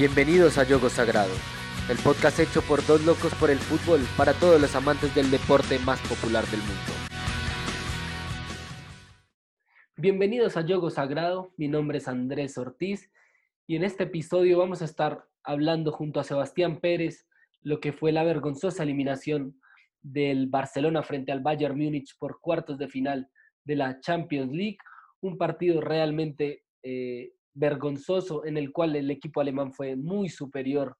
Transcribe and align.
Bienvenidos 0.00 0.56
a 0.56 0.64
Yogo 0.64 0.88
Sagrado, 0.88 1.34
el 1.90 1.98
podcast 1.98 2.40
hecho 2.40 2.62
por 2.62 2.86
dos 2.86 3.04
locos 3.04 3.34
por 3.34 3.50
el 3.50 3.58
fútbol 3.58 4.00
para 4.16 4.32
todos 4.32 4.58
los 4.58 4.74
amantes 4.74 5.14
del 5.14 5.30
deporte 5.30 5.78
más 5.80 6.00
popular 6.08 6.42
del 6.46 6.60
mundo. 6.60 6.92
Bienvenidos 9.98 10.56
a 10.56 10.64
Yogo 10.64 10.88
Sagrado, 10.88 11.52
mi 11.58 11.68
nombre 11.68 11.98
es 11.98 12.08
Andrés 12.08 12.56
Ortiz 12.56 13.12
y 13.66 13.76
en 13.76 13.84
este 13.84 14.04
episodio 14.04 14.56
vamos 14.56 14.80
a 14.80 14.86
estar 14.86 15.26
hablando 15.44 15.92
junto 15.92 16.18
a 16.18 16.24
Sebastián 16.24 16.80
Pérez 16.80 17.28
lo 17.60 17.78
que 17.78 17.92
fue 17.92 18.10
la 18.10 18.24
vergonzosa 18.24 18.84
eliminación 18.84 19.60
del 20.00 20.46
Barcelona 20.46 21.02
frente 21.02 21.30
al 21.30 21.40
Bayern 21.40 21.76
Múnich 21.76 22.16
por 22.16 22.40
cuartos 22.40 22.78
de 22.78 22.88
final 22.88 23.28
de 23.64 23.76
la 23.76 24.00
Champions 24.00 24.50
League, 24.50 24.78
un 25.20 25.36
partido 25.36 25.82
realmente 25.82 26.64
eh, 26.82 27.34
vergonzoso 27.54 28.44
en 28.44 28.56
el 28.56 28.72
cual 28.72 28.96
el 28.96 29.10
equipo 29.10 29.40
alemán 29.40 29.72
fue 29.72 29.96
muy 29.96 30.28
superior 30.28 30.96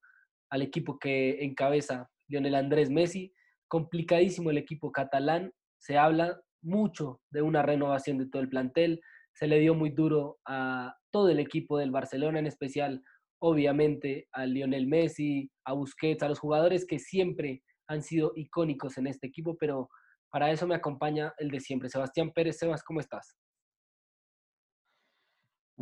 al 0.51 0.63
equipo 0.63 0.99
que 0.99 1.45
encabeza 1.45 2.09
Lionel 2.29 2.55
Andrés 2.55 2.91
Messi. 2.91 3.33
Complicadísimo 3.69 4.51
el 4.51 4.59
equipo 4.59 4.91
catalán. 4.93 5.53
Se 5.79 5.97
habla 5.97 6.41
mucho 6.63 7.21
de 7.31 7.43
una 7.43 7.63
renovación 7.63 8.19
de 8.19 8.27
todo 8.27 8.43
el 8.43 8.49
plantel. 8.49 9.01
Se 9.35 9.47
le 9.47 9.61
dio 9.61 9.75
muy 9.75 9.91
duro 9.91 10.39
a 10.47 10.95
todo 11.11 11.29
el 11.29 11.39
equipo 11.39 11.79
del 11.79 11.91
Barcelona, 11.91 12.39
en 12.41 12.47
especial, 12.47 13.03
obviamente, 13.41 14.29
a 14.33 14.45
Lionel 14.47 14.87
Messi, 14.87 15.51
a 15.65 15.73
Busquets, 15.73 16.23
a 16.23 16.29
los 16.29 16.39
jugadores 16.39 16.85
que 16.87 16.99
siempre 16.99 17.63
han 17.89 18.03
sido 18.03 18.33
icónicos 18.37 18.99
en 18.99 19.07
este 19.07 19.27
equipo, 19.27 19.57
pero 19.57 19.89
para 20.31 20.51
eso 20.51 20.67
me 20.67 20.77
acompaña 20.77 21.33
el 21.39 21.51
de 21.51 21.61
siempre. 21.61 21.89
Sebastián 21.89 22.31
Pérez, 22.33 22.59
Sebas, 22.59 22.85
¿cómo 22.85 23.01
estás? 23.01 23.37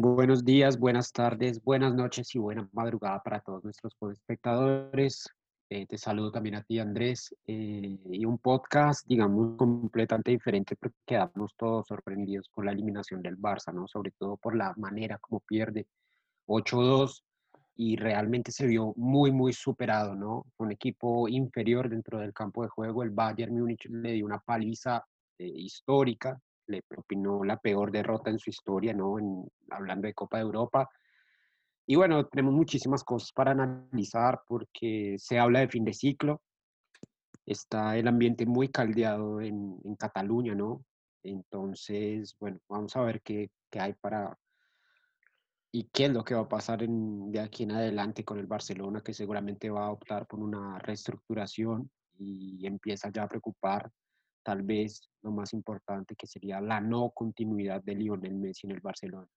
Buenos 0.01 0.45
días, 0.45 0.79
buenas 0.79 1.11
tardes, 1.11 1.61
buenas 1.61 1.93
noches 1.93 2.33
y 2.33 2.39
buena 2.39 2.69
madrugada 2.73 3.21
para 3.21 3.41
todos 3.41 3.65
nuestros 3.65 3.97
espectadores. 4.13 5.29
Eh, 5.69 5.89
te 5.89 5.99
saludo 5.99 6.31
también 6.31 6.55
a 6.55 6.63
ti, 6.63 6.79
Andrés. 6.79 7.35
Eh, 7.49 7.99
y 8.13 8.25
un 8.25 8.39
podcast, 8.39 9.05
digamos, 9.09 9.57
completamente 9.57 10.31
diferente 10.31 10.77
porque 10.77 10.95
quedamos 11.05 11.53
todos 11.57 11.89
sorprendidos 11.89 12.49
con 12.49 12.67
la 12.67 12.71
eliminación 12.71 13.23
del 13.23 13.37
Barça, 13.37 13.75
¿no? 13.75 13.89
Sobre 13.89 14.13
todo 14.13 14.37
por 14.37 14.55
la 14.55 14.73
manera 14.77 15.19
como 15.19 15.41
pierde 15.41 15.89
8-2 16.47 17.25
y 17.75 17.97
realmente 17.97 18.53
se 18.53 18.69
vio 18.69 18.95
muy, 18.95 19.33
muy 19.33 19.53
superado, 19.53 20.15
¿no? 20.15 20.47
Un 20.59 20.71
equipo 20.71 21.27
inferior 21.27 21.89
dentro 21.89 22.21
del 22.21 22.33
campo 22.33 22.63
de 22.63 22.69
juego. 22.69 23.03
El 23.03 23.11
Bayern 23.11 23.53
Múnich 23.53 23.87
le 23.87 24.13
dio 24.13 24.27
una 24.27 24.39
paliza 24.39 25.05
eh, 25.39 25.45
histórica 25.45 26.41
le 26.69 26.83
propinó 26.83 27.43
la 27.45 27.57
peor 27.57 27.91
derrota 27.91 28.31
en 28.31 28.39
su 28.39 28.51
historia, 28.51 28.93
¿no? 28.93 29.19
En, 29.19 29.45
hablando 29.71 30.07
de 30.07 30.15
Copa 30.15 30.39
de 30.39 30.45
Europa. 30.45 30.89
Y 31.87 31.97
bueno, 31.97 32.27
tenemos 32.27 32.55
muchísimas 32.55 33.03
cosas 33.03 33.33
para 33.33 33.53
analizar 33.53 34.43
porque 34.47 35.17
se 35.19 35.39
habla 35.39 35.61
de 35.61 35.69
fin 35.69 35.85
de 35.85 35.95
ciclo. 35.95 36.43
Está 37.47 37.97
el 37.97 38.07
ambiente 38.09 38.45
muy 38.47 38.69
caldeado 38.69 39.41
en, 39.41 39.79
en 39.85 39.97
Cataluña, 39.97 40.55
¿no? 40.55 40.85
Entonces, 41.23 42.37
bueno, 42.39 42.59
vamos 42.69 42.95
a 42.95 43.03
ver 43.03 43.23
qué, 43.23 43.51
qué, 43.71 43.81
hay 43.81 43.95
para 43.95 44.39
y 45.73 45.85
qué 45.93 46.07
es 46.07 46.13
lo 46.13 46.25
que 46.25 46.35
va 46.35 46.43
a 46.43 46.49
pasar 46.49 46.83
en, 46.83 47.31
de 47.31 47.41
aquí 47.41 47.65
en 47.65 47.73
adelante 47.73 48.25
con 48.25 48.39
el 48.39 48.47
Barcelona, 48.47 49.03
que 49.03 49.15
seguramente 49.15 49.71
va 49.71 49.87
a 49.87 49.93
optar 49.93 50.27
por 50.27 50.41
una 50.41 50.79
reestructuración 50.79 51.91
y 52.19 52.67
empieza 52.67 53.11
ya 53.11 53.25
a 53.25 53.29
preocupar 53.29 53.91
tal 54.49 54.63
vez 54.63 55.03
lo 55.23 55.31
más 55.31 55.53
importante 55.53 56.17
que 56.17 56.27
sería 56.27 56.59
la 56.63 56.81
no 56.81 57.11
continuidad 57.11 57.83
de 57.83 57.95
Lionel 57.95 58.35
Messi 58.35 58.67
en 58.67 58.73
el 58.73 58.81
Barcelona. 58.81 59.29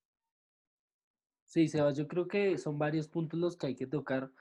Sí, 1.45 1.67
Sebas, 1.67 1.97
yo 1.97 2.07
creo 2.07 2.29
que 2.29 2.57
son 2.57 2.79
varios 2.79 3.09
puntos 3.09 3.37
los 3.37 3.57
que 3.57 3.67
hay 3.67 3.75
que 3.75 3.87
tocar. 3.87 4.31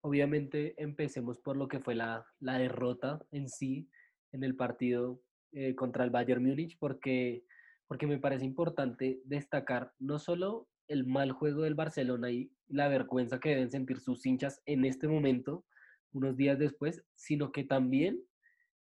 Obviamente 0.00 0.74
empecemos 0.82 1.38
por 1.38 1.56
lo 1.56 1.68
que 1.68 1.78
fue 1.78 1.94
la, 1.94 2.26
la 2.40 2.58
derrota 2.58 3.24
en 3.30 3.48
sí 3.48 3.88
en 4.32 4.42
el 4.42 4.56
partido 4.56 5.22
eh, 5.52 5.76
contra 5.76 6.02
el 6.02 6.10
Bayern 6.10 6.42
Múnich, 6.42 6.76
porque, 6.80 7.44
porque 7.86 8.08
me 8.08 8.18
parece 8.18 8.44
importante 8.44 9.20
destacar 9.26 9.92
no 10.00 10.18
solo 10.18 10.66
el 10.88 11.06
mal 11.06 11.30
juego 11.30 11.62
del 11.62 11.76
Barcelona 11.76 12.32
y 12.32 12.50
la 12.66 12.88
vergüenza 12.88 13.38
que 13.38 13.50
deben 13.50 13.70
sentir 13.70 14.00
sus 14.00 14.26
hinchas 14.26 14.60
en 14.66 14.86
este 14.86 15.06
momento, 15.06 15.64
unos 16.10 16.36
días 16.36 16.58
después, 16.58 17.04
sino 17.14 17.52
que 17.52 17.62
también 17.62 18.20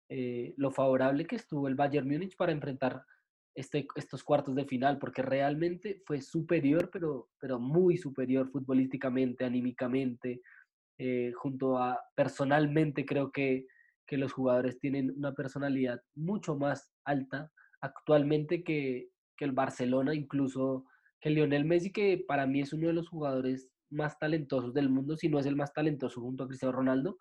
eh, 0.09 0.55
lo 0.57 0.71
favorable 0.71 1.27
que 1.27 1.37
estuvo 1.37 1.69
el 1.69 1.75
Bayern 1.75 2.09
Múnich 2.09 2.37
para 2.37 2.53
enfrentar 2.53 3.03
este, 3.55 3.87
estos 3.97 4.23
cuartos 4.23 4.55
de 4.55 4.67
final, 4.67 4.99
porque 4.99 5.23
realmente 5.23 6.03
fue 6.05 6.21
superior, 6.21 6.91
pero, 6.93 7.31
pero 7.41 7.59
muy 7.59 7.97
superior 7.97 8.51
futbolísticamente, 8.51 9.45
anímicamente, 9.45 10.43
eh, 10.99 11.33
junto 11.35 11.79
a 11.79 11.99
personalmente 12.15 13.05
creo 13.05 13.33
que, 13.33 13.67
que 14.07 14.17
los 14.17 14.33
jugadores 14.33 14.79
tienen 14.79 15.13
una 15.17 15.35
personalidad 15.35 16.01
mucho 16.15 16.57
más 16.57 16.91
alta 17.05 17.51
actualmente 17.81 18.63
que, 18.63 19.09
que 19.37 19.45
el 19.45 19.53
Barcelona, 19.53 20.15
incluso 20.15 20.85
que 21.21 21.31
Lionel 21.31 21.65
Messi, 21.65 21.93
que 21.93 22.25
para 22.27 22.47
mí 22.47 22.61
es 22.61 22.73
uno 22.73 22.89
de 22.89 22.93
los 22.93 23.09
jugadores 23.09 23.71
más 23.91 24.19
talentosos 24.19 24.75
del 24.75 24.89
mundo, 24.91 25.17
si 25.17 25.29
no 25.29 25.39
es 25.39 25.47
el 25.47 25.57
más 25.57 25.73
talentoso 25.73 26.21
junto 26.21 26.45
a 26.45 26.49
Cristiano 26.49 26.73
Ronaldo, 26.73 27.19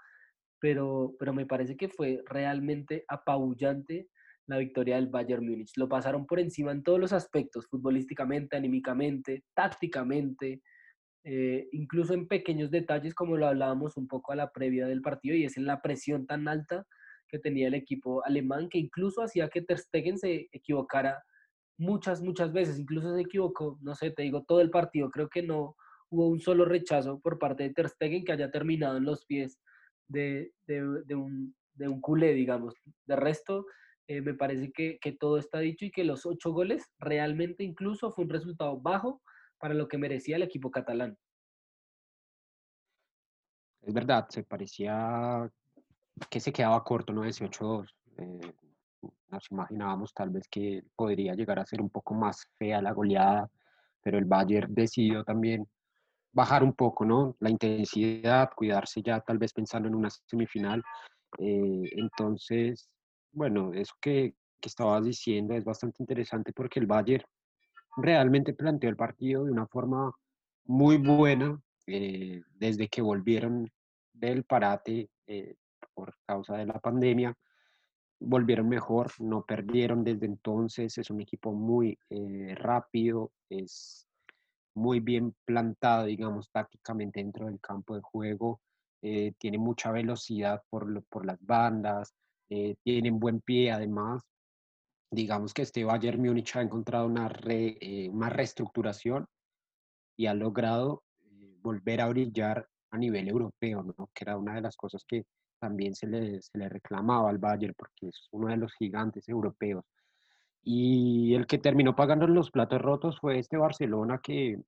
pero, 0.65 1.13
pero 1.19 1.31
me 1.31 1.45
parece 1.45 1.77
que 1.77 1.89
fue 1.89 2.23
realmente 2.25 3.05
apabullante 3.07 4.09
la 4.47 4.57
victoria 4.57 4.95
del 4.95 5.09
Bayern 5.09 5.47
Múnich. 5.47 5.77
Lo 5.77 5.87
pasaron 5.87 6.25
por 6.25 6.39
encima 6.39 6.71
en 6.71 6.81
todos 6.81 6.99
los 6.99 7.13
aspectos, 7.13 7.67
futbolísticamente, 7.67 8.57
anímicamente, 8.57 9.43
tácticamente, 9.53 10.63
eh, 11.23 11.67
incluso 11.71 12.15
en 12.15 12.27
pequeños 12.27 12.71
detalles 12.71 13.13
como 13.13 13.37
lo 13.37 13.45
hablábamos 13.45 13.95
un 13.95 14.07
poco 14.07 14.31
a 14.31 14.35
la 14.35 14.51
previa 14.51 14.87
del 14.87 15.03
partido 15.03 15.35
y 15.35 15.45
es 15.45 15.55
en 15.55 15.67
la 15.67 15.83
presión 15.83 16.25
tan 16.25 16.47
alta 16.47 16.87
que 17.27 17.37
tenía 17.37 17.67
el 17.67 17.75
equipo 17.75 18.25
alemán 18.25 18.67
que 18.67 18.79
incluso 18.79 19.21
hacía 19.21 19.49
que 19.49 19.61
Ter 19.61 19.77
Stegen 19.77 20.17
se 20.17 20.49
equivocara 20.51 21.23
muchas, 21.77 22.23
muchas 22.23 22.51
veces, 22.51 22.79
incluso 22.79 23.13
se 23.13 23.21
equivocó, 23.21 23.77
no 23.83 23.93
sé, 23.93 24.09
te 24.09 24.23
digo, 24.23 24.43
todo 24.47 24.61
el 24.61 24.71
partido, 24.71 25.11
creo 25.11 25.29
que 25.29 25.43
no 25.43 25.75
hubo 26.09 26.27
un 26.27 26.39
solo 26.39 26.65
rechazo 26.65 27.19
por 27.19 27.37
parte 27.37 27.61
de 27.61 27.69
Ter 27.69 27.87
Stegen 27.87 28.25
que 28.25 28.31
haya 28.31 28.49
terminado 28.49 28.97
en 28.97 29.05
los 29.05 29.27
pies 29.27 29.59
de, 30.07 30.51
un, 31.15 31.55
de 31.73 32.01
culé, 32.01 32.33
digamos. 32.33 32.73
De 33.05 33.15
resto, 33.15 33.65
eh, 34.07 34.21
me 34.21 34.33
parece 34.33 34.71
que, 34.71 34.99
todo 35.19 35.37
está 35.37 35.59
dicho 35.59 35.85
y 35.85 35.91
que 35.91 36.03
los 36.03 36.25
ocho 36.25 36.51
goles 36.51 36.91
realmente 36.99 37.63
incluso 37.63 38.11
fue 38.11 38.25
un 38.25 38.29
resultado 38.29 38.79
bajo 38.79 39.21
para 39.59 39.73
lo 39.73 39.87
que 39.87 39.97
merecía 39.97 40.35
el 40.35 40.43
equipo 40.43 40.69
catalán. 40.69 41.17
Es 43.81 43.93
verdad, 43.93 44.27
se 44.29 44.43
parecía 44.43 45.49
que 46.29 46.39
se 46.39 46.53
quedaba 46.53 46.83
corto, 46.83 47.13
¿no? 47.13 47.23
18-2. 47.23 47.87
Eh, 48.17 48.53
nos 49.29 49.51
imaginábamos 49.51 50.13
tal 50.13 50.29
vez 50.29 50.47
que 50.47 50.83
podría 50.95 51.33
llegar 51.33 51.59
a 51.59 51.65
ser 51.65 51.81
un 51.81 51.89
poco 51.89 52.13
más 52.13 52.47
fea 52.57 52.81
la 52.81 52.93
goleada, 52.93 53.49
pero 54.01 54.17
el 54.17 54.25
Bayern 54.25 54.73
decidió 54.73 55.23
también 55.23 55.67
bajar 56.35 56.63
un 56.63 56.73
poco, 56.73 57.05
¿no? 57.05 57.35
La 57.39 57.49
intensidad, 57.49 58.49
cuidarse 58.55 59.01
ya 59.01 59.21
tal 59.21 59.37
vez 59.37 59.53
pensando 59.53 59.87
en 59.87 59.95
una 59.95 60.09
semifinal. 60.09 60.83
Eh, 61.39 61.89
entonces, 61.93 62.89
bueno, 63.31 63.73
eso 63.73 63.93
que, 64.01 64.35
que 64.59 64.69
estabas 64.69 65.05
diciendo 65.05 65.53
es 65.53 65.63
bastante 65.63 66.03
interesante 66.03 66.51
porque 66.51 66.81
el 66.81 66.87
Bayern 66.87 67.23
realmente 67.95 68.53
planteó 68.53 68.89
el 68.89 68.97
partido 68.97 69.45
de 69.45 69.51
una 69.51 69.65
forma 69.65 70.11
muy 70.65 70.97
buena 70.97 71.57
eh, 71.87 72.41
desde 72.53 72.89
que 72.89 73.01
volvieron 73.01 73.71
del 74.11 74.43
parate 74.43 75.09
eh, 75.27 75.55
por 75.93 76.15
causa 76.25 76.57
de 76.57 76.65
la 76.65 76.79
pandemia. 76.79 77.33
Volvieron 78.19 78.67
mejor, 78.67 79.11
no 79.19 79.45
perdieron 79.45 80.03
desde 80.03 80.25
entonces, 80.25 80.97
es 80.97 81.09
un 81.09 81.21
equipo 81.21 81.53
muy 81.53 81.97
rápido, 82.55 83.31
es 83.49 84.04
muy 84.75 84.99
bien 84.99 85.33
plantado, 85.45 86.05
digamos, 86.05 86.51
tácticamente 86.51 87.19
dentro 87.19 87.47
del 87.47 87.59
campo 87.59 87.95
de 87.95 88.01
juego. 88.01 88.61
Eh, 89.01 89.33
tiene 89.37 89.57
mucha 89.57 89.91
velocidad 89.91 90.61
por, 90.69 91.03
por 91.05 91.25
las 91.25 91.39
bandas, 91.41 92.13
eh, 92.49 92.75
tienen 92.83 93.19
buen 93.19 93.41
pie 93.41 93.71
además. 93.71 94.23
Digamos 95.11 95.53
que 95.53 95.61
este 95.61 95.83
Bayern 95.83 96.21
Múnich 96.21 96.55
ha 96.55 96.61
encontrado 96.61 97.05
una, 97.05 97.31
eh, 97.47 98.09
una 98.09 98.29
reestructuración 98.29 99.27
y 100.17 100.25
ha 100.27 100.33
logrado 100.33 101.03
volver 101.61 102.01
a 102.01 102.07
brillar 102.09 102.67
a 102.91 102.97
nivel 102.97 103.27
europeo, 103.27 103.83
¿no? 103.83 104.09
que 104.13 104.23
era 104.23 104.37
una 104.37 104.55
de 104.55 104.61
las 104.61 104.75
cosas 104.75 105.03
que 105.07 105.25
también 105.59 105.95
se 105.95 106.07
le, 106.07 106.41
se 106.41 106.57
le 106.57 106.69
reclamaba 106.69 107.29
al 107.29 107.37
Bayern 107.37 107.73
porque 107.77 108.07
es 108.07 108.27
uno 108.31 108.47
de 108.47 108.57
los 108.57 108.73
gigantes 108.73 109.27
europeos. 109.29 109.83
Y 110.67 111.35
el 111.35 111.45
que 111.45 111.59
terminó 111.59 111.95
pagando 111.95 112.25
los 112.25 112.49
platos 112.49 112.81
rotos 112.81 113.19
fue 113.19 113.37
este 113.37 113.55
Barcelona 113.55 114.19
que 114.21 114.59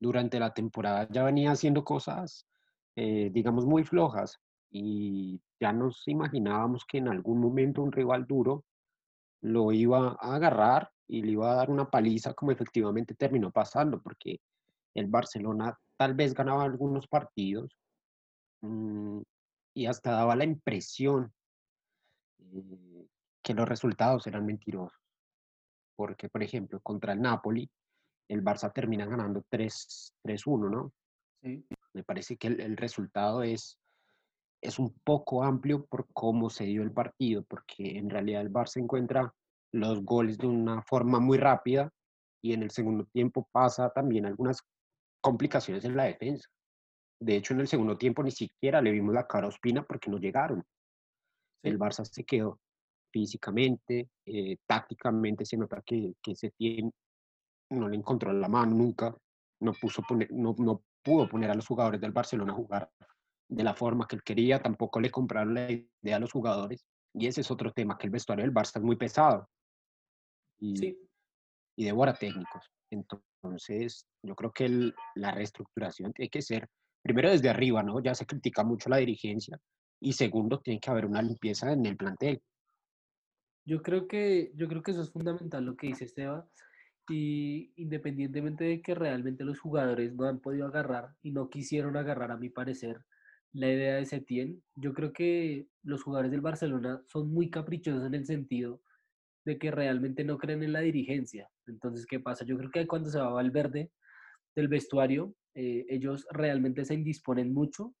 durante 0.00 0.40
la 0.40 0.54
temporada 0.54 1.06
ya 1.10 1.24
venía 1.24 1.52
haciendo 1.52 1.84
cosas, 1.84 2.46
eh, 2.96 3.28
digamos, 3.30 3.66
muy 3.66 3.84
flojas 3.84 4.40
y 4.70 5.40
ya 5.60 5.74
nos 5.74 6.08
imaginábamos 6.08 6.86
que 6.86 6.98
en 6.98 7.08
algún 7.08 7.38
momento 7.38 7.82
un 7.82 7.92
rival 7.92 8.26
duro 8.26 8.64
lo 9.42 9.72
iba 9.72 10.16
a 10.20 10.34
agarrar 10.36 10.90
y 11.06 11.22
le 11.22 11.32
iba 11.32 11.52
a 11.52 11.56
dar 11.56 11.70
una 11.70 11.90
paliza 11.90 12.32
como 12.32 12.50
efectivamente 12.52 13.14
terminó 13.14 13.50
pasando, 13.50 14.00
porque 14.00 14.40
el 14.94 15.06
Barcelona 15.06 15.78
tal 15.98 16.14
vez 16.14 16.32
ganaba 16.32 16.64
algunos 16.64 17.06
partidos 17.06 17.76
mm, 18.62 19.20
y 19.74 19.86
hasta 19.86 20.12
daba 20.12 20.34
la 20.34 20.44
impresión 20.44 21.32
eh, 22.38 22.87
que 23.48 23.54
los 23.54 23.66
resultados 23.66 24.26
eran 24.26 24.44
mentirosos. 24.44 25.00
Porque, 25.96 26.28
por 26.28 26.42
ejemplo, 26.42 26.80
contra 26.80 27.14
el 27.14 27.22
Napoli, 27.22 27.66
el 28.28 28.44
Barça 28.44 28.70
termina 28.70 29.06
ganando 29.06 29.42
3-1, 29.50 30.70
¿no? 30.70 30.92
Sí. 31.42 31.64
Me 31.94 32.04
parece 32.04 32.36
que 32.36 32.48
el, 32.48 32.60
el 32.60 32.76
resultado 32.76 33.42
es, 33.42 33.78
es 34.62 34.78
un 34.78 34.92
poco 35.02 35.42
amplio 35.42 35.86
por 35.86 36.08
cómo 36.12 36.50
se 36.50 36.64
dio 36.64 36.82
el 36.82 36.92
partido, 36.92 37.42
porque 37.44 37.96
en 37.96 38.10
realidad 38.10 38.42
el 38.42 38.52
Barça 38.52 38.82
encuentra 38.82 39.32
los 39.72 40.04
goles 40.04 40.36
de 40.36 40.46
una 40.46 40.82
forma 40.82 41.18
muy 41.18 41.38
rápida 41.38 41.90
y 42.42 42.52
en 42.52 42.62
el 42.62 42.70
segundo 42.70 43.06
tiempo 43.06 43.48
pasa 43.50 43.88
también 43.88 44.26
algunas 44.26 44.62
complicaciones 45.22 45.86
en 45.86 45.96
la 45.96 46.04
defensa. 46.04 46.50
De 47.18 47.36
hecho, 47.36 47.54
en 47.54 47.60
el 47.60 47.68
segundo 47.68 47.96
tiempo 47.96 48.22
ni 48.22 48.30
siquiera 48.30 48.82
le 48.82 48.90
vimos 48.90 49.14
la 49.14 49.26
cara 49.26 49.46
a 49.46 49.48
Ospina 49.48 49.84
porque 49.84 50.10
no 50.10 50.18
llegaron. 50.18 50.62
Sí. 51.62 51.70
El 51.70 51.78
Barça 51.78 52.04
se 52.04 52.24
quedó 52.24 52.60
físicamente, 53.20 54.08
eh, 54.26 54.56
tácticamente 54.66 55.44
se 55.44 55.56
nota 55.56 55.82
que, 55.84 56.14
que 56.22 56.34
tiene 56.56 56.92
no 57.70 57.88
le 57.88 57.96
encontró 57.96 58.32
la 58.32 58.48
mano 58.48 58.74
nunca, 58.74 59.14
no, 59.60 59.72
puso 59.74 60.02
poner, 60.02 60.30
no, 60.32 60.54
no 60.58 60.82
pudo 61.02 61.28
poner 61.28 61.50
a 61.50 61.54
los 61.54 61.66
jugadores 61.66 62.00
del 62.00 62.12
Barcelona 62.12 62.52
a 62.52 62.56
jugar 62.56 62.90
de 63.50 63.64
la 63.64 63.74
forma 63.74 64.06
que 64.06 64.16
él 64.16 64.22
quería, 64.22 64.62
tampoco 64.62 65.00
le 65.00 65.10
compraron 65.10 65.54
la 65.54 65.70
idea 65.70 66.16
a 66.16 66.20
los 66.20 66.32
jugadores. 66.32 66.84
Y 67.14 67.26
ese 67.26 67.40
es 67.40 67.50
otro 67.50 67.72
tema, 67.72 67.96
que 67.98 68.06
el 68.06 68.12
vestuario 68.12 68.44
del 68.44 68.54
Barça 68.54 68.76
es 68.78 68.82
muy 68.82 68.96
pesado 68.96 69.48
y, 70.60 70.76
Sí, 70.76 70.98
y 71.76 71.84
devora 71.84 72.14
técnicos. 72.14 72.70
Entonces, 72.90 74.06
yo 74.22 74.34
creo 74.34 74.52
que 74.52 74.66
el- 74.66 74.94
la 75.16 75.30
reestructuración 75.32 76.12
tiene 76.12 76.30
que 76.30 76.42
ser, 76.42 76.68
primero 77.02 77.30
desde 77.30 77.48
arriba, 77.48 77.82
¿no? 77.82 78.00
Ya 78.02 78.14
se 78.14 78.26
critica 78.26 78.64
mucho 78.64 78.88
la 78.88 78.98
dirigencia. 78.98 79.58
Y 80.00 80.12
segundo, 80.12 80.60
tiene 80.60 80.80
que 80.80 80.90
haber 80.90 81.06
una 81.06 81.22
limpieza 81.22 81.72
en 81.72 81.86
el 81.86 81.96
plantel. 81.96 82.40
Yo 83.68 83.82
creo 83.82 84.08
que, 84.08 84.50
yo 84.54 84.66
creo 84.66 84.82
que 84.82 84.92
eso 84.92 85.02
es 85.02 85.10
fundamental 85.10 85.62
lo 85.62 85.76
que 85.76 85.88
dice 85.88 86.06
Esteban. 86.06 86.42
Y 87.10 87.70
independientemente 87.76 88.64
de 88.64 88.80
que 88.80 88.94
realmente 88.94 89.44
los 89.44 89.60
jugadores 89.60 90.14
no 90.14 90.24
han 90.24 90.40
podido 90.40 90.66
agarrar 90.66 91.14
y 91.22 91.32
no 91.32 91.50
quisieron 91.50 91.96
agarrar, 91.96 92.30
a 92.32 92.38
mi 92.38 92.48
parecer, 92.48 93.04
la 93.52 93.70
idea 93.70 93.96
de 93.96 94.06
Setién, 94.06 94.62
yo 94.74 94.92
creo 94.94 95.12
que 95.12 95.68
los 95.82 96.02
jugadores 96.02 96.30
del 96.30 96.40
Barcelona 96.40 97.02
son 97.06 97.32
muy 97.32 97.50
caprichosos 97.50 98.06
en 98.06 98.14
el 98.14 98.26
sentido 98.26 98.82
de 99.44 99.58
que 99.58 99.70
realmente 99.70 100.24
no 100.24 100.38
creen 100.38 100.62
en 100.62 100.72
la 100.72 100.80
dirigencia. 100.80 101.50
Entonces, 101.66 102.06
¿qué 102.06 102.20
pasa? 102.20 102.44
Yo 102.44 102.56
creo 102.56 102.70
que 102.70 102.86
cuando 102.86 103.10
se 103.10 103.18
va 103.18 103.30
Valverde 103.30 103.90
del 104.54 104.68
vestuario, 104.68 105.34
eh, 105.54 105.84
ellos 105.88 106.26
realmente 106.30 106.84
se 106.84 106.94
indisponen 106.94 107.52
mucho 107.52 107.94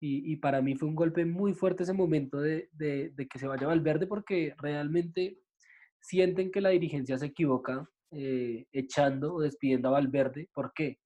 y, 0.00 0.36
para 0.36 0.62
mí 0.62 0.74
fue 0.76 0.88
un 0.88 0.94
golpe 0.94 1.24
muy 1.26 1.52
fuerte 1.52 1.82
ese 1.82 1.92
momento 1.92 2.40
de, 2.40 2.68
de- 2.72 3.12
que 3.28 3.38
se 3.38 3.46
vaya 3.46 3.66
Valverde 3.66 4.06
porque 4.06 4.54
realmente 4.58 5.38
sienten 6.00 6.50
que 6.50 6.62
la 6.62 6.70
dirigencia 6.70 7.18
se 7.18 7.26
equivoca 7.26 7.86
eh, 8.12 8.64
echando 8.72 9.34
o 9.34 9.40
despidiendo 9.40 9.88
a 9.88 9.92
Valverde. 9.92 10.48
¿Por 10.54 10.72
qué? 10.74 10.98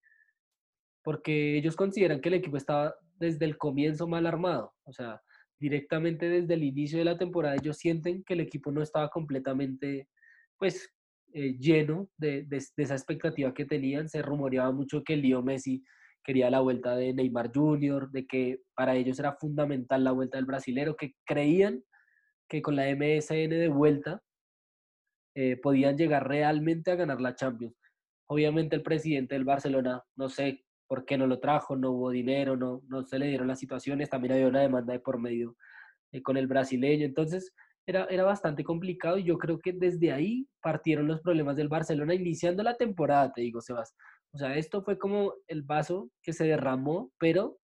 Porque 1.02 1.58
ellos 1.58 1.76
consideran 1.76 2.20
que 2.20 2.29
el 2.29 2.37
equipo 2.37 2.56
estaba 2.56 2.94
desde 3.19 3.44
el 3.44 3.58
comienzo 3.58 4.06
mal 4.06 4.26
armado. 4.26 4.73
O 4.85 4.93
sea, 4.93 5.20
directamente 5.58 6.29
desde 6.29 6.55
el 6.55 6.62
inicio 6.64 6.99
de 6.99 7.05
la 7.05 7.19
temporada 7.19 7.56
ellos 7.56 7.76
sienten 7.79 8.23
que 8.25 8.35
el 8.35 8.40
equipo 8.40 8.70
no 8.73 8.82
estaba 8.82 9.08
completamente, 9.11 10.08
pues, 10.58 10.88
eh, 11.32 11.56
lleno 11.58 12.08
de, 12.17 12.44
de- 12.44 12.64
de 12.76 12.82
esa 12.82 12.94
expectativa 12.94 13.52
que 13.52 13.64
tenían. 13.64 14.08
Se 14.08 14.23
rumoreaba 14.23 14.70
mucho 14.73 15.02
que 15.02 15.17
Leo 15.17 15.43
Messi 15.43 15.82
quería 16.25 16.50
la 16.50 16.61
vuelta 16.61 16.97
de 16.97 17.15
Neymar 17.15 17.53
Jr., 17.55 18.11
de 18.11 18.26
que 18.26 18.62
para 18.75 18.97
ellos 18.97 19.19
era 19.19 19.37
fundamental 19.37 20.03
la 20.03 20.12
vuelta 20.12 20.38
del 20.38 20.47
brasilero, 20.47 20.97
que 20.97 21.15
creían 21.25 21.85
que 22.49 22.62
con 22.62 22.76
la 22.76 22.87
MSN 22.88 23.50
de 23.50 23.69
vuelta 23.69 24.23
eh, 25.37 25.56
podían 25.56 25.97
llegar 25.97 26.29
realmente 26.29 26.91
a 26.91 26.97
ganar 26.97 27.21
la 27.21 27.35
Champions. 27.35 27.75
Obviamente 28.26 28.76
el 28.76 28.82
presidente 28.82 29.35
del 29.35 29.44
Barcelona, 29.44 30.03
no 30.17 30.29
sé 30.29 30.65
por 30.87 31.05
qué 31.05 31.19
no 31.19 31.26
lo 31.26 31.41
trajo, 31.41 31.76
no 31.76 31.91
hubo 31.91 32.11
dinero, 32.11 32.56
no, 32.56 32.82
no 32.88 33.03
se 33.05 33.19
le 33.19 33.26
dieron 33.26 33.49
las 33.49 33.59
situaciones, 33.59 34.11
también 34.11 34.35
había 34.35 34.49
una 34.49 34.61
demanda 34.61 34.93
de 34.93 35.00
por 35.00 35.19
medio 35.19 35.56
eh, 36.12 36.23
con 36.23 36.37
el 36.37 36.47
brasileño, 36.47 37.05
entonces 37.05 37.53
era, 37.87 38.05
era 38.06 38.25
bastante 38.25 38.65
complicado 38.65 39.19
y 39.19 39.25
yo 39.25 39.37
creo 39.38 39.59
que 39.59 39.73
desde 39.73 40.12
ahí 40.12 40.49
partieron 40.62 41.06
los 41.06 41.21
problemas 41.21 41.56
del 41.56 41.69
Barcelona 41.69 42.15
iniciando 42.15 42.62
la 42.62 42.76
temporada, 42.76 43.32
te 43.32 43.43
digo, 43.43 43.61
Sebas. 43.61 43.94
O 44.35 44.39
sea, 44.39 44.57
esto 44.57 44.83
fue 44.83 44.99
como 44.99 45.35
el 45.47 45.63
vaso 45.63 46.11
que 46.21 46.33
se 46.33 46.45
derramó, 46.45 47.13
pero 47.19 47.59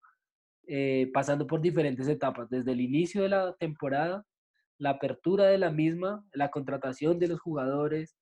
eh, 0.68 1.10
pasando 1.12 1.48
por 1.48 1.60
diferentes 1.60 2.06
etapas, 2.06 2.48
desde 2.48 2.70
el 2.70 2.80
inicio 2.80 3.24
de 3.24 3.28
la 3.28 3.56
temporada, 3.56 4.24
la 4.78 4.90
apertura 4.90 5.46
de 5.46 5.58
la 5.58 5.72
misma, 5.72 6.24
la 6.32 6.50
contratación 6.50 7.18
de 7.18 7.26
los 7.26 7.40
jugadores, 7.40 8.16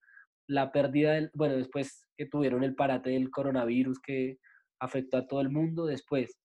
la 0.46 0.72
pérdida 0.72 1.12
del, 1.12 1.30
bueno, 1.34 1.56
después 1.56 2.08
que 2.16 2.24
tuvieron 2.24 2.64
el 2.64 2.74
parate 2.74 3.10
del 3.10 3.30
coronavirus 3.30 4.00
que 4.00 4.38
afectó 4.80 5.18
a 5.18 5.26
todo 5.26 5.42
el 5.42 5.50
mundo, 5.50 5.84
después 5.84 6.40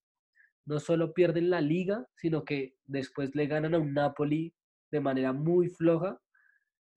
no 0.66 0.82
solo 0.82 1.14
pierden 1.14 1.50
la 1.50 1.62
liga, 1.62 2.06
sino 2.18 2.44
que 2.44 2.76
después 2.86 3.34
le 3.34 3.48
ganan 3.48 3.76
a 3.76 3.80
un 3.80 3.94
Napoli 3.94 4.54
de 4.92 5.00
manera 5.00 5.32
muy 5.32 5.70
floja 5.70 6.20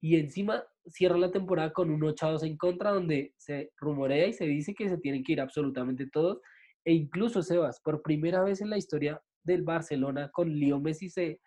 y 0.01 0.17
encima 0.17 0.65
cierra 0.89 1.19
la 1.19 1.31
temporada 1.31 1.73
con 1.73 1.91
un 1.91 2.03
8 2.05 2.45
en 2.45 2.57
contra 2.57 2.93
donde 2.93 3.35
se 3.37 3.73
rumorea 3.77 4.27
y 4.27 4.33
se 4.33 4.47
dice 4.47 4.75
que 4.75 4.89
se 4.89 4.99
tienen 4.99 5.23
que 5.23 5.33
ir 5.33 5.41
absolutamente 5.41 6.09
todos 6.09 6.41
e 6.85 6.93
incluso 6.93 7.43
Sebas, 7.43 7.81
por 7.81 8.01
primera 8.03 8.45
vez 8.45 8.61
en 8.61 8.71
la 8.71 8.79
historia 8.79 9.21
del 9.43 9.63
Barcelona 9.63 10.31
con 10.33 10.59
Leo 10.59 10.81
Messi 10.81 11.09
se, 11.09 11.41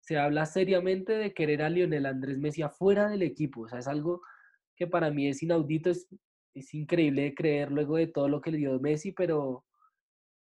se 0.00 0.18
habla 0.18 0.44
seriamente 0.44 1.14
de 1.14 1.32
querer 1.32 1.62
a 1.62 1.70
Lionel 1.70 2.06
Andrés 2.06 2.38
Messi 2.38 2.62
afuera 2.62 3.08
del 3.08 3.22
equipo, 3.22 3.62
o 3.62 3.68
sea, 3.68 3.78
es 3.78 3.88
algo 3.88 4.20
que 4.76 4.86
para 4.86 5.10
mí 5.10 5.28
es 5.28 5.42
inaudito, 5.42 5.90
es, 5.90 6.06
es 6.54 6.74
increíble 6.74 7.22
de 7.22 7.34
creer 7.34 7.72
luego 7.72 7.96
de 7.96 8.06
todo 8.06 8.28
lo 8.28 8.42
que 8.42 8.50
le 8.50 8.58
dio 8.58 8.78
Messi, 8.78 9.12
pero, 9.12 9.64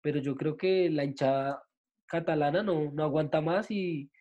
pero 0.01 0.19
yo 0.19 0.35
creo 0.35 0.57
que 0.57 0.89
la 0.89 1.05
hinchada 1.05 1.63
catalana 2.07 2.63
no, 2.63 2.91
no 2.91 3.03
aguanta 3.03 3.39
más 3.39 3.71
y, 3.71 4.11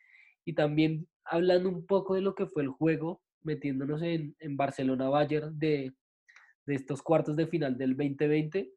y 0.45 0.55
también 0.55 1.09
hablando 1.25 1.69
un 1.69 1.85
poco 1.85 2.15
de 2.15 2.21
lo 2.21 2.37
que 2.37 2.47
fue 2.47 2.63
el 2.63 2.69
juego, 2.69 3.21
metiéndonos 3.47 4.03
en, 4.03 4.37
en 4.39 4.57
Barcelona-Bayern 4.57 5.59
de, 5.59 5.95
de 6.67 6.75
estos 6.75 7.03
cuartos 7.03 7.37
de 7.37 7.47
final 7.47 7.79
del 7.79 7.97
2020, 7.97 8.71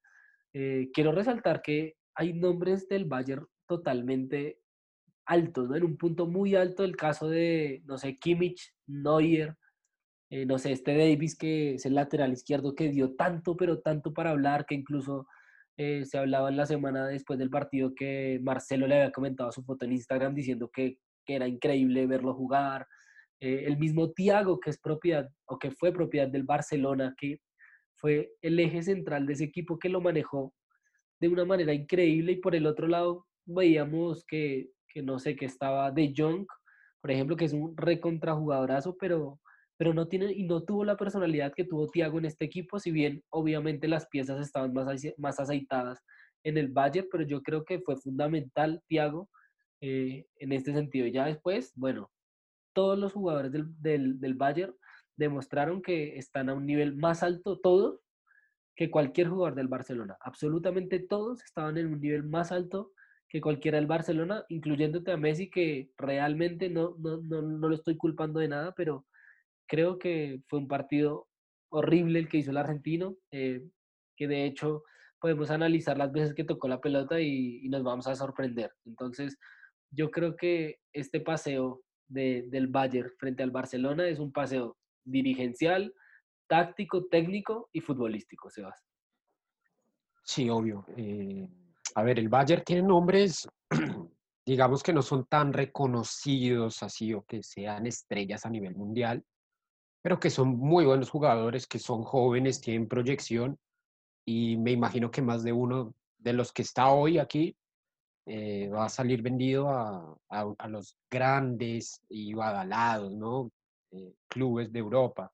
eh, 0.54 0.89
quiero 0.94 1.12
resaltar 1.12 1.62
que 1.62 1.95
hay 2.16 2.33
nombres 2.33 2.88
del 2.88 3.06
Bayern 3.06 3.46
totalmente 3.67 4.60
altos, 5.25 5.70
¿no? 5.70 5.75
En 5.75 5.84
un 5.84 5.98
punto 5.98 6.25
muy 6.27 6.55
alto 6.55 6.84
el 6.84 6.96
caso 6.96 7.29
de, 7.29 7.84
no 7.86 7.98
sé, 7.98 8.15
Kimmich, 8.15 8.74
Neuer, 8.88 9.55
eh, 10.32 10.46
no 10.46 10.58
sé, 10.58 10.72
este 10.72 10.98
Davis 10.98 11.36
que 11.36 11.75
es 11.75 11.86
el 11.86 11.96
lateral 11.96 12.34
izquierdo 12.34 12.75
que 12.75 12.89
dio 12.89 13.15
tanto, 13.15 13.55
pero 13.55 13.79
tanto 13.79 14.13
para 14.13 14.32
hablar, 14.32 14.65
que 14.65 14.75
incluso 14.75 15.27
eh, 15.77 16.03
se 16.05 16.17
hablaba 16.17 16.50
en 16.50 16.58
la 16.58 16.65
semana 16.65 17.08
después 17.08 17.39
del 17.39 17.50
partido 17.50 17.93
que 17.96 18.39
Marcelo 18.43 18.86
le 18.86 18.96
había 18.96 19.12
comentado 19.12 19.51
su 19.51 19.63
foto 19.63 19.86
en 19.86 19.93
Instagram 19.93 20.36
diciendo 20.36 20.70
que, 20.74 20.98
que 21.25 21.36
era 21.36 21.48
increíble 21.48 22.05
verlo 22.05 22.34
jugar. 22.34 22.86
Eh, 23.41 23.63
el 23.65 23.77
mismo 23.77 24.12
Thiago, 24.12 24.60
que 24.60 24.69
es 24.69 24.79
propiedad 24.79 25.29
o 25.46 25.58
que 25.58 25.72
fue 25.72 25.93
propiedad 25.93 26.27
del 26.27 26.43
Barcelona, 26.43 27.13
que 27.17 27.39
fue 27.96 28.31
el 28.41 28.60
eje 28.60 28.84
central 28.84 29.25
de 29.25 29.34
ese 29.34 29.46
equipo 29.46 29.79
que 29.79 29.89
lo 29.89 30.01
manejó 30.01 30.53
de 31.22 31.27
una 31.27 31.46
manera 31.46 31.74
increíble 31.74 32.34
y 32.34 32.38
por 32.38 32.55
el 32.55 32.65
otro 32.65 32.88
lado 32.88 33.25
veíamos 33.46 34.25
que, 34.25 34.69
que 34.88 35.01
no 35.01 35.19
sé, 35.19 35.36
que 35.36 35.46
estaba 35.46 35.91
De 35.91 36.13
Jong, 36.15 36.46
por 37.01 37.12
ejemplo, 37.12 37.36
que 37.36 37.46
es 37.46 37.53
un 37.53 37.75
recontrajugadorazo, 37.77 38.96
pero, 39.00 39.39
pero 39.77 39.93
no 39.93 40.08
tiene 40.08 40.31
y 40.34 40.43
no 40.43 40.63
tuvo 40.63 40.84
la 40.84 40.98
personalidad 40.98 41.53
que 41.55 41.63
tuvo 41.63 41.88
Thiago 41.88 42.19
en 42.19 42.25
este 42.25 42.46
equipo, 42.46 42.79
si 42.79 42.91
bien 42.91 43.24
obviamente 43.29 43.88
las 43.88 44.08
piezas 44.08 44.39
estaban 44.41 44.74
más, 44.74 45.01
más 45.17 45.39
aceitadas 45.39 46.00
en 46.43 46.58
el 46.58 46.69
Bayern, 46.69 47.08
pero 47.12 47.25
yo 47.25 47.41
creo 47.41 47.63
que 47.63 47.79
fue 47.79 47.96
fundamental 47.98 48.81
Thiago 48.88 49.29
eh, 49.81 50.25
en 50.38 50.51
este 50.51 50.74
sentido. 50.74 51.08
Ya 51.08 51.25
después, 51.25 51.72
bueno, 51.75 52.10
todos 52.73 52.97
los 52.97 53.13
jugadores 53.13 53.51
del, 53.51 53.65
del, 53.81 54.19
del 54.19 54.33
Bayern 54.33 54.75
demostraron 55.17 55.81
que 55.81 56.17
están 56.17 56.49
a 56.49 56.53
un 56.53 56.65
nivel 56.65 56.95
más 56.95 57.23
alto, 57.23 57.59
todos, 57.59 58.01
que 58.75 58.89
cualquier 58.89 59.27
jugador 59.27 59.55
del 59.55 59.67
Barcelona. 59.67 60.17
Absolutamente 60.21 60.99
todos 60.99 61.43
estaban 61.43 61.77
en 61.77 61.88
un 61.88 61.99
nivel 61.99 62.23
más 62.23 62.51
alto 62.51 62.93
que 63.27 63.41
cualquiera 63.41 63.77
del 63.77 63.88
Barcelona, 63.88 64.45
incluyéndote 64.49 65.11
a 65.11 65.17
Messi, 65.17 65.49
que 65.49 65.91
realmente 65.97 66.69
no, 66.69 66.95
no, 66.97 67.17
no, 67.17 67.41
no 67.41 67.69
lo 67.69 67.75
estoy 67.75 67.97
culpando 67.97 68.39
de 68.39 68.47
nada, 68.47 68.73
pero 68.75 69.05
creo 69.67 69.99
que 69.99 70.41
fue 70.47 70.59
un 70.59 70.67
partido 70.67 71.27
horrible 71.69 72.19
el 72.19 72.29
que 72.29 72.38
hizo 72.38 72.51
el 72.51 72.57
argentino, 72.57 73.17
eh, 73.31 73.61
que 74.15 74.27
de 74.27 74.45
hecho 74.45 74.83
podemos 75.19 75.51
analizar 75.51 75.97
las 75.97 76.11
veces 76.11 76.33
que 76.33 76.45
tocó 76.45 76.67
la 76.67 76.81
pelota 76.81 77.19
y, 77.19 77.59
y 77.63 77.69
nos 77.69 77.83
vamos 77.83 78.07
a 78.07 78.15
sorprender. 78.15 78.71
Entonces, 78.85 79.38
yo 79.91 80.09
creo 80.09 80.35
que 80.35 80.79
este 80.93 81.19
paseo 81.19 81.81
de, 82.10 82.44
del 82.50 82.68
Bayern 82.68 83.12
frente 83.18 83.44
al 83.44 83.51
Barcelona 83.51 84.08
es 84.08 84.20
un 84.20 84.32
paseo 84.32 84.78
dirigencial, 85.04 85.94
táctico, 86.48 87.06
técnico 87.06 87.70
y 87.72 87.80
futbolístico, 87.80 88.50
Sebas. 88.50 88.84
Sí, 90.24 90.50
obvio. 90.50 90.86
Eh, 90.98 91.48
a 91.96 92.04
ver, 92.04 92.20
el 92.20 92.30
Bayern 92.30 92.63
tiene 92.63 92.84
nombres, 92.84 93.48
digamos 94.46 94.84
que 94.84 94.94
no 94.94 95.01
son 95.01 95.25
tan 95.25 95.54
reconocidos 95.54 96.84
así 96.84 97.13
o 97.13 97.24
que 97.24 97.42
sean 97.42 97.86
estrellas 97.86 98.46
a 98.46 98.50
nivel 98.50 98.75
mundial, 98.75 99.24
pero 100.01 100.20
que 100.20 100.30
son 100.30 100.58
muy 100.58 100.86
buenos 100.86 101.10
jugadores, 101.10 101.68
que 101.68 101.80
son 101.80 102.04
jóvenes, 102.04 102.62
tienen 102.62 102.88
proyección 102.88 103.58
y 104.25 104.58
me 104.58 104.72
imagino 104.72 105.12
que 105.12 105.22
más 105.22 105.44
de 105.44 105.54
uno 105.54 105.94
de 106.18 106.34
los 106.34 106.51
que 106.51 106.62
está 106.62 106.89
hoy 106.89 107.18
aquí 107.18 107.56
eh, 108.31 108.69
va 108.69 108.86
a 108.86 108.89
salir 108.89 109.24
vendido 109.24 109.67
a, 109.69 110.15
a, 110.29 110.67
los 110.67 110.95
grandes 111.09 112.03
y 112.09 112.36
badalados, 112.36 113.12
¿no? 113.12 113.50
Eh, 113.89 114.13
clubes 114.27 114.71
de 114.71 114.77
Europa. 114.77 115.31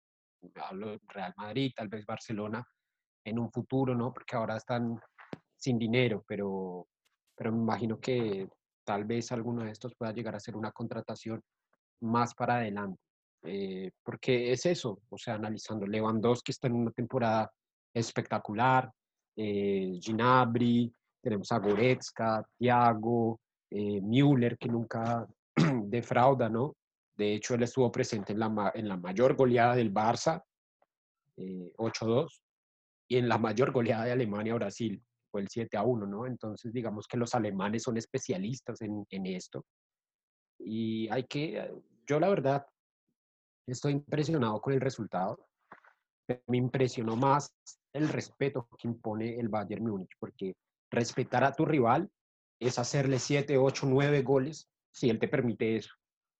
Hablo 0.55 0.97
Real 1.09 1.33
Madrid, 1.35 1.73
tal 1.75 1.89
vez 1.89 2.05
Barcelona 2.05 2.65
en 3.25 3.37
un 3.37 3.51
futuro, 3.51 3.93
¿no? 3.93 4.13
Porque 4.13 4.37
ahora 4.37 4.55
están 4.55 4.97
sin 5.57 5.77
dinero, 5.77 6.23
pero, 6.25 6.87
pero 7.35 7.51
me 7.51 7.57
imagino 7.57 7.99
que 7.99 8.47
tal 8.85 9.03
vez 9.03 9.29
alguno 9.33 9.65
de 9.65 9.71
estos 9.71 9.93
pueda 9.93 10.13
llegar 10.13 10.35
a 10.35 10.39
ser 10.39 10.55
una 10.55 10.71
contratación 10.71 11.43
más 11.99 12.33
para 12.33 12.59
adelante. 12.59 13.01
Eh, 13.43 13.91
porque 14.03 14.53
es 14.53 14.65
eso, 14.67 15.01
o 15.09 15.17
sea, 15.17 15.33
analizando, 15.33 15.85
Lewandowski 15.85 16.53
está 16.53 16.67
en 16.67 16.75
una 16.75 16.91
temporada 16.91 17.51
espectacular, 17.93 18.89
eh, 19.35 19.99
Ginabri, 20.01 20.93
tenemos 21.25 21.51
a 21.51 21.57
Goretzka, 21.57 22.47
Thiago, 22.55 23.39
eh, 23.71 23.99
Müller, 23.99 24.59
que 24.59 24.69
nunca 24.69 25.25
defrauda, 25.85 26.49
¿no? 26.49 26.75
De 27.17 27.33
hecho, 27.33 27.55
él 27.55 27.63
estuvo 27.63 27.91
presente 27.91 28.33
en 28.33 28.39
la, 28.39 28.71
en 28.75 28.87
la 28.87 28.95
mayor 28.95 29.35
goleada 29.35 29.75
del 29.75 29.91
Barça, 29.91 30.43
8-2, 31.35 32.25
eh, 32.25 32.27
y 33.07 33.17
en 33.17 33.27
la 33.27 33.39
mayor 33.39 33.71
goleada 33.71 34.05
de 34.05 34.11
Alemania-Brasil, 34.11 35.01
fue 35.31 35.41
el 35.41 35.49
7-1, 35.49 36.07
¿no? 36.07 36.27
Entonces, 36.27 36.71
digamos 36.71 37.07
que 37.07 37.17
los 37.17 37.33
alemanes 37.33 37.81
son 37.81 37.97
especialistas 37.97 38.81
en, 38.81 39.03
en 39.09 39.25
esto. 39.25 39.65
Y 40.59 41.09
hay 41.09 41.23
que, 41.23 41.73
yo 42.05 42.19
la 42.19 42.29
verdad, 42.29 42.67
estoy 43.65 43.93
impresionado 43.93 44.61
con 44.61 44.73
el 44.73 44.81
resultado. 44.81 45.47
Me 46.45 46.57
impresionó 46.57 47.15
más 47.15 47.51
el 47.93 48.09
respeto 48.09 48.67
que 48.77 48.87
impone 48.87 49.39
el 49.39 49.49
Bayern 49.49 49.85
Múnich, 49.85 50.15
porque 50.19 50.53
respetar 50.95 51.43
a 51.43 51.53
tu 51.53 51.65
rival 51.65 52.09
es 52.59 52.79
hacerle 52.79 53.19
7, 53.19 53.57
8, 53.57 53.85
9 53.87 54.21
goles 54.23 54.69
si 54.91 55.09
él 55.09 55.19
te 55.19 55.27
permite 55.27 55.75
eso. 55.75 55.93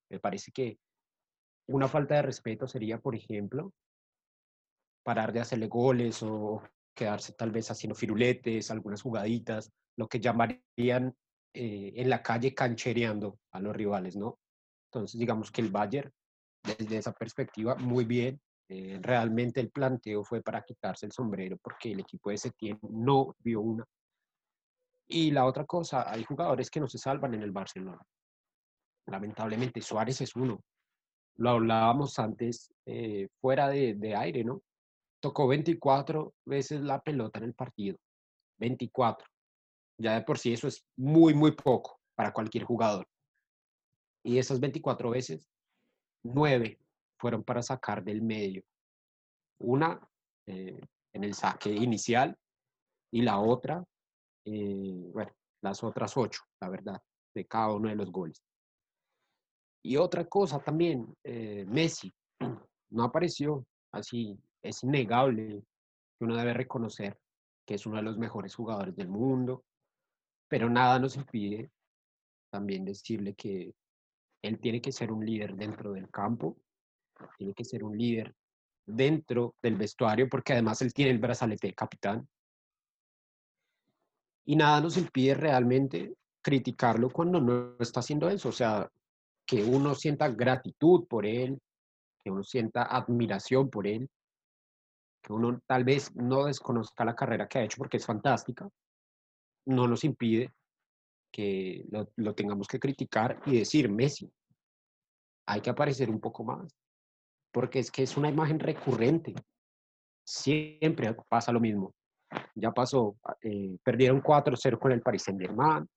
Me 0.10 0.20
parece 0.20 0.52
que 0.52 0.80
una 1.68 1.88
falta 1.88 2.16
de 2.16 2.22
respeto 2.22 2.68
sería, 2.68 3.00
por 3.00 3.16
ejemplo, 3.16 3.74
parar 5.04 5.34
de 5.34 5.42
hacerle 5.42 5.68
goles 5.68 6.24
o 6.24 6.62
quedarse 6.96 7.34
tal 7.34 7.52
vez 7.52 7.70
haciendo 7.70 7.96
firuletes, 7.96 8.72
algunas 8.72 9.02
jugaditas, 9.02 9.72
lo 9.98 10.08
que 10.08 10.20
llamarían 10.20 11.16
eh, 11.54 11.94
en 11.96 12.10
la 12.10 12.22
calle 12.22 12.54
canchereando 12.54 13.40
a 13.52 13.60
los 13.60 13.76
rivales, 13.76 14.16
¿no? 14.16 14.40
Entonces, 14.92 15.20
digamos 15.20 15.52
que 15.52 15.62
el 15.62 15.70
Bayern, 15.70 16.12
desde 16.64 16.98
esa 16.98 17.12
perspectiva, 17.12 17.76
muy 17.76 18.06
bien. 18.06 18.40
Eh, 18.68 18.98
realmente 19.00 19.60
el 19.60 19.70
planteo 19.70 20.24
fue 20.24 20.42
para 20.42 20.64
quitarse 20.64 21.06
el 21.06 21.12
sombrero 21.12 21.56
porque 21.62 21.92
el 21.92 22.00
equipo 22.00 22.32
de 22.32 22.38
Setién 22.40 22.80
no 22.82 23.36
vio 23.38 23.62
una 23.62 23.86
y 25.08 25.32
la 25.32 25.46
otra 25.46 25.66
cosa, 25.66 26.10
hay 26.10 26.24
jugadores 26.24 26.70
que 26.70 26.80
no 26.80 26.88
se 26.88 26.98
salvan 26.98 27.34
en 27.34 27.44
el 27.44 27.52
Barcelona. 27.52 28.02
Lamentablemente, 29.08 29.82
Suárez 29.82 30.22
es 30.22 30.36
uno. 30.36 30.64
Lo 31.38 31.52
hablábamos 31.52 32.18
antes 32.18 32.74
eh, 32.86 33.28
fuera 33.40 33.68
de, 33.68 33.94
de 33.96 34.16
aire, 34.16 34.44
¿no? 34.44 34.62
Tocó 35.22 35.48
24 35.48 36.34
veces 36.46 36.82
la 36.82 37.02
pelota 37.02 37.40
en 37.40 37.46
el 37.46 37.54
partido. 37.54 37.98
24. 38.58 39.28
Ya 39.98 40.16
de 40.16 40.22
por 40.22 40.40
sí 40.40 40.54
eso 40.54 40.68
es 40.68 40.84
muy, 40.98 41.34
muy 41.34 41.52
poco 41.52 42.00
para 42.16 42.34
cualquier 42.34 42.64
jugador. 42.64 43.08
Y 44.24 44.40
esas 44.40 44.60
24 44.60 45.12
veces, 45.12 45.48
9 46.24 46.80
fueron 47.20 47.44
para 47.44 47.62
sacar 47.62 48.04
del 48.04 48.22
medio. 48.22 48.64
Una 49.60 50.00
eh, 50.48 50.82
en 51.14 51.24
el 51.24 51.34
saque 51.34 51.72
inicial 51.72 52.38
y 53.12 53.22
la 53.22 53.40
otra 53.40 53.86
eh, 54.46 55.10
bueno, 55.14 55.32
las 55.62 55.84
otras 55.84 56.16
ocho, 56.18 56.42
la 56.62 56.70
verdad, 56.70 57.02
de 57.34 57.46
cada 57.46 57.74
uno 57.74 57.90
de 57.90 57.96
los 57.96 58.12
goles. 58.12 58.44
Y 59.84 59.98
otra 59.98 60.26
cosa 60.26 60.60
también, 60.60 61.16
eh, 61.24 61.66
Messi 61.68 62.14
no 62.92 63.04
apareció, 63.04 63.66
así 63.92 64.38
es 64.62 64.84
innegable 64.84 65.64
que 66.18 66.26
uno 66.26 66.36
debe 66.36 66.54
reconocer 66.54 67.18
que 67.66 67.76
es 67.76 67.86
uno 67.86 67.98
de 67.98 68.04
los 68.04 68.18
mejores 68.18 68.56
jugadores 68.56 68.96
del 68.96 69.10
mundo, 69.10 69.64
pero 70.48 70.70
nada 70.70 71.00
nos 71.00 71.16
impide 71.16 71.72
también 72.52 72.86
decirle 72.86 73.34
que 73.34 73.74
él 74.44 74.60
tiene 74.60 74.80
que 74.80 74.92
ser 74.92 75.12
un 75.12 75.26
líder 75.26 75.56
dentro 75.56 75.92
del 75.92 76.10
campo, 76.10 76.58
tiene 77.38 77.54
que 77.54 77.66
ser 77.66 77.84
un 77.84 77.98
líder 77.98 78.34
dentro 78.86 79.56
del 79.62 79.76
vestuario, 79.76 80.30
porque 80.30 80.54
además 80.54 80.82
él 80.84 80.94
tiene 80.94 81.12
el 81.12 81.20
brazalete 81.20 81.68
de 81.68 81.74
capitán, 81.74 82.28
y 84.46 84.56
nada 84.56 84.80
nos 84.80 84.98
impide 84.98 85.34
realmente 85.34 86.16
criticarlo 86.42 87.10
cuando 87.10 87.42
no 87.42 87.76
está 87.80 88.00
haciendo 88.00 88.30
eso. 88.30 88.50
O 88.50 88.52
sea, 88.52 88.90
que 89.46 89.64
uno 89.64 89.96
sienta 89.96 90.30
gratitud 90.30 91.08
por 91.08 91.26
él, 91.26 91.60
que 92.24 92.32
uno 92.32 92.44
sienta 92.44 92.84
admiración 92.84 93.70
por 93.70 93.88
él, 93.88 94.08
que 95.22 95.34
uno 95.34 95.60
tal 95.66 95.84
vez 95.84 96.16
no 96.16 96.46
desconozca 96.46 97.04
la 97.04 97.16
carrera 97.16 97.48
que 97.48 97.60
ha 97.60 97.64
hecho 97.64 97.78
porque 97.78 97.98
es 97.98 98.06
fantástica, 98.06 98.70
no 99.66 99.88
nos 99.88 100.04
impide 100.04 100.54
que 101.32 101.84
lo, 101.90 102.34
tengamos 102.36 102.68
que 102.68 102.80
criticar 102.80 103.42
y 103.46 103.58
decir, 103.58 103.90
Messi, 103.90 104.32
hay 105.48 105.62
que 105.62 105.72
aparecer 105.72 106.10
un 106.10 106.20
poco 106.20 106.44
más, 106.44 106.72
porque 107.52 107.80
es 107.80 107.92
que 107.92 108.04
es 108.04 108.16
una 108.18 108.30
imagen 108.30 108.60
recurrente. 108.60 109.34
Siempre 110.24 111.14
pasa 111.28 111.52
lo 111.52 111.60
mismo 111.60 111.94
ya 112.56 112.72
pasó, 112.72 113.18
eh, 113.42 113.78
perdieron 113.84 114.22
4-0 114.22 114.80
con 114.80 114.92
el 114.92 115.02
Paris 115.02 115.24
Saint 115.24 115.40
Germain, 115.40 115.88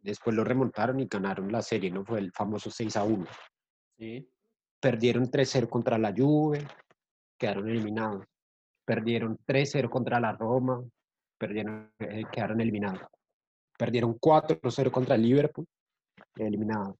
después 0.00 0.34
lo 0.34 0.44
remontaron 0.44 1.00
y 1.00 1.06
ganaron 1.06 1.50
la 1.50 1.62
serie, 1.62 1.90
¿no? 1.90 2.04
Fue 2.04 2.18
el 2.18 2.32
famoso 2.32 2.70
6-1. 2.70 3.26
¿sí? 3.98 4.28
Perdieron 4.80 5.30
3-0 5.30 5.68
contra 5.68 5.98
la 5.98 6.12
Juve, 6.16 6.66
quedaron 7.38 7.68
eliminados. 7.68 8.24
Perdieron 8.84 9.38
3-0 9.46 9.88
contra 9.88 10.18
la 10.18 10.32
Roma, 10.32 10.82
perdieron, 11.38 11.92
eh, 12.00 12.24
quedaron 12.32 12.60
eliminados. 12.60 13.02
Perdieron 13.78 14.18
4-0 14.18 14.90
contra 14.90 15.14
el 15.14 15.22
Liverpool, 15.22 15.66
eliminados. 16.36 16.96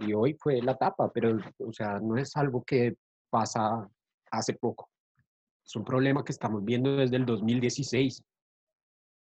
Y 0.00 0.12
hoy 0.14 0.34
fue 0.34 0.62
la 0.62 0.76
tapa, 0.76 1.10
pero, 1.12 1.36
o 1.58 1.72
sea, 1.72 1.98
no 1.98 2.16
es 2.16 2.34
algo 2.36 2.62
que 2.64 2.96
pasa 3.30 3.86
hace 4.30 4.54
poco. 4.54 4.88
Es 5.68 5.76
un 5.76 5.84
problema 5.84 6.24
que 6.24 6.32
estamos 6.32 6.64
viendo 6.64 6.96
desde 6.96 7.16
el 7.16 7.26
2016. 7.26 8.24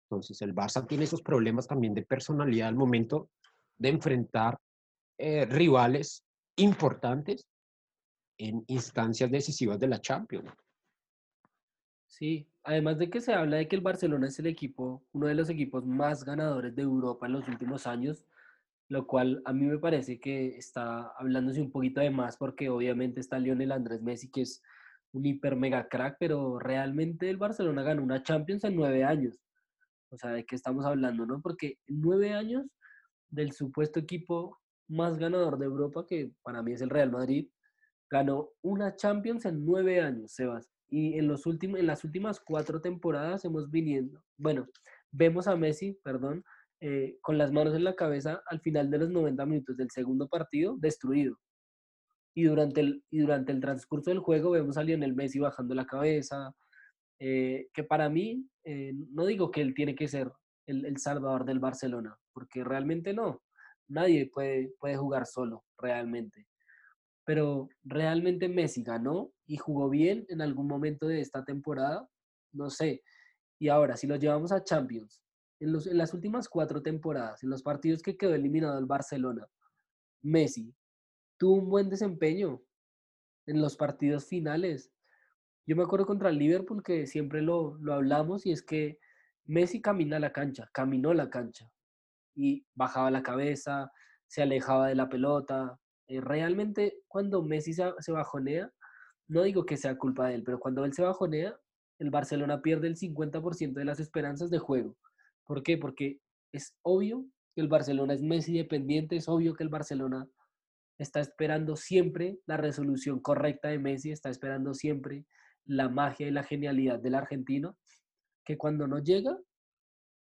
Entonces, 0.09 0.41
el 0.41 0.53
Barça 0.53 0.85
tiene 0.85 1.05
esos 1.05 1.21
problemas 1.21 1.67
también 1.67 1.93
de 1.93 2.01
personalidad 2.01 2.67
al 2.67 2.75
momento 2.75 3.29
de 3.77 3.87
enfrentar 3.87 4.57
eh, 5.17 5.45
rivales 5.45 6.21
importantes 6.57 7.47
en 8.37 8.61
instancias 8.67 9.31
decisivas 9.31 9.79
de 9.79 9.87
la 9.87 10.01
Champions. 10.01 10.51
Sí, 12.07 12.45
además 12.63 12.97
de 12.97 13.09
que 13.09 13.21
se 13.21 13.33
habla 13.33 13.55
de 13.55 13.69
que 13.69 13.77
el 13.77 13.81
Barcelona 13.81 14.27
es 14.27 14.37
el 14.37 14.47
equipo, 14.47 15.01
uno 15.13 15.27
de 15.27 15.35
los 15.35 15.49
equipos 15.49 15.85
más 15.85 16.25
ganadores 16.25 16.75
de 16.75 16.81
Europa 16.81 17.25
en 17.25 17.33
los 17.33 17.47
últimos 17.47 17.87
años, 17.87 18.25
lo 18.89 19.07
cual 19.07 19.41
a 19.45 19.53
mí 19.53 19.65
me 19.65 19.79
parece 19.79 20.19
que 20.19 20.57
está 20.57 21.07
hablándose 21.17 21.61
un 21.61 21.71
poquito 21.71 22.01
de 22.01 22.09
más 22.09 22.35
porque 22.35 22.69
obviamente 22.69 23.21
está 23.21 23.39
Lionel 23.39 23.71
Andrés 23.71 24.01
Messi, 24.01 24.29
que 24.29 24.41
es 24.41 24.61
un 25.13 25.25
hiper 25.25 25.55
mega 25.55 25.87
crack, 25.87 26.17
pero 26.19 26.59
realmente 26.59 27.29
el 27.29 27.37
Barcelona 27.37 27.83
ganó 27.83 28.03
una 28.03 28.23
Champions 28.23 28.63
en 28.63 28.75
nueve 28.75 29.03
años. 29.03 29.39
O 30.09 30.17
sea, 30.17 30.31
¿de 30.31 30.45
qué 30.45 30.55
estamos 30.55 30.85
hablando, 30.85 31.25
no? 31.25 31.41
Porque 31.41 31.77
nueve 31.87 32.33
años 32.33 32.65
del 33.29 33.51
supuesto 33.51 33.99
equipo 33.99 34.59
más 34.87 35.17
ganador 35.17 35.57
de 35.57 35.65
Europa, 35.65 36.05
que 36.07 36.31
para 36.43 36.61
mí 36.61 36.73
es 36.73 36.81
el 36.81 36.89
Real 36.89 37.11
Madrid, 37.11 37.47
ganó 38.09 38.49
una 38.61 38.95
Champions 38.95 39.45
en 39.45 39.65
nueve 39.65 40.01
años, 40.01 40.33
Sebas. 40.33 40.69
Y 40.89 41.17
en, 41.17 41.27
los 41.27 41.45
últimos, 41.45 41.79
en 41.79 41.87
las 41.87 42.03
últimas 42.03 42.39
cuatro 42.39 42.81
temporadas 42.81 43.45
hemos 43.45 43.71
viniendo, 43.71 44.23
bueno, 44.37 44.67
vemos 45.11 45.47
a 45.47 45.55
Messi, 45.55 45.99
perdón, 46.03 46.43
eh, 46.81 47.17
con 47.21 47.37
las 47.37 47.51
manos 47.51 47.73
en 47.73 47.83
la 47.83 47.95
cabeza 47.95 48.43
al 48.47 48.59
final 48.59 48.91
de 48.91 48.99
los 48.99 49.09
90 49.09 49.45
minutos 49.45 49.77
del 49.77 49.89
segundo 49.89 50.27
partido, 50.27 50.75
destruido 50.77 51.39
y 52.33 52.43
durante 52.43 52.81
el, 52.81 53.03
y 53.09 53.19
durante 53.19 53.51
el 53.51 53.59
transcurso 53.59 54.09
del 54.09 54.19
juego 54.19 54.51
vemos 54.51 54.77
a 54.77 54.83
Lionel 54.83 55.13
Messi 55.13 55.39
bajando 55.39 55.75
la 55.75 55.85
cabeza, 55.85 56.53
eh, 57.19 57.67
que 57.73 57.83
para 57.83 58.09
mí, 58.09 58.47
eh, 58.63 58.93
no 59.11 59.25
digo 59.25 59.51
que 59.51 59.61
él 59.61 59.73
tiene 59.73 59.95
que 59.95 60.07
ser 60.07 60.31
el, 60.65 60.85
el, 60.85 60.97
salvador 60.97 61.45
del 61.45 61.59
Barcelona, 61.59 62.17
porque 62.33 62.63
realmente 62.63 63.13
no, 63.13 63.41
nadie 63.87 64.29
puede, 64.29 64.73
puede 64.79 64.97
jugar 64.97 65.25
solo, 65.25 65.63
realmente. 65.77 66.47
Pero 67.25 67.69
realmente 67.83 68.49
Messi 68.49 68.83
ganó 68.83 69.31
y 69.45 69.57
jugó 69.57 69.89
bien 69.89 70.25
en 70.29 70.41
algún 70.41 70.67
momento 70.67 71.07
de 71.07 71.21
esta 71.21 71.45
temporada, 71.45 72.09
no 72.51 72.69
sé. 72.69 73.03
Y 73.59 73.69
ahora, 73.69 73.95
si 73.95 74.07
lo 74.07 74.15
llevamos 74.15 74.51
a 74.51 74.63
Champions, 74.63 75.21
en, 75.59 75.71
los, 75.71 75.87
en 75.87 75.97
las 75.97 76.13
últimas 76.13 76.49
cuatro 76.49 76.81
temporadas, 76.81 77.43
en 77.43 77.49
los 77.49 77.63
partidos 77.63 78.01
que 78.01 78.17
quedó 78.17 78.33
eliminado 78.33 78.77
el 78.77 78.85
Barcelona, 78.85 79.47
Messi 80.23 80.73
tuvo 81.43 81.55
un 81.55 81.69
buen 81.69 81.89
desempeño 81.89 82.61
en 83.47 83.61
los 83.61 83.75
partidos 83.75 84.25
finales. 84.25 84.93
Yo 85.67 85.75
me 85.75 85.83
acuerdo 85.83 86.05
contra 86.05 86.29
el 86.29 86.37
Liverpool 86.37 86.81
que 86.81 87.05
siempre 87.05 87.41
lo, 87.41 87.77
lo 87.81 87.95
hablamos 87.95 88.45
y 88.45 88.53
es 88.53 88.63
que 88.63 88.97
Messi 89.43 89.81
camina 89.81 90.19
la 90.19 90.31
cancha, 90.31 90.69
caminó 90.71 91.13
la 91.13 91.29
cancha 91.29 91.69
y 92.33 92.65
bajaba 92.75 93.11
la 93.11 93.23
cabeza, 93.23 93.91
se 94.25 94.41
alejaba 94.41 94.87
de 94.87 94.95
la 94.95 95.09
pelota. 95.09 95.77
Eh, 96.07 96.21
realmente 96.21 97.01
cuando 97.09 97.43
Messi 97.43 97.73
se, 97.73 97.91
se 97.99 98.13
bajonea, 98.13 98.71
no 99.27 99.43
digo 99.43 99.65
que 99.65 99.75
sea 99.75 99.97
culpa 99.97 100.29
de 100.29 100.35
él, 100.35 100.43
pero 100.45 100.61
cuando 100.61 100.85
él 100.85 100.93
se 100.93 101.01
bajonea, 101.01 101.59
el 101.99 102.09
Barcelona 102.09 102.61
pierde 102.61 102.87
el 102.87 102.95
50% 102.95 103.73
de 103.73 103.83
las 103.83 103.99
esperanzas 103.99 104.49
de 104.49 104.59
juego. 104.59 104.95
¿Por 105.43 105.61
qué? 105.61 105.77
Porque 105.77 106.21
es 106.53 106.73
obvio 106.83 107.25
que 107.53 107.59
el 107.59 107.67
Barcelona 107.67 108.13
es 108.13 108.21
Messi 108.21 108.57
dependiente, 108.57 109.17
es 109.17 109.27
obvio 109.27 109.55
que 109.55 109.63
el 109.63 109.69
Barcelona 109.69 110.25
está 110.97 111.19
esperando 111.19 111.75
siempre 111.75 112.39
la 112.45 112.57
resolución 112.57 113.19
correcta 113.19 113.69
de 113.69 113.79
Messi, 113.79 114.11
está 114.11 114.29
esperando 114.29 114.73
siempre 114.73 115.25
la 115.65 115.89
magia 115.89 116.27
y 116.27 116.31
la 116.31 116.43
genialidad 116.43 116.99
del 116.99 117.15
argentino, 117.15 117.77
que 118.45 118.57
cuando 118.57 118.87
no 118.87 118.99
llega, 118.99 119.37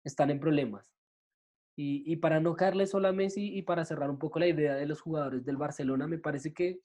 están 0.05 0.31
en 0.31 0.41
problemas. 0.41 0.93
Y, 1.75 2.17
para 2.17 2.39
no 2.39 2.55
caerle 2.55 2.87
solo 2.87 3.09
a 3.09 3.13
Messi 3.13 3.57
y 3.57 3.63
para 3.63 3.85
cerrar 3.85 4.11
un 4.11 4.19
poco 4.19 4.39
la 4.39 4.47
idea 4.47 4.75
de 4.75 4.87
los 4.87 5.01
jugadores 5.01 5.45
del 5.45 5.57
Barcelona, 5.57 6.07
me 6.07 6.19
parece 6.19 6.53
que, 6.53 6.81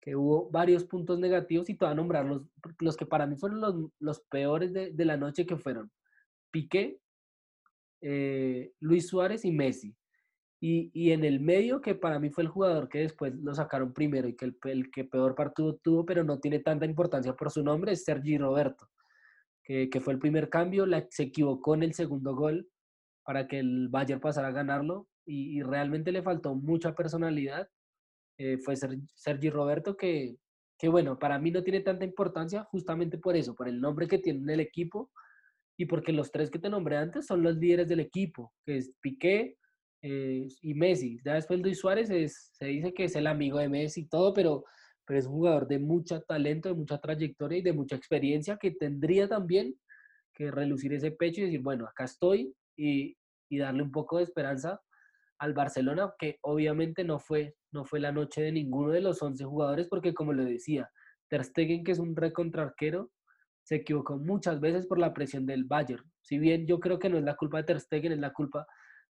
que 0.00 0.16
hubo 0.16 0.50
varios 0.50 0.84
puntos 0.84 1.18
negativos 1.18 1.68
y 1.68 1.74
te 1.74 1.84
voy 1.84 1.92
a 1.92 1.94
nombrar 1.96 2.24
los, 2.24 2.42
los 2.80 2.96
que 2.96 3.06
para 3.06 3.26
mí 3.26 3.36
fueron 3.36 3.60
los, 3.60 3.74
los 4.00 4.20
peores 4.22 4.72
de, 4.72 4.90
de, 4.90 5.04
la 5.04 5.16
noche 5.16 5.46
que 5.46 5.58
fueron 5.58 5.92
Piqué, 6.50 6.98
eh, 8.00 8.72
Luis 8.80 9.06
Suárez 9.06 9.44
y 9.44 9.52
Messi. 9.52 9.94
Y, 10.58 10.90
y, 10.94 11.12
en 11.12 11.24
el 11.24 11.40
medio, 11.40 11.82
que 11.82 11.94
para 11.94 12.18
mí 12.18 12.30
fue 12.30 12.44
el 12.44 12.48
jugador 12.48 12.88
que 12.88 13.00
después 13.00 13.34
lo 13.34 13.54
sacaron 13.54 13.92
primero 13.92 14.26
y 14.26 14.34
que 14.34 14.46
el, 14.46 14.58
el 14.64 14.90
que 14.90 15.04
peor 15.04 15.34
partido 15.34 15.76
tuvo, 15.76 16.06
pero 16.06 16.24
no 16.24 16.40
tiene 16.40 16.60
tanta 16.60 16.86
importancia 16.86 17.34
por 17.34 17.50
su 17.50 17.62
nombre, 17.62 17.92
es 17.92 18.04
Sergi 18.04 18.38
Roberto, 18.38 18.88
que, 19.62 19.90
que 19.90 20.00
fue 20.00 20.14
el 20.14 20.18
primer 20.18 20.48
cambio, 20.48 20.86
la, 20.86 21.06
se 21.10 21.24
equivocó 21.24 21.74
en 21.74 21.82
el 21.82 21.92
segundo 21.92 22.34
gol 22.34 22.66
para 23.22 23.46
que 23.46 23.58
el 23.58 23.88
Bayern 23.88 24.20
pasara 24.20 24.48
a 24.48 24.52
ganarlo 24.52 25.08
y, 25.26 25.60
realmente 25.62 26.12
le 26.12 26.22
faltó 26.22 26.54
mucha 26.54 26.94
personalidad. 26.94 27.68
Eh, 28.38 28.58
fue 28.58 28.76
Sergi 28.76 29.50
Roberto 29.50 29.96
que, 29.96 30.36
que, 30.78 30.88
bueno, 30.88 31.18
para 31.18 31.38
mí 31.38 31.50
no 31.50 31.62
tiene 31.64 31.80
tanta 31.80 32.04
importancia 32.04 32.64
justamente 32.64 33.18
por 33.18 33.36
eso, 33.36 33.54
por 33.54 33.68
el 33.68 33.80
nombre 33.80 34.06
que 34.06 34.18
tiene 34.18 34.40
en 34.40 34.50
el 34.50 34.60
equipo 34.60 35.10
y 35.76 35.86
porque 35.86 36.12
los 36.12 36.30
tres 36.30 36.50
que 36.50 36.58
te 36.58 36.70
nombré 36.70 36.96
antes 36.96 37.26
son 37.26 37.42
los 37.42 37.56
líderes 37.56 37.88
del 37.88 38.00
equipo, 38.00 38.52
que 38.64 38.76
es 38.76 38.92
Piqué 39.00 39.58
eh, 40.02 40.48
y 40.62 40.74
Messi. 40.74 41.18
Ya 41.24 41.34
después 41.34 41.60
Luis 41.60 41.78
Suárez 41.78 42.10
es, 42.10 42.50
se 42.52 42.66
dice 42.66 42.92
que 42.94 43.04
es 43.04 43.16
el 43.16 43.26
amigo 43.26 43.58
de 43.58 43.68
Messi 43.68 44.02
y 44.02 44.08
todo, 44.08 44.32
pero, 44.32 44.64
pero 45.04 45.18
es 45.18 45.26
un 45.26 45.32
jugador 45.32 45.66
de 45.66 45.78
mucho 45.78 46.20
talento, 46.22 46.68
de 46.68 46.74
mucha 46.74 46.98
trayectoria 46.98 47.58
y 47.58 47.62
de 47.62 47.72
mucha 47.72 47.96
experiencia 47.96 48.56
que 48.56 48.72
tendría 48.72 49.28
también 49.28 49.74
que 50.34 50.50
relucir 50.50 50.92
ese 50.92 51.10
pecho 51.10 51.40
y 51.40 51.44
decir, 51.44 51.60
bueno, 51.62 51.86
acá 51.86 52.04
estoy 52.04 52.54
y, 52.76 53.16
y 53.48 53.58
darle 53.58 53.82
un 53.82 53.90
poco 53.90 54.18
de 54.18 54.24
esperanza 54.24 54.80
al 55.38 55.54
Barcelona, 55.54 56.12
que 56.18 56.38
obviamente 56.42 57.04
no 57.04 57.18
fue, 57.18 57.54
no 57.72 57.84
fue 57.84 58.00
la 58.00 58.12
noche 58.12 58.42
de 58.42 58.52
ninguno 58.52 58.92
de 58.92 59.00
los 59.00 59.22
11 59.22 59.44
jugadores, 59.44 59.88
porque 59.88 60.14
como 60.14 60.32
lo 60.32 60.44
decía, 60.44 60.90
Ter 61.28 61.44
Stegen, 61.44 61.84
que 61.84 61.92
es 61.92 61.98
un 61.98 62.16
recontrarquero, 62.16 63.10
se 63.62 63.76
equivocó 63.76 64.16
muchas 64.16 64.60
veces 64.60 64.86
por 64.86 64.98
la 64.98 65.12
presión 65.12 65.44
del 65.44 65.64
Bayern. 65.64 66.04
Si 66.22 66.38
bien 66.38 66.66
yo 66.66 66.78
creo 66.78 66.98
que 66.98 67.08
no 67.08 67.18
es 67.18 67.24
la 67.24 67.34
culpa 67.34 67.58
de 67.58 67.64
Ter 67.64 67.80
Stegen, 67.80 68.12
es 68.12 68.18
la 68.18 68.32
culpa 68.32 68.66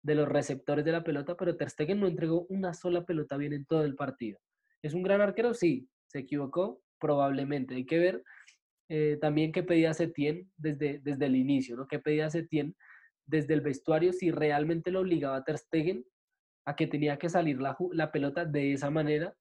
de 0.02 0.14
los 0.14 0.28
receptores 0.28 0.84
de 0.84 0.92
la 0.92 1.04
pelota, 1.04 1.36
pero 1.36 1.56
Ter 1.56 1.70
Stegen 1.70 2.00
no 2.00 2.06
entregó 2.06 2.46
una 2.48 2.72
sola 2.72 3.04
pelota 3.04 3.36
bien 3.36 3.52
en 3.52 3.66
todo 3.66 3.84
el 3.84 3.94
partido. 3.94 4.38
¿Es 4.82 4.94
un 4.94 5.02
gran 5.02 5.20
arquero? 5.20 5.54
Sí. 5.54 5.88
¿Se 6.06 6.20
equivocó? 6.20 6.82
Probablemente. 6.98 7.74
Hay 7.74 7.86
que 7.86 7.98
ver 7.98 8.24
eh, 8.88 9.18
también 9.20 9.52
qué 9.52 9.62
pedía 9.62 9.94
Setien 9.94 10.50
desde, 10.56 10.98
desde 11.00 11.26
el 11.26 11.36
inicio, 11.36 11.76
¿no? 11.76 11.86
¿Qué 11.86 11.98
pedía 11.98 12.30
Setien 12.30 12.74
desde 13.26 13.54
el 13.54 13.60
vestuario 13.60 14.12
si 14.12 14.30
realmente 14.30 14.90
lo 14.90 15.00
obligaba 15.00 15.36
a 15.36 15.44
Ter 15.44 15.58
Stegen 15.58 16.04
a 16.64 16.74
que 16.74 16.86
tenía 16.86 17.18
que 17.18 17.28
salir 17.28 17.60
la, 17.60 17.76
la 17.92 18.10
pelota 18.10 18.44
de 18.44 18.72
esa 18.72 18.90
manera 18.90 19.34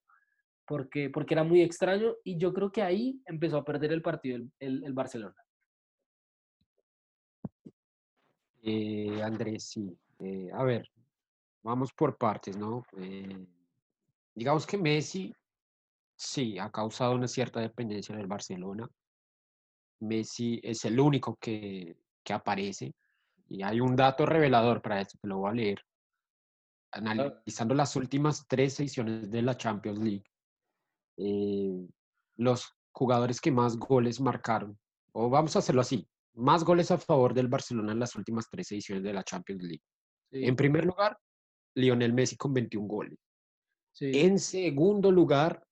porque, 0.65 1.09
porque 1.09 1.33
era 1.33 1.43
muy 1.43 1.63
extraño 1.63 2.15
y 2.23 2.37
yo 2.37 2.53
creo 2.53 2.71
que 2.71 2.83
ahí 2.83 3.19
empezó 3.25 3.57
a 3.57 3.65
perder 3.65 3.91
el 3.91 4.03
partido 4.03 4.37
el, 4.37 4.51
el, 4.59 4.83
el 4.83 4.93
Barcelona. 4.93 5.35
Eh, 8.61 9.21
Andrés, 9.23 9.63
sí. 9.63 9.97
Eh, 10.19 10.49
a 10.53 10.63
ver, 10.63 10.89
vamos 11.63 11.93
por 11.93 12.17
partes, 12.17 12.57
¿no? 12.57 12.83
Eh, 12.97 13.45
digamos 14.35 14.65
que 14.65 14.77
Messi, 14.77 15.33
sí, 16.15 16.59
ha 16.59 16.69
causado 16.69 17.15
una 17.15 17.27
cierta 17.27 17.59
dependencia 17.59 18.13
en 18.13 18.21
el 18.21 18.27
Barcelona. 18.27 18.89
Messi 20.01 20.59
es 20.63 20.85
el 20.85 20.99
único 20.99 21.37
que, 21.37 21.97
que 22.23 22.33
aparece. 22.33 22.93
Y 23.47 23.63
hay 23.63 23.81
un 23.81 23.95
dato 23.95 24.25
revelador 24.25 24.81
para 24.81 25.01
esto, 25.01 25.17
que 25.21 25.27
lo 25.27 25.39
voy 25.39 25.49
a 25.49 25.53
leer. 25.53 25.81
Analizando 26.91 27.73
las 27.73 27.95
últimas 27.95 28.45
tres 28.47 28.79
ediciones 28.79 29.29
de 29.29 29.41
la 29.41 29.57
Champions 29.57 29.99
League, 29.99 30.23
eh, 31.17 31.87
los 32.37 32.73
jugadores 32.91 33.41
que 33.41 33.51
más 33.51 33.77
goles 33.77 34.19
marcaron, 34.19 34.77
o 35.11 35.29
vamos 35.29 35.55
a 35.55 35.59
hacerlo 35.59 35.81
así, 35.81 36.07
más 36.33 36.63
goles 36.63 36.91
a 36.91 36.97
favor 36.97 37.33
del 37.33 37.47
Barcelona 37.47 37.91
en 37.91 37.99
las 37.99 38.15
últimas 38.15 38.49
tres 38.49 38.71
ediciones 38.71 39.03
de 39.03 39.13
la 39.13 39.23
Champions 39.23 39.63
League. 39.63 39.83
Sí. 40.31 40.45
En 40.45 40.55
primer 40.55 40.85
lugar, 40.85 41.17
Lionel 41.75 42.13
Messi 42.13 42.35
con 42.35 42.53
21 42.53 42.87
goles. 42.87 43.19
Sí. 43.91 44.11
En 44.13 44.39
segundo 44.39 45.11
lugar, 45.11 45.63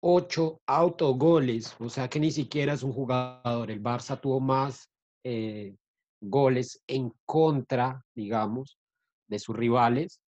8 0.00 0.60
autogoles, 0.66 1.74
o 1.80 1.88
sea 1.88 2.08
que 2.08 2.20
ni 2.20 2.30
siquiera 2.30 2.74
es 2.74 2.82
un 2.82 2.92
jugador. 2.92 3.70
El 3.70 3.82
Barça 3.82 4.20
tuvo 4.20 4.40
más 4.40 4.88
eh, 5.24 5.74
goles 6.20 6.82
en 6.86 7.12
contra, 7.24 8.04
digamos, 8.14 8.78
de 9.28 9.38
sus 9.38 9.56
rivales 9.56 10.20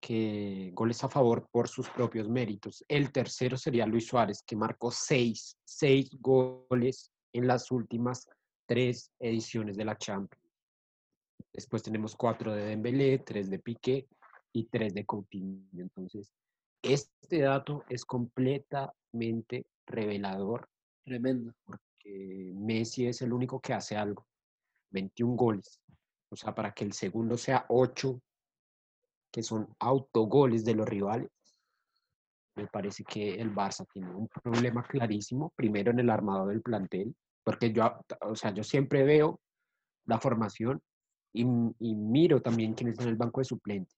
que 0.00 0.70
goles 0.74 1.02
a 1.04 1.08
favor 1.08 1.48
por 1.50 1.68
sus 1.68 1.88
propios 1.88 2.28
méritos. 2.28 2.84
El 2.86 3.10
tercero 3.10 3.56
sería 3.56 3.86
Luis 3.86 4.06
Suárez, 4.06 4.42
que 4.46 4.54
marcó 4.54 4.90
seis, 4.90 5.56
seis 5.64 6.10
goles 6.20 7.10
en 7.32 7.46
las 7.46 7.70
últimas 7.70 8.28
tres 8.66 9.10
ediciones 9.18 9.76
de 9.76 9.84
la 9.84 9.96
Champions. 9.96 10.45
Después 11.56 11.82
tenemos 11.82 12.14
cuatro 12.14 12.52
de 12.52 12.66
Dembélé, 12.66 13.18
tres 13.20 13.48
de 13.48 13.58
Piqué 13.58 14.06
y 14.52 14.66
tres 14.66 14.92
de 14.92 15.06
Coutinho. 15.06 15.66
Entonces, 15.78 16.30
este 16.82 17.40
dato 17.40 17.82
es 17.88 18.04
completamente 18.04 19.66
revelador. 19.86 20.68
Tremendo. 21.02 21.54
Porque 21.64 22.52
Messi 22.54 23.06
es 23.06 23.22
el 23.22 23.32
único 23.32 23.58
que 23.58 23.72
hace 23.72 23.96
algo. 23.96 24.26
21 24.90 25.34
goles. 25.34 25.80
O 26.28 26.36
sea, 26.36 26.54
para 26.54 26.74
que 26.74 26.84
el 26.84 26.92
segundo 26.92 27.38
sea 27.38 27.64
8 27.70 28.20
que 29.32 29.42
son 29.42 29.66
autogoles 29.78 30.62
de 30.62 30.74
los 30.74 30.86
rivales. 30.86 31.30
Me 32.54 32.66
parece 32.66 33.02
que 33.02 33.34
el 33.34 33.54
Barça 33.54 33.86
tiene 33.90 34.14
un 34.14 34.28
problema 34.28 34.82
clarísimo, 34.82 35.54
primero 35.56 35.90
en 35.90 36.00
el 36.00 36.10
armado 36.10 36.48
del 36.48 36.60
plantel, 36.60 37.14
porque 37.42 37.72
yo, 37.72 37.98
o 38.20 38.36
sea, 38.36 38.52
yo 38.52 38.62
siempre 38.62 39.04
veo 39.04 39.40
la 40.06 40.20
formación 40.20 40.82
y, 41.36 41.42
y 41.80 41.94
miro 41.94 42.40
también 42.40 42.74
quién 42.74 42.90
está 42.90 43.04
en 43.04 43.10
el 43.10 43.16
banco 43.16 43.40
de 43.40 43.44
suplentes. 43.44 43.96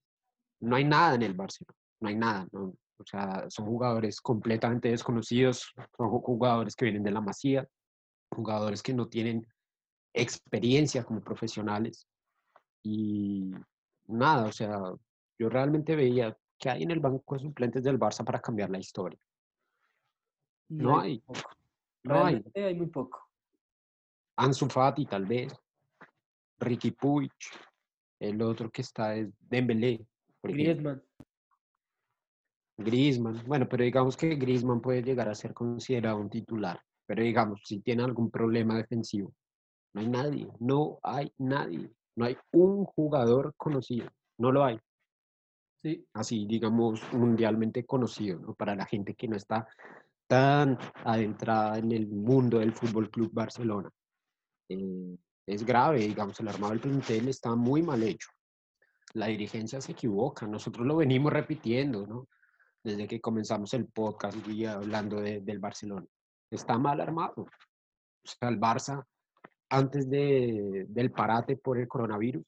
No 0.61 0.77
hay 0.77 0.85
nada 0.85 1.15
en 1.15 1.23
el 1.23 1.35
Barcelona, 1.35 1.79
no 2.01 2.09
hay 2.09 2.17
nada. 2.17 2.49
No, 2.53 2.75
o 2.99 3.05
sea, 3.05 3.49
son 3.49 3.67
jugadores 3.67 4.21
completamente 4.21 4.89
desconocidos, 4.89 5.73
son 5.97 6.09
jugadores 6.09 6.75
que 6.75 6.87
vienen 6.87 7.05
de 7.05 7.13
la 7.13 7.21
masía, 7.21 7.67
jugadores 8.31 8.83
que 8.83 8.93
no 8.93 9.09
tienen 9.09 9.47
experiencia 10.13 11.05
como 11.05 11.23
profesionales 11.23 12.09
y 12.83 13.53
nada, 14.07 14.47
o 14.47 14.53
sea, 14.53 14.81
yo 15.39 15.49
realmente 15.49 15.95
veía 15.95 16.37
que 16.59 16.71
hay 16.71 16.83
en 16.83 16.91
el 16.91 17.01
banco 17.01 17.35
de 17.35 17.43
suplentes 17.43 17.85
del 17.85 17.99
Barça 17.99 18.25
para 18.25 18.41
cambiar 18.41 18.71
la 18.71 18.79
historia. 18.79 19.19
No 20.69 20.99
hay. 20.99 21.23
hay. 21.29 21.43
No 22.03 22.25
hay. 22.25 22.45
hay 22.55 22.75
muy 22.75 22.89
poco. 22.89 23.29
Ansu 24.37 24.69
Fati, 24.69 25.07
tal 25.07 25.25
vez. 25.25 25.55
Ricky 26.61 26.91
Puig. 26.93 27.33
El 28.21 28.43
otro 28.43 28.71
que 28.71 28.83
está 28.83 29.15
es 29.17 29.29
Dembélé. 29.41 30.05
Griezmann. 30.43 31.03
Griezmann. 32.77 33.43
Bueno, 33.47 33.69
pero 33.69 33.85
digamos 33.85 34.17
que 34.17 34.35
Griezmann 34.37 34.81
puede 34.81 35.03
llegar 35.03 35.29
a 35.29 35.35
ser 35.35 35.55
considerado 35.55 36.19
un 36.19 36.31
titular. 36.31 36.81
Pero 37.07 37.23
digamos, 37.23 37.61
si 37.65 37.81
tiene 37.81 38.05
algún 38.05 38.31
problema 38.31 38.77
defensivo, 38.77 39.33
no 39.95 40.01
hay 40.01 40.09
nadie. 40.09 40.49
No 40.61 40.99
hay 41.03 41.33
nadie. 41.39 41.91
No 42.17 42.25
hay 42.25 42.37
un 42.53 42.85
jugador 42.85 43.55
conocido. 43.57 44.09
No 44.39 44.53
lo 44.53 44.65
hay. 44.65 44.79
Sí. 45.83 46.05
Así, 46.13 46.47
digamos, 46.47 47.01
mundialmente 47.13 47.85
conocido, 47.87 48.41
¿no? 48.41 48.55
Para 48.55 48.75
la 48.75 48.85
gente 48.85 49.15
que 49.15 49.29
no 49.29 49.37
está 49.37 49.69
tan 50.27 50.77
adentrada 51.05 51.79
en 51.79 51.93
el 51.93 52.07
mundo 52.07 52.59
del 52.59 52.73
Fútbol 52.73 53.11
Club 53.11 53.31
Barcelona. 53.33 53.91
Eh, 54.69 55.17
es 55.49 55.65
grave, 55.65 56.01
digamos, 56.01 56.39
el 56.41 56.49
armado 56.49 56.75
del 56.75 56.81
plantel 56.81 57.29
está 57.29 57.55
muy 57.55 57.83
mal 57.83 58.03
hecho. 58.03 58.29
La 59.15 59.29
dirigencia 59.29 59.81
se 59.81 59.93
equivoca, 59.93 60.47
nosotros 60.47 60.87
lo 60.87 60.97
venimos 60.97 61.33
repitiendo, 61.33 62.07
¿no? 62.07 62.29
Desde 62.85 63.09
que 63.09 63.19
comenzamos 63.19 63.73
el 63.73 63.87
podcast 63.87 64.47
y 64.47 64.67
hablando 64.67 65.23
del 65.23 65.59
Barcelona. 65.59 66.07
Está 66.51 66.79
mal 66.79 67.01
armado. 67.01 67.43
O 67.43 67.49
sea, 68.25 68.51
el 68.51 68.61
Barça, 68.61 69.03
antes 69.71 70.09
de, 70.11 70.85
del 70.87 71.11
parate 71.13 71.57
por 71.57 71.79
el 71.79 71.89
coronavirus, 71.89 72.45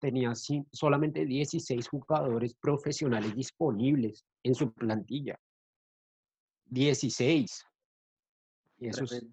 tenía 0.00 0.32
solamente 0.72 1.24
16 1.24 1.88
jugadores 1.88 2.54
profesionales 2.54 3.32
disponibles 3.36 4.24
en 4.42 4.56
su 4.56 4.72
plantilla. 4.72 5.38
16. 6.66 7.64
Y 8.78 8.88
eso 8.88 9.04
es 9.04 9.24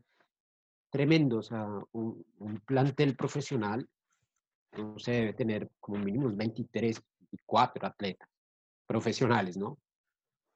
tremendo. 0.89 1.37
O 1.37 1.43
sea, 1.43 1.67
un, 1.91 2.25
plantel 2.65 3.15
profesional 3.15 3.87
no 4.77 4.97
se 4.99 5.11
debe 5.11 5.33
tener 5.33 5.69
como 5.79 5.97
mínimo 5.97 6.29
23, 6.33 7.01
24 7.31 7.87
atletas 7.87 8.29
profesionales, 8.85 9.57
¿no? 9.57 9.77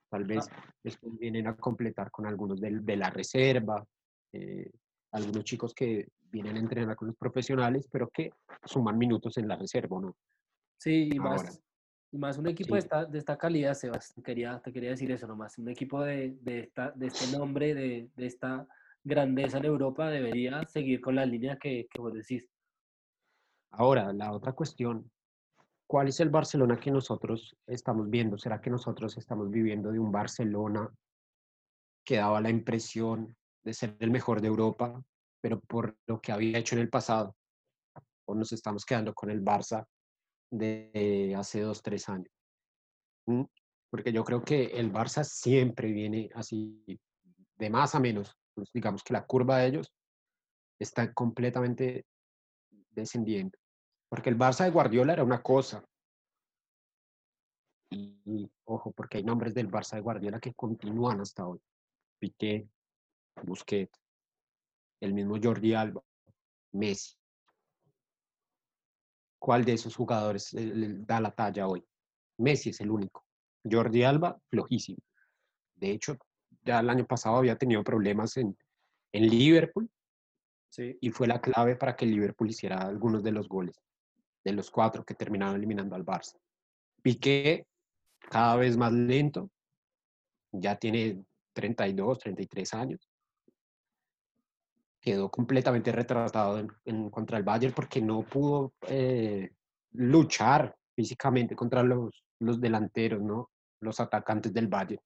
Tal 0.10 0.26
vez 0.26 0.48
después 0.84 1.17
vienen 1.17 1.48
a 1.48 1.56
completar 1.56 2.12
con 2.12 2.26
algunos 2.26 2.60
de, 2.60 2.98
la 2.98 3.10
reserva, 3.10 3.86
eh, 4.34 4.70
algunos 5.12 5.44
chicos 5.44 5.74
que 5.74 6.08
vienen 6.32 6.56
a 6.58 6.60
entrenar 6.60 6.96
con 6.96 7.10
los 7.10 7.17
profesionales, 7.17 7.88
pero 7.91 8.10
que 8.10 8.32
suman 8.65 8.98
minutos 8.98 9.38
en 9.38 9.48
la 9.48 9.56
reserva, 9.56 10.00
¿no? 10.02 10.15
Sí, 10.78 11.10
y 11.13 11.20
más, 11.20 11.62
y 12.12 12.17
más 12.17 12.38
un 12.38 12.48
equipo 12.48 12.74
de, 12.76 12.80
esta, 12.80 13.06
de 13.06 13.20
esta 13.20 13.38
calidad, 13.38 13.74
Sebas, 13.74 14.13
te 14.13 14.22
quería, 14.22 14.60
te 14.60 14.74
quería 14.74 14.91
decir 14.91 15.12
eso 15.12 15.28
nomás, 15.28 15.58
un 15.58 15.70
equipo 15.70 16.02
de, 16.02 16.38
de, 16.41 16.60
esta, 16.62 16.91
de 16.91 17.08
este 17.08 17.38
nombre, 17.38 17.74
de, 17.74 18.10
de, 18.15 18.26
esta 18.26 18.67
grandeza 19.04 19.58
en 19.58 19.66
Europa, 19.66 20.10
debería 20.10 20.66
seguir 20.66 21.02
con 21.02 21.16
la 21.16 21.26
línea 21.26 21.58
que, 21.58 21.88
que 21.90 22.02
vos 22.02 22.14
decís. 22.14 22.48
Ahora, 23.72 24.12
la 24.14 24.34
otra 24.34 24.54
cuestión, 24.54 25.10
¿cuál 25.88 26.10
es 26.10 26.20
el 26.20 26.30
Barcelona 26.30 26.80
que 26.80 26.92
nosotros 26.92 27.56
estamos 27.68 28.10
viendo? 28.10 28.38
¿Será 28.38 28.60
que 28.60 28.70
nosotros 28.70 29.18
estamos 29.18 29.50
viviendo 29.50 29.92
de 29.92 30.00
un 30.00 30.12
Barcelona 30.12 30.90
que 32.04 32.18
daba 32.18 32.42
la 32.42 32.50
impresión 32.50 33.36
de 33.64 33.74
ser 33.74 33.96
el 34.00 34.12
mejor 34.12 34.42
de 34.42 34.48
Europa, 34.48 35.02
pero 35.40 35.60
por 35.60 35.98
lo 36.08 36.20
que 36.20 36.32
había 36.32 36.58
hecho 36.58 36.76
en 36.76 36.82
el 36.82 36.90
pasado, 36.90 37.36
o 38.26 38.36
nos 38.36 38.52
estamos 38.52 38.86
quedando 38.86 39.14
con 39.14 39.30
el 39.30 39.44
Barça 39.44 39.86
de 40.52 41.34
hace 41.38 41.62
dos, 41.62 41.82
tres 41.82 42.10
años. 42.10 42.32
Porque 43.90 44.12
yo 44.12 44.24
creo 44.24 44.44
que 44.44 44.66
el 44.66 44.92
Barça 44.92 45.24
siempre 45.24 45.92
viene 45.92 46.30
así, 46.34 46.84
de 47.58 47.70
más 47.70 47.96
a 47.96 48.00
menos. 48.00 48.38
Pues 48.62 48.71
digamos 48.74 49.04
que 49.04 49.13
la 49.13 49.26
curva 49.26 49.58
de 49.58 49.65
ellos 49.69 49.91
está 50.78 51.12
completamente 51.13 52.06
descendiendo. 52.91 53.58
Porque 54.08 54.30
el 54.30 54.38
Barça 54.38 54.65
de 54.65 54.69
Guardiola 54.69 55.13
era 55.13 55.24
una 55.24 55.41
cosa. 55.41 55.84
Y, 57.89 58.47
ojo, 58.65 58.91
porque 58.91 59.17
hay 59.17 59.24
nombres 59.24 59.56
del 59.56 59.67
Barça 59.67 59.95
de 59.95 60.02
Guardiola 60.02 60.39
que 60.39 60.54
continúan 60.54 61.21
hasta 61.21 61.47
hoy. 61.47 61.60
Piqué, 62.19 62.69
Busquets, 63.41 64.00
el 65.00 65.15
mismo 65.15 65.39
Jordi 65.41 65.74
Alba, 65.74 66.04
Messi. 66.74 67.15
¿Cuál 69.39 69.65
de 69.65 69.74
esos 69.74 69.95
jugadores 69.95 70.56
da 71.08 71.19
la 71.19 71.32
talla 71.32 71.67
hoy? 71.67 71.84
Messi 72.38 72.69
es 72.69 72.80
el 72.82 72.91
único. 72.91 73.26
Jordi 73.63 74.04
Alba, 74.04 74.39
flojísimo. 74.52 75.00
De 75.74 75.89
hecho, 75.89 76.15
ya 76.63 76.80
el 76.80 76.89
año 76.89 77.06
pasado 77.06 77.38
había 77.38 77.58
tenido 77.58 77.84
problemas 77.84 78.38
en, 78.38 78.58
en 79.12 79.28
Liverpool 79.28 79.89
sí. 80.69 80.97
y 81.02 81.10
fue 81.12 81.28
la 81.28 81.41
clave 81.41 81.76
para 81.76 81.95
que 81.95 82.06
Liverpool 82.06 82.50
hiciera 82.50 82.80
algunos 82.80 83.24
de 83.24 83.32
los 83.32 83.47
goles, 83.47 83.82
de 84.43 84.54
los 84.54 84.69
cuatro 84.69 85.04
que 85.04 85.15
terminaron 85.15 85.56
eliminando 85.56 85.95
al 85.95 86.06
Barça. 86.06 86.38
Piqué, 87.02 87.65
cada 88.19 88.56
vez 88.56 88.78
más 88.78 88.93
lento, 88.93 89.50
ya 90.52 90.76
tiene 90.76 91.24
32, 91.54 92.19
33 92.19 92.74
años 92.74 93.12
quedó 95.02 95.30
completamente 95.30 95.91
retratado 95.91 96.63
en, 96.86 97.10
contra 97.10 97.38
el 97.38 97.43
Bayern 97.43 97.74
porque 97.74 98.02
no 98.02 98.21
pudo 98.21 98.74
eh, 98.88 99.52
luchar 99.93 100.76
físicamente 100.95 101.56
contra 101.56 101.82
los, 101.82 102.24
los 102.39 102.62
delanteros, 102.62 103.21
¿no? 103.21 103.50
los 103.80 104.00
atacantes 104.00 104.54
del 104.54 104.67
Bayern. 104.67 105.02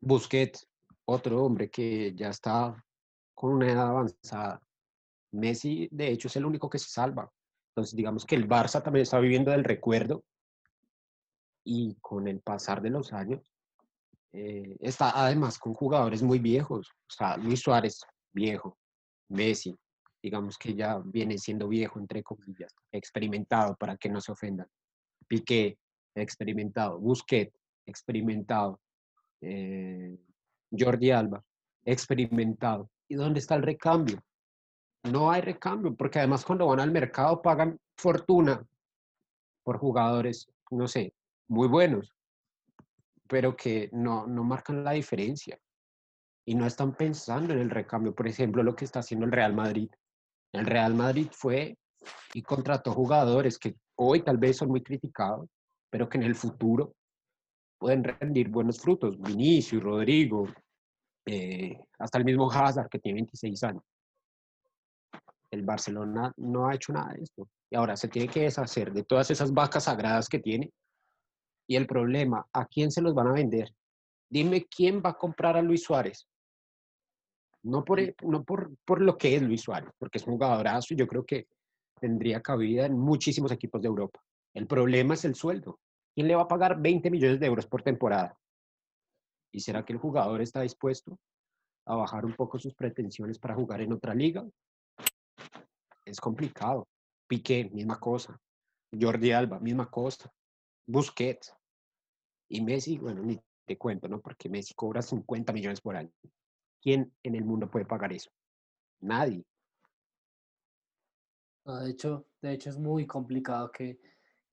Busquets, 0.00 0.66
otro 1.06 1.44
hombre 1.44 1.70
que 1.70 2.14
ya 2.14 2.30
está 2.30 2.84
con 3.34 3.54
una 3.54 3.70
edad 3.70 3.88
avanzada. 3.88 4.60
Messi, 5.32 5.88
de 5.90 6.08
hecho, 6.08 6.28
es 6.28 6.36
el 6.36 6.46
único 6.46 6.70
que 6.70 6.78
se 6.78 6.88
salva. 6.88 7.30
Entonces, 7.70 7.96
digamos 7.96 8.24
que 8.24 8.36
el 8.36 8.48
Barça 8.48 8.82
también 8.82 9.02
está 9.02 9.18
viviendo 9.18 9.50
del 9.50 9.64
recuerdo 9.64 10.24
y 11.64 11.96
con 12.00 12.28
el 12.28 12.40
pasar 12.40 12.80
de 12.82 12.90
los 12.90 13.12
años, 13.12 13.50
eh, 14.32 14.76
está 14.80 15.12
además 15.14 15.58
con 15.58 15.74
jugadores 15.74 16.22
muy 16.22 16.38
viejos. 16.38 16.88
O 16.88 17.12
sea, 17.12 17.36
Luis 17.36 17.60
Suárez, 17.60 18.00
viejo. 18.32 18.78
Messi, 19.28 19.76
digamos 20.22 20.58
que 20.58 20.74
ya 20.74 20.98
viene 21.04 21.38
siendo 21.38 21.68
viejo, 21.68 21.98
entre 21.98 22.22
comillas. 22.22 22.74
Experimentado, 22.92 23.76
para 23.76 23.96
que 23.96 24.08
no 24.08 24.20
se 24.20 24.32
ofendan. 24.32 24.66
Piqué, 25.26 25.78
experimentado. 26.14 26.98
Busquets, 27.00 27.58
experimentado. 27.86 28.80
Eh, 29.46 30.16
Jordi 30.70 31.10
Alba, 31.10 31.44
experimentado. 31.84 32.90
¿Y 33.08 33.14
dónde 33.14 33.40
está 33.40 33.54
el 33.54 33.62
recambio? 33.62 34.22
No 35.04 35.30
hay 35.30 35.42
recambio, 35.42 35.94
porque 35.94 36.18
además 36.18 36.44
cuando 36.44 36.66
van 36.66 36.80
al 36.80 36.90
mercado 36.90 37.42
pagan 37.42 37.78
fortuna 37.96 38.64
por 39.62 39.78
jugadores, 39.78 40.46
no 40.70 40.88
sé, 40.88 41.12
muy 41.48 41.68
buenos, 41.68 42.10
pero 43.28 43.54
que 43.54 43.90
no, 43.92 44.26
no 44.26 44.44
marcan 44.44 44.82
la 44.82 44.92
diferencia 44.92 45.58
y 46.46 46.54
no 46.54 46.66
están 46.66 46.94
pensando 46.94 47.52
en 47.52 47.60
el 47.60 47.70
recambio. 47.70 48.14
Por 48.14 48.26
ejemplo, 48.26 48.62
lo 48.62 48.74
que 48.74 48.86
está 48.86 49.00
haciendo 49.00 49.26
el 49.26 49.32
Real 49.32 49.54
Madrid. 49.54 49.90
El 50.52 50.66
Real 50.66 50.94
Madrid 50.94 51.28
fue 51.32 51.76
y 52.32 52.42
contrató 52.42 52.92
jugadores 52.92 53.58
que 53.58 53.76
hoy 53.96 54.22
tal 54.22 54.38
vez 54.38 54.56
son 54.56 54.68
muy 54.68 54.82
criticados, 54.82 55.48
pero 55.90 56.08
que 56.08 56.16
en 56.16 56.24
el 56.24 56.34
futuro 56.34 56.94
pueden 57.84 58.02
rendir 58.02 58.48
buenos 58.48 58.80
frutos. 58.80 59.20
Vinicius, 59.20 59.82
Rodrigo, 59.82 60.48
eh, 61.26 61.78
hasta 61.98 62.16
el 62.16 62.24
mismo 62.24 62.50
Hazard 62.50 62.88
que 62.88 62.98
tiene 62.98 63.16
26 63.16 63.62
años. 63.62 63.82
El 65.50 65.60
Barcelona 65.60 66.32
no 66.38 66.66
ha 66.66 66.74
hecho 66.74 66.94
nada 66.94 67.12
de 67.12 67.22
esto. 67.22 67.46
Y 67.68 67.76
ahora 67.76 67.94
se 67.94 68.08
tiene 68.08 68.28
que 68.28 68.44
deshacer 68.44 68.90
de 68.90 69.04
todas 69.04 69.30
esas 69.30 69.52
vacas 69.52 69.84
sagradas 69.84 70.30
que 70.30 70.38
tiene 70.38 70.72
y 71.66 71.76
el 71.76 71.86
problema, 71.86 72.46
¿a 72.54 72.64
quién 72.64 72.90
se 72.90 73.02
los 73.02 73.12
van 73.12 73.26
a 73.26 73.32
vender? 73.32 73.68
Dime 74.30 74.64
quién 74.64 75.02
va 75.04 75.10
a 75.10 75.18
comprar 75.18 75.58
a 75.58 75.60
Luis 75.60 75.82
Suárez. 75.82 76.26
No 77.64 77.84
por, 77.84 78.00
no 78.22 78.44
por, 78.44 78.74
por 78.86 79.02
lo 79.02 79.18
que 79.18 79.36
es 79.36 79.42
Luis 79.42 79.60
Suárez, 79.60 79.90
porque 79.98 80.16
es 80.16 80.26
un 80.26 80.32
jugadorazo 80.32 80.94
y 80.94 80.96
yo 80.96 81.06
creo 81.06 81.26
que 81.26 81.48
tendría 82.00 82.40
cabida 82.40 82.86
en 82.86 82.98
muchísimos 82.98 83.52
equipos 83.52 83.82
de 83.82 83.88
Europa. 83.88 84.22
El 84.54 84.66
problema 84.66 85.12
es 85.12 85.26
el 85.26 85.34
sueldo. 85.34 85.80
¿Quién 86.14 86.28
le 86.28 86.36
va 86.36 86.42
a 86.42 86.48
pagar 86.48 86.80
20 86.80 87.10
millones 87.10 87.40
de 87.40 87.46
euros 87.46 87.66
por 87.66 87.82
temporada? 87.82 88.38
¿Y 89.52 89.60
será 89.60 89.84
que 89.84 89.92
el 89.92 89.98
jugador 89.98 90.40
está 90.40 90.60
dispuesto 90.60 91.18
a 91.86 91.96
bajar 91.96 92.24
un 92.24 92.34
poco 92.34 92.58
sus 92.58 92.74
pretensiones 92.74 93.38
para 93.38 93.54
jugar 93.54 93.80
en 93.80 93.92
otra 93.92 94.14
liga? 94.14 94.46
Es 96.04 96.20
complicado. 96.20 96.86
Piqué, 97.26 97.68
misma 97.70 97.98
cosa. 97.98 98.38
Jordi 98.98 99.32
Alba, 99.32 99.58
misma 99.58 99.90
cosa. 99.90 100.32
Busquets 100.86 101.54
y 102.48 102.60
Messi, 102.60 102.98
bueno, 102.98 103.22
ni 103.22 103.40
te 103.66 103.76
cuento, 103.76 104.06
¿no? 104.08 104.20
Porque 104.20 104.48
Messi 104.48 104.74
cobra 104.74 105.02
50 105.02 105.52
millones 105.52 105.80
por 105.80 105.96
año. 105.96 106.12
¿Quién 106.80 107.12
en 107.22 107.34
el 107.34 107.44
mundo 107.44 107.68
puede 107.70 107.86
pagar 107.86 108.12
eso? 108.12 108.30
Nadie. 109.00 109.44
de, 111.64 111.90
hecho, 111.90 112.26
de 112.40 112.52
hecho, 112.52 112.70
es 112.70 112.78
muy 112.78 113.06
complicado 113.06 113.72
que, 113.72 113.98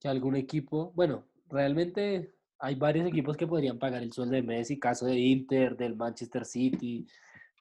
que 0.00 0.08
algún 0.08 0.34
equipo, 0.34 0.90
bueno, 0.92 1.28
realmente 1.52 2.34
hay 2.58 2.74
varios 2.74 3.06
equipos 3.06 3.36
que 3.36 3.46
podrían 3.46 3.78
pagar 3.78 4.02
el 4.02 4.12
sueldo 4.12 4.34
de 4.34 4.42
Messi, 4.42 4.78
caso 4.78 5.06
de 5.06 5.18
Inter, 5.18 5.76
del 5.76 5.96
Manchester 5.96 6.44
City, 6.44 7.06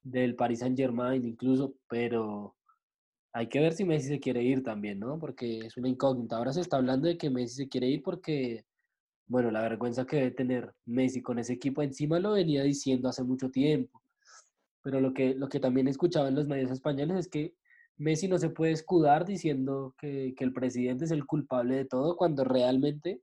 del 0.04 0.36
Paris 0.36 0.60
Saint 0.60 0.78
Germain 0.78 1.24
incluso, 1.26 1.76
pero 1.88 2.56
hay 3.34 3.48
que 3.48 3.60
ver 3.60 3.74
si 3.74 3.86
Messi 3.86 4.08
se 4.08 4.20
quiere 4.20 4.44
ir 4.44 4.64
también, 4.64 5.00
¿no? 5.00 5.20
Porque 5.20 5.60
es 5.60 5.78
una 5.78 5.88
incógnita. 5.90 6.38
Ahora 6.38 6.54
se 6.54 6.62
está 6.62 6.78
hablando 6.78 7.08
de 7.08 7.18
que 7.18 7.30
Messi 7.30 7.56
se 7.64 7.70
quiere 7.70 7.88
ir 7.88 8.04
porque, 8.04 8.66
bueno, 9.28 9.52
la 9.52 9.62
vergüenza 9.62 10.06
que 10.06 10.18
debe 10.18 10.32
tener 10.32 10.74
Messi 10.86 11.22
con 11.22 11.40
ese 11.40 11.54
equipo 11.54 11.82
encima 11.82 12.20
lo 12.20 12.34
venía 12.34 12.64
diciendo 12.64 13.10
hace 13.10 13.24
mucho 13.24 13.50
tiempo. 13.50 14.02
Pero 14.84 15.00
lo 15.00 15.14
que, 15.14 15.36
lo 15.36 15.48
que 15.48 15.60
también 15.60 15.88
escuchaba 15.88 16.28
en 16.28 16.36
los 16.36 16.48
medios 16.48 16.72
españoles 16.72 17.18
es 17.18 17.28
que 17.28 17.54
Messi 17.98 18.28
no 18.28 18.40
se 18.40 18.50
puede 18.50 18.72
escudar 18.72 19.26
diciendo 19.26 19.96
que, 19.98 20.34
el 20.38 20.54
presidente 20.54 21.06
es 21.06 21.12
el 21.12 21.26
culpable 21.26 21.76
de 21.76 21.86
todo 21.86 22.18
cuando 22.18 22.44
realmente 22.44 23.22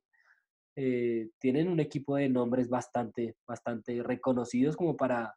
eh, 0.80 1.30
tienen 1.40 1.66
un 1.66 1.80
equipo 1.80 2.14
de 2.14 2.28
nombres 2.28 2.68
bastante, 2.68 3.34
bastante 3.44 4.00
reconocidos 4.00 4.76
como 4.76 4.96
para, 4.96 5.34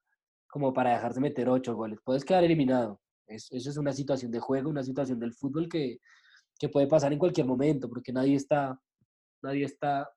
como 0.48 0.72
para 0.72 0.92
dejarse 0.92 1.20
meter 1.20 1.50
ocho 1.50 1.74
goles. 1.74 1.98
Puedes 2.04 2.24
quedar 2.24 2.44
eliminado, 2.44 3.02
eso 3.26 3.56
es 3.56 3.76
una 3.76 3.92
situación 3.92 4.30
de 4.32 4.40
juego, 4.40 4.70
una 4.70 4.84
situación 4.84 5.20
del 5.20 5.34
fútbol 5.34 5.68
que, 5.68 5.98
que 6.60 6.70
puede 6.70 6.86
pasar 6.86 7.12
en 7.12 7.18
cualquier 7.18 7.48
momento, 7.48 7.90
porque 7.90 8.14
nadie 8.14 8.36
está, 8.36 8.80
nadie 9.42 9.66
está, 9.66 10.12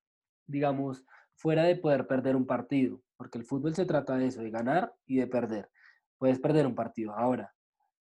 digamos, 0.46 1.02
fuera 1.36 1.64
de 1.64 1.76
poder 1.76 2.06
perder 2.06 2.36
un 2.36 2.44
partido, 2.46 3.00
porque 3.16 3.38
el 3.38 3.46
fútbol 3.46 3.74
se 3.74 3.86
trata 3.86 4.18
de 4.18 4.26
eso, 4.26 4.42
de 4.42 4.50
ganar 4.50 4.92
y 5.06 5.16
de 5.16 5.26
perder. 5.26 5.70
Puedes 6.18 6.38
perder 6.38 6.66
un 6.66 6.74
partido. 6.74 7.14
Ahora, 7.16 7.50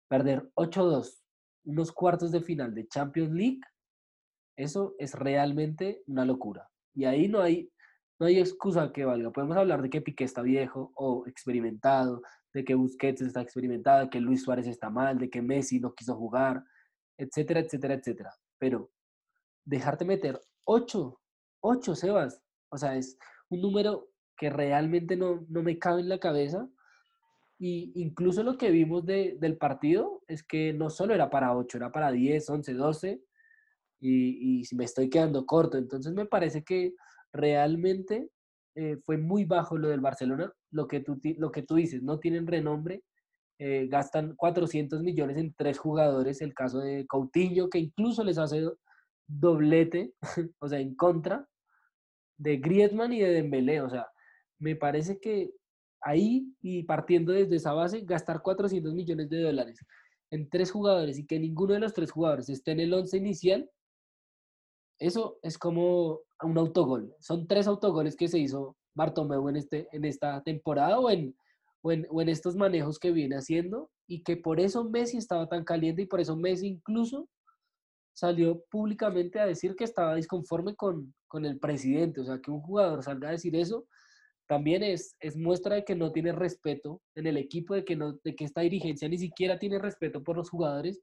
perder 0.09 0.51
8-2, 0.57 1.23
unos 1.67 1.93
cuartos 1.93 2.33
de 2.33 2.41
final 2.41 2.75
de 2.75 2.89
Champions 2.89 3.31
League, 3.31 3.61
eso 4.57 4.97
es 4.99 5.15
realmente 5.15 6.03
una 6.09 6.25
locura. 6.25 6.69
Y 6.95 7.05
ahí 7.05 7.29
no 7.29 7.41
hay, 7.41 7.71
no 8.19 8.27
hay 8.27 8.39
excusa 8.39 8.93
que 8.93 9.05
valga. 9.05 9.31
Podemos 9.31 9.57
hablar 9.57 9.83
de 9.83 9.91
que 9.91 10.01
Piqué 10.01 10.25
está 10.25 10.43
viejo 10.43 10.93
o 10.95 11.27
experimentado, 11.27 12.23
de 12.53 12.65
que 12.65 12.75
Busquets 12.75 13.21
está 13.21 13.41
experimentado, 13.41 14.03
de 14.03 14.11
que 14.11 14.21
Luis 14.21 14.43
Suárez 14.43 14.67
está 14.67 14.89
mal, 14.89 15.19
de 15.19 15.29
que 15.29 15.43
Messi 15.43 15.81
no 15.81 15.95
quiso 15.95 16.15
jugar, 16.15 16.63
etcétera, 17.19 17.61
etcétera, 17.61 17.95
etcétera. 17.95 18.35
Pero 18.59 18.91
dejarte 19.65 20.05
meter 20.05 20.41
8, 20.65 21.21
8, 21.61 21.95
Sebas, 21.95 22.43
o 22.71 22.79
sea, 22.79 22.97
es 22.97 23.19
un 23.49 23.61
número 23.61 24.09
que 24.37 24.51
realmente 24.51 25.17
no, 25.17 25.45
no 25.49 25.63
me 25.63 25.79
cabe 25.79 26.01
en 26.01 26.09
la 26.09 26.19
cabeza. 26.19 26.69
Y 27.59 27.93
incluso 27.95 28.43
lo 28.43 28.59
que 28.59 28.71
vimos 28.71 29.07
de, 29.07 29.37
del 29.41 29.57
partido 29.57 30.23
es 30.27 30.43
que 30.43 30.73
no 30.73 30.91
solo 30.91 31.15
era 31.15 31.31
para 31.31 31.57
8, 31.57 31.79
era 31.79 31.93
para 31.93 32.11
10, 32.11 32.51
11, 32.51 32.75
12. 32.75 33.25
Y, 34.07 34.61
y 34.61 34.77
me 34.77 34.85
estoy 34.85 35.09
quedando 35.09 35.47
corto. 35.47 35.79
Entonces 35.79 36.13
me 36.13 36.27
parece 36.27 36.63
que 36.63 36.95
realmente 37.33 38.29
eh, 38.75 38.97
fue 39.05 39.17
muy 39.17 39.45
bajo 39.45 39.79
lo 39.79 39.89
del 39.89 40.01
Barcelona. 40.01 40.53
Lo 40.71 40.87
que 40.89 41.01
tú, 41.01 41.21
lo 41.39 41.51
que 41.51 41.63
tú 41.63 41.77
dices, 41.77 42.03
no 42.03 42.19
tienen 42.19 42.47
renombre. 42.47 43.03
Eh, 43.59 43.87
gastan 43.89 44.35
400 44.37 45.03
millones 45.03 45.37
en 45.39 45.55
tres 45.55 45.79
jugadores. 45.79 46.43
El 46.43 46.55
caso 46.55 46.81
de 46.81 47.07
Coutinho, 47.07 47.69
que 47.69 47.79
incluso 47.79 48.25
les 48.25 48.39
hace 48.39 48.69
doblete, 49.27 50.13
o 50.59 50.69
sea, 50.69 50.81
en 50.81 50.95
contra 50.95 51.49
de 52.37 52.57
Griezmann 52.59 53.13
y 53.13 53.21
de 53.21 53.31
Dembélé. 53.31 53.81
O 53.81 53.89
sea, 53.89 54.07
me 54.59 54.77
parece 54.77 55.19
que 55.21 55.51
ahí 56.03 56.53
y 56.61 56.83
partiendo 56.83 57.33
desde 57.33 57.57
esa 57.57 57.73
base, 57.73 58.03
gastar 58.03 58.43
400 58.43 58.93
millones 58.93 59.31
de 59.31 59.41
dólares 59.41 59.81
en 60.31 60.49
tres 60.49 60.71
jugadores 60.71 61.19
y 61.19 61.27
que 61.27 61.39
ninguno 61.39 61.75
de 61.75 61.81
los 61.81 61.95
tres 61.95 62.11
jugadores 62.11 62.49
esté 62.49 62.73
en 62.73 62.81
el 62.81 62.93
once 62.93 63.17
inicial, 63.17 63.71
eso 64.99 65.39
es 65.43 65.59
como 65.59 66.21
un 66.43 66.59
autogol. 66.59 67.15
Son 67.21 67.47
tres 67.47 67.67
autogoles 67.67 68.17
que 68.17 68.29
se 68.29 68.39
hizo 68.39 68.77
Bartomeu 68.95 69.49
en, 69.49 69.57
este, 69.57 69.89
en 69.93 70.05
esta 70.05 70.43
temporada 70.43 70.99
o 70.99 71.11
en, 71.11 71.37
o 71.83 71.93
en, 71.93 72.07
o 72.11 72.23
en 72.23 72.29
estos 72.29 72.57
manejos 72.57 72.99
que 72.99 73.13
viene 73.13 73.37
haciendo 73.37 73.91
y 74.07 74.23
que 74.23 74.37
por 74.37 74.61
eso 74.61 74.85
Messi 74.85 75.17
estaba 75.17 75.49
tan 75.49 75.65
caliente 75.65 76.03
y 76.03 76.07
por 76.07 76.21
eso 76.21 76.37
Messi 76.37 76.69
incluso 76.69 77.29
salió 78.15 78.63
públicamente 78.71 79.41
a 79.41 79.47
decir 79.47 79.75
que 79.75 79.85
estaba 79.85 80.15
disconforme 80.15 80.77
con, 80.77 81.15
con 81.27 81.45
el 81.45 81.59
presidente. 81.59 82.21
O 82.21 82.25
sea, 82.25 82.39
que 82.39 82.51
un 82.51 82.61
jugador 82.61 83.03
salga 83.03 83.29
a 83.29 83.33
decir 83.33 83.57
eso 83.57 83.87
también 84.47 84.83
es, 84.83 85.17
es 85.21 85.37
muestra 85.37 85.77
de 85.77 85.85
que 85.85 85.95
no 85.95 86.13
tiene 86.13 86.33
respeto 86.33 87.01
en 87.15 87.27
el 87.27 87.37
equipo, 87.37 87.75
de 87.75 87.85
que, 87.85 87.97
no, 87.97 88.19
de 88.23 88.35
que 88.35 88.45
esta 88.45 88.61
dirigencia 88.61 89.09
ni 89.09 89.19
siquiera 89.19 89.59
tiene 89.59 89.79
respeto 89.79 90.23
por 90.23 90.37
los 90.37 90.51
jugadores, 90.51 91.01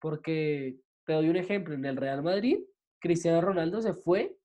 porque 0.00 0.76
te 1.04 1.12
doy 1.12 1.28
un 1.28 1.36
ejemplo, 1.36 1.74
en 1.74 1.84
el 1.84 1.96
Real 1.96 2.22
Madrid, 2.22 2.58
Cristiano 3.02 3.40
Ronaldo 3.40 3.82
se 3.82 3.94
fue, 3.94 4.38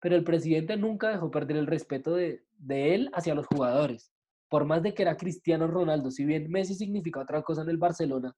pero 0.00 0.16
el 0.16 0.24
presidente 0.24 0.76
nunca 0.76 1.10
dejó 1.10 1.30
perder 1.30 1.56
el 1.56 1.68
respeto 1.68 2.16
de, 2.16 2.44
de 2.58 2.94
él 2.94 3.10
hacia 3.14 3.34
los 3.34 3.46
jugadores, 3.46 4.12
por 4.48 4.64
más 4.64 4.82
de 4.82 4.92
que 4.92 5.02
era 5.02 5.16
Cristiano 5.16 5.68
Ronaldo, 5.68 6.10
si 6.10 6.24
bien 6.24 6.50
Messi 6.50 6.74
significa 6.74 7.20
otra 7.20 7.42
cosa 7.42 7.62
en 7.62 7.68
el 7.68 7.78
Barcelona, 7.78 8.34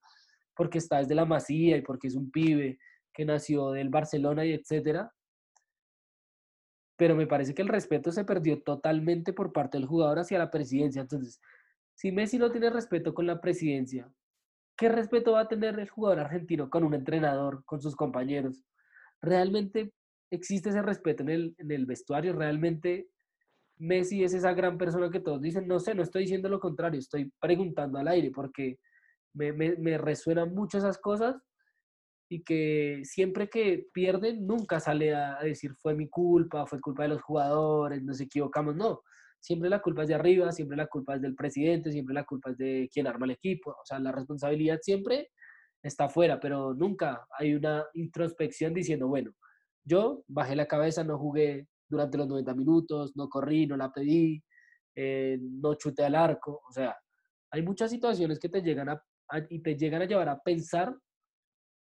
porque 0.54 0.78
está 0.78 0.98
desde 0.98 1.14
la 1.14 1.24
masía 1.24 1.78
y 1.78 1.80
porque 1.80 2.08
es 2.08 2.14
un 2.14 2.30
pibe 2.30 2.78
que 3.14 3.24
nació 3.24 3.70
del 3.70 3.88
Barcelona 3.88 4.44
y 4.44 4.52
etcétera, 4.52 5.10
pero 6.96 7.16
me 7.16 7.26
parece 7.26 7.54
que 7.54 7.62
el 7.62 7.68
respeto 7.68 8.12
se 8.12 8.24
perdió 8.24 8.62
totalmente 8.62 9.32
por 9.32 9.52
parte 9.52 9.78
del 9.78 9.86
jugador 9.86 10.18
hacia 10.18 10.38
la 10.38 10.50
presidencia. 10.50 11.00
Entonces, 11.00 11.40
si 11.94 12.12
Messi 12.12 12.36
no 12.36 12.52
tiene 12.52 12.68
respeto 12.68 13.14
con 13.14 13.26
la 13.26 13.40
presidencia, 13.40 14.12
¿qué 14.76 14.90
respeto 14.90 15.32
va 15.32 15.40
a 15.40 15.48
tener 15.48 15.80
el 15.80 15.88
jugador 15.88 16.20
argentino 16.20 16.68
con 16.68 16.84
un 16.84 16.92
entrenador, 16.92 17.64
con 17.64 17.80
sus 17.80 17.96
compañeros? 17.96 18.62
¿Realmente 19.22 19.92
existe 20.30 20.70
ese 20.70 20.82
respeto 20.82 21.22
en 21.22 21.54
el, 21.58 21.86
vestuario? 21.86 22.32
¿Realmente 22.32 23.08
Messi 23.78 24.24
es 24.24 24.34
esa 24.34 24.52
gran 24.52 24.76
persona 24.76 25.10
que 25.10 25.20
todos 25.20 25.40
dicen? 25.40 25.66
No 25.66 25.80
sé, 25.80 25.94
no 25.94 26.02
estoy 26.02 26.22
diciendo 26.22 26.48
lo 26.48 26.60
contrario, 26.60 26.98
estoy 26.98 27.32
preguntando 27.40 27.98
al 27.98 28.08
aire 28.08 28.30
porque 28.30 28.78
me 29.34 29.98
resuenan 29.98 30.54
mucho 30.54 30.78
esas 30.78 30.98
cosas 30.98 31.36
y 32.32 32.42
que 32.44 33.02
siempre 33.04 33.50
que 33.50 33.88
pierden 33.92 34.46
nunca 34.46 34.80
sale 34.80 35.14
a 35.14 35.38
decir 35.42 35.74
fue 35.74 35.94
mi 35.94 36.08
culpa, 36.08 36.64
fue 36.66 36.80
culpa 36.80 37.02
de 37.02 37.10
los 37.10 37.20
jugadores, 37.20 38.02
nos 38.02 38.20
equivocamos, 38.22 38.74
no. 38.74 39.02
Siempre 39.38 39.68
la 39.68 39.82
culpa 39.82 40.02
es 40.02 40.08
de 40.08 40.14
arriba, 40.14 40.50
siempre 40.50 40.78
la 40.78 40.86
culpa 40.86 41.16
es 41.16 41.20
del 41.20 41.34
presidente, 41.34 41.92
siempre 41.92 42.14
la 42.14 42.24
culpa 42.24 42.52
es 42.52 42.56
de 42.56 42.88
quien 42.90 43.06
arma 43.06 43.26
el 43.26 43.32
equipo. 43.32 43.72
O 43.72 43.84
sea, 43.84 43.98
la 43.98 44.12
responsabilidad 44.12 44.78
siempre 44.80 45.28
está 45.82 46.04
afuera, 46.04 46.38
pero 46.38 46.74
nunca 46.74 47.26
hay 47.38 47.54
una 47.54 47.84
introspección 47.94 48.72
diciendo, 48.72 49.08
bueno, 49.08 49.32
yo 49.84 50.24
bajé 50.28 50.54
la 50.54 50.66
cabeza, 50.66 51.02
no 51.02 51.18
jugué 51.18 51.66
durante 51.88 52.18
los 52.18 52.28
90 52.28 52.54
minutos, 52.54 53.16
no 53.16 53.28
corrí, 53.28 53.66
no 53.66 53.76
la 53.76 53.92
pedí, 53.92 54.42
eh, 54.94 55.38
no 55.40 55.74
chuté 55.74 56.04
al 56.04 56.14
arco. 56.14 56.62
O 56.68 56.72
sea, 56.72 56.96
hay 57.50 57.62
muchas 57.62 57.90
situaciones 57.90 58.38
que 58.38 58.48
te 58.48 58.62
llegan 58.62 58.88
a, 58.88 59.02
y 59.48 59.60
te 59.60 59.76
llegan 59.76 60.02
a 60.02 60.06
llevar 60.06 60.28
a 60.28 60.40
pensar 60.40 60.96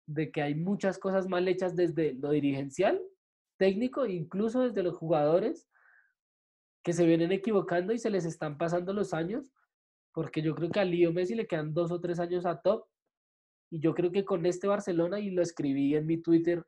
de 0.06 0.32
que 0.32 0.42
hay 0.42 0.56
muchas 0.56 1.00
cosas 1.00 1.28
mal 1.28 1.48
hechas 1.48 1.76
desde 1.76 2.14
lo 2.14 2.32
dirigencial, 2.32 3.02
técnico, 3.58 4.06
incluso 4.06 4.62
desde 4.62 4.84
los 4.84 4.96
jugadores 4.96 5.68
que 6.84 6.94
se 6.94 7.06
vienen 7.06 7.32
equivocando 7.32 7.94
y 7.94 8.00
se 8.00 8.10
les 8.10 8.26
están 8.26 8.58
pasando 8.58 8.94
los 8.94 9.14
años, 9.14 9.52
porque 10.14 10.42
yo 10.42 10.56
creo 10.56 10.70
que 10.70 10.80
a 10.80 10.86
Leo 10.86 11.12
Messi 11.12 11.36
le 11.36 11.48
quedan 11.48 11.74
dos 11.74 11.92
o 11.92 12.00
tres 12.00 12.20
años 12.20 12.46
a 12.46 12.62
top, 12.62 12.86
y 13.70 13.80
yo 13.80 13.94
creo 13.94 14.12
que 14.12 14.26
con 14.26 14.46
este 14.46 14.68
Barcelona, 14.68 15.20
y 15.20 15.32
lo 15.32 15.42
escribí 15.42 15.96
en 15.96 16.06
mi 16.06 16.18
Twitter 16.18 16.66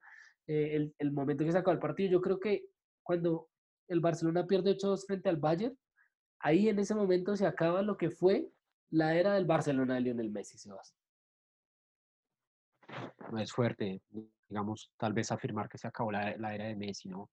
eh, 0.48 0.76
el, 0.76 0.96
el, 0.98 1.12
momento 1.12 1.46
que 1.46 1.52
sacó 1.52 1.72
el 1.72 1.80
partido, 1.80 2.12
yo 2.12 2.22
creo 2.22 2.40
que 2.40 2.66
cuando 3.04 3.50
el 3.88 4.00
Barcelona 4.00 4.48
pierde 4.48 4.78
8-2 4.78 5.06
frente 5.06 5.30
al 5.30 5.38
Bayern, 5.38 5.78
ahí 6.40 6.70
en 6.70 6.80
ese 6.80 6.96
momento 6.96 7.36
se 7.36 7.46
acaba 7.46 7.82
lo 7.82 7.98
que 7.98 8.10
fue 8.10 8.50
la 8.92 9.16
era 9.16 9.34
del 9.34 9.46
Barcelona 9.46 9.96
de 9.96 10.02
Lionel 10.02 10.32
Messi, 10.32 10.58
Sebastián 10.58 11.00
es 13.38 13.52
fuerte, 13.52 14.02
digamos, 14.48 14.92
tal 14.98 15.14
vez 15.14 15.32
afirmar 15.32 15.70
que 15.70 15.78
se 15.78 15.88
acabó 15.88 16.12
la, 16.12 16.36
la, 16.38 16.56
era 16.56 16.66
de 16.66 16.76
Messi, 16.76 17.10
¿no? 17.10 17.30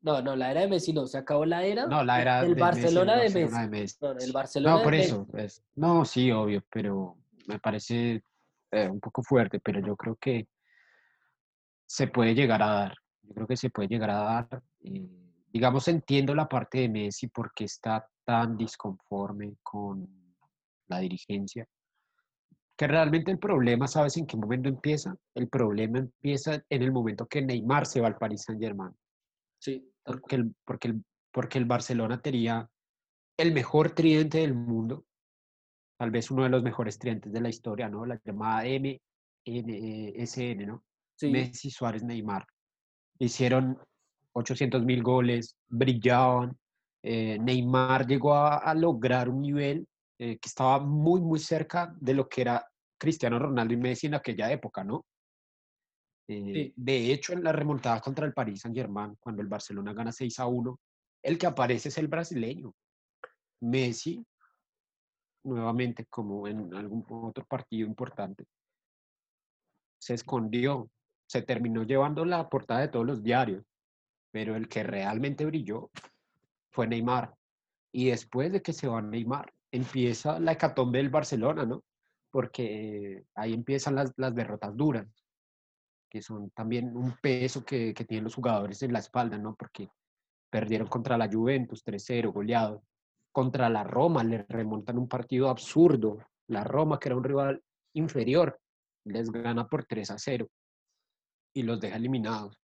No, 0.00 0.22
no, 0.22 0.36
la 0.36 0.50
era 0.50 0.60
de 0.60 0.68
Messi 0.68 0.92
no, 0.92 1.06
se 1.06 1.18
acabó 1.18 1.44
la 1.44 1.64
era, 1.64 1.86
no, 1.86 2.04
la 2.04 2.20
era 2.20 2.42
del 2.42 2.54
de 2.54 2.60
Barcelona, 2.60 3.16
Messi, 3.16 3.34
de, 3.34 3.44
Barcelona 3.44 3.68
Messi. 3.68 3.70
de 3.70 3.80
Messi. 3.80 3.98
No, 4.00 4.26
el 4.26 4.32
Barcelona 4.32 4.76
No, 4.76 4.82
por 4.82 4.92
de 4.92 5.00
eso, 5.00 5.26
pues, 5.30 5.64
no, 5.74 6.04
sí, 6.04 6.30
obvio, 6.30 6.62
pero 6.70 7.16
me 7.46 7.58
parece 7.58 8.22
eh, 8.70 8.88
un 8.88 9.00
poco 9.00 9.22
fuerte, 9.22 9.60
pero 9.60 9.80
yo 9.80 9.96
creo 9.96 10.16
que 10.16 10.48
se 11.86 12.08
puede 12.08 12.34
llegar 12.34 12.62
a 12.62 12.72
dar, 12.72 12.94
yo 13.22 13.34
creo 13.34 13.46
que 13.46 13.56
se 13.56 13.70
puede 13.70 13.88
llegar 13.88 14.10
a 14.10 14.22
dar, 14.22 14.62
eh, 14.80 15.08
digamos, 15.52 15.88
entiendo 15.88 16.34
la 16.34 16.48
parte 16.48 16.80
de 16.80 16.88
Messi 16.88 17.28
porque 17.28 17.64
está 17.64 18.06
tan 18.24 18.56
disconforme 18.56 19.56
con 19.62 20.06
la 20.88 20.98
dirigencia, 20.98 21.66
que 22.76 22.86
realmente 22.86 23.30
el 23.32 23.38
problema, 23.38 23.88
¿sabes 23.88 24.16
en 24.16 24.26
qué 24.26 24.36
momento 24.36 24.68
empieza? 24.68 25.16
El 25.34 25.48
problema 25.48 25.98
empieza 25.98 26.62
en 26.68 26.82
el 26.82 26.92
momento 26.92 27.26
que 27.26 27.42
Neymar 27.42 27.86
se 27.86 28.00
va 28.00 28.06
al 28.06 28.16
Paris 28.16 28.44
Saint 28.44 28.62
Germain. 28.62 28.94
Sí. 29.58 29.84
Porque 30.04 30.36
el, 30.36 30.54
porque, 30.64 30.88
el, 30.88 31.04
porque 31.32 31.58
el 31.58 31.64
Barcelona 31.64 32.20
tenía 32.20 32.70
el 33.36 33.52
mejor 33.52 33.90
tridente 33.90 34.38
del 34.38 34.54
mundo, 34.54 35.04
tal 35.98 36.10
vez 36.10 36.30
uno 36.30 36.44
de 36.44 36.48
los 36.48 36.62
mejores 36.62 36.98
tridentes 36.98 37.32
de 37.32 37.40
la 37.40 37.48
historia, 37.48 37.88
¿no? 37.88 38.06
La 38.06 38.20
llamada 38.24 38.62
MSN, 38.64 40.66
¿no? 40.66 40.84
Sí. 41.16 41.30
Messi, 41.30 41.70
Suárez, 41.70 42.04
Neymar. 42.04 42.46
Hicieron 43.18 43.76
800 44.32 44.84
mil 44.84 45.02
goles, 45.02 45.56
brillaban. 45.68 46.56
Eh, 47.02 47.38
Neymar 47.40 48.06
llegó 48.06 48.34
a, 48.34 48.58
a 48.58 48.74
lograr 48.74 49.28
un 49.28 49.42
nivel 49.42 49.86
eh, 50.20 50.38
que 50.38 50.48
estaba 50.48 50.78
muy, 50.78 51.20
muy 51.20 51.40
cerca 51.40 51.92
de 52.00 52.14
lo 52.14 52.28
que 52.28 52.42
era 52.42 52.64
Cristiano 52.98 53.38
Ronaldo 53.38 53.74
y 53.74 53.76
Messi 53.76 54.06
en 54.06 54.14
aquella 54.14 54.50
época, 54.52 54.84
¿no? 54.84 55.04
Eh, 56.28 56.28
Sí. 56.28 56.72
De 56.76 57.12
hecho, 57.12 57.32
en 57.32 57.42
la 57.42 57.52
remontada 57.52 58.00
contra 58.00 58.26
el 58.26 58.34
Paris 58.34 58.60
Saint-Germain, 58.60 59.16
cuando 59.18 59.40
el 59.40 59.48
Barcelona 59.48 59.94
gana 59.94 60.12
6 60.12 60.38
a 60.40 60.46
1, 60.46 60.78
el 61.22 61.38
que 61.38 61.46
aparece 61.46 61.88
es 61.88 61.98
el 61.98 62.08
brasileño. 62.08 62.74
Messi, 63.62 64.24
nuevamente, 65.48 66.06
como 66.06 66.46
en 66.46 66.74
algún 66.74 67.04
otro 67.08 67.44
partido 67.44 67.86
importante, 67.86 68.46
se 70.00 70.14
escondió, 70.14 70.90
se 71.26 71.42
terminó 71.42 71.82
llevando 71.82 72.24
la 72.24 72.48
portada 72.48 72.80
de 72.80 72.88
todos 72.88 73.06
los 73.06 73.22
diarios, 73.22 73.64
pero 74.30 74.56
el 74.56 74.68
que 74.68 74.82
realmente 74.82 75.44
brilló 75.44 75.90
fue 76.70 76.86
Neymar. 76.86 77.34
Y 77.92 78.10
después 78.10 78.52
de 78.52 78.62
que 78.62 78.72
se 78.72 78.86
va 78.86 79.02
Neymar, 79.02 79.52
empieza 79.72 80.38
la 80.38 80.52
hecatombe 80.52 80.98
del 80.98 81.10
Barcelona, 81.10 81.64
¿no? 81.64 81.82
porque 82.30 83.24
ahí 83.34 83.54
empiezan 83.54 83.94
las, 83.94 84.12
las 84.16 84.34
derrotas 84.34 84.76
duras, 84.76 85.06
que 86.10 86.22
son 86.22 86.50
también 86.50 86.96
un 86.96 87.16
peso 87.20 87.64
que, 87.64 87.94
que 87.94 88.04
tienen 88.04 88.24
los 88.24 88.34
jugadores 88.34 88.82
en 88.82 88.92
la 88.92 88.98
espalda, 88.98 89.38
¿no? 89.38 89.54
Porque 89.54 89.88
perdieron 90.50 90.88
contra 90.88 91.18
la 91.18 91.28
Juventus 91.30 91.84
3-0, 91.84 92.32
goleado. 92.32 92.82
Contra 93.38 93.68
la 93.68 93.84
Roma 93.84 94.24
le 94.24 94.44
remontan 94.48 94.98
un 94.98 95.06
partido 95.06 95.48
absurdo. 95.48 96.18
La 96.48 96.64
Roma, 96.64 96.98
que 96.98 97.08
era 97.08 97.14
un 97.14 97.22
rival 97.22 97.62
inferior, 97.94 98.58
les 99.04 99.30
gana 99.30 99.68
por 99.68 99.84
3 99.84 100.10
a 100.10 100.18
0 100.18 100.48
y 101.54 101.62
los 101.62 101.78
deja 101.78 101.94
eliminados. 101.98 102.58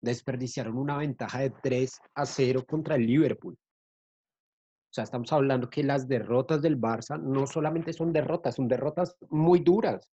Desperdiciaron 0.00 0.78
una 0.78 0.96
ventaja 0.96 1.40
de 1.40 1.50
3 1.50 2.00
a 2.14 2.24
0 2.24 2.64
contra 2.66 2.94
el 2.94 3.04
Liverpool. 3.06 3.52
O 3.52 4.94
sea, 4.94 5.04
estamos 5.04 5.30
hablando 5.30 5.68
que 5.68 5.82
las 5.84 6.08
derrotas 6.08 6.62
del 6.62 6.80
Barça 6.80 7.20
no 7.20 7.46
solamente 7.46 7.92
son 7.92 8.10
derrotas, 8.10 8.54
son 8.54 8.66
derrotas 8.66 9.14
muy 9.28 9.60
duras. 9.60 10.10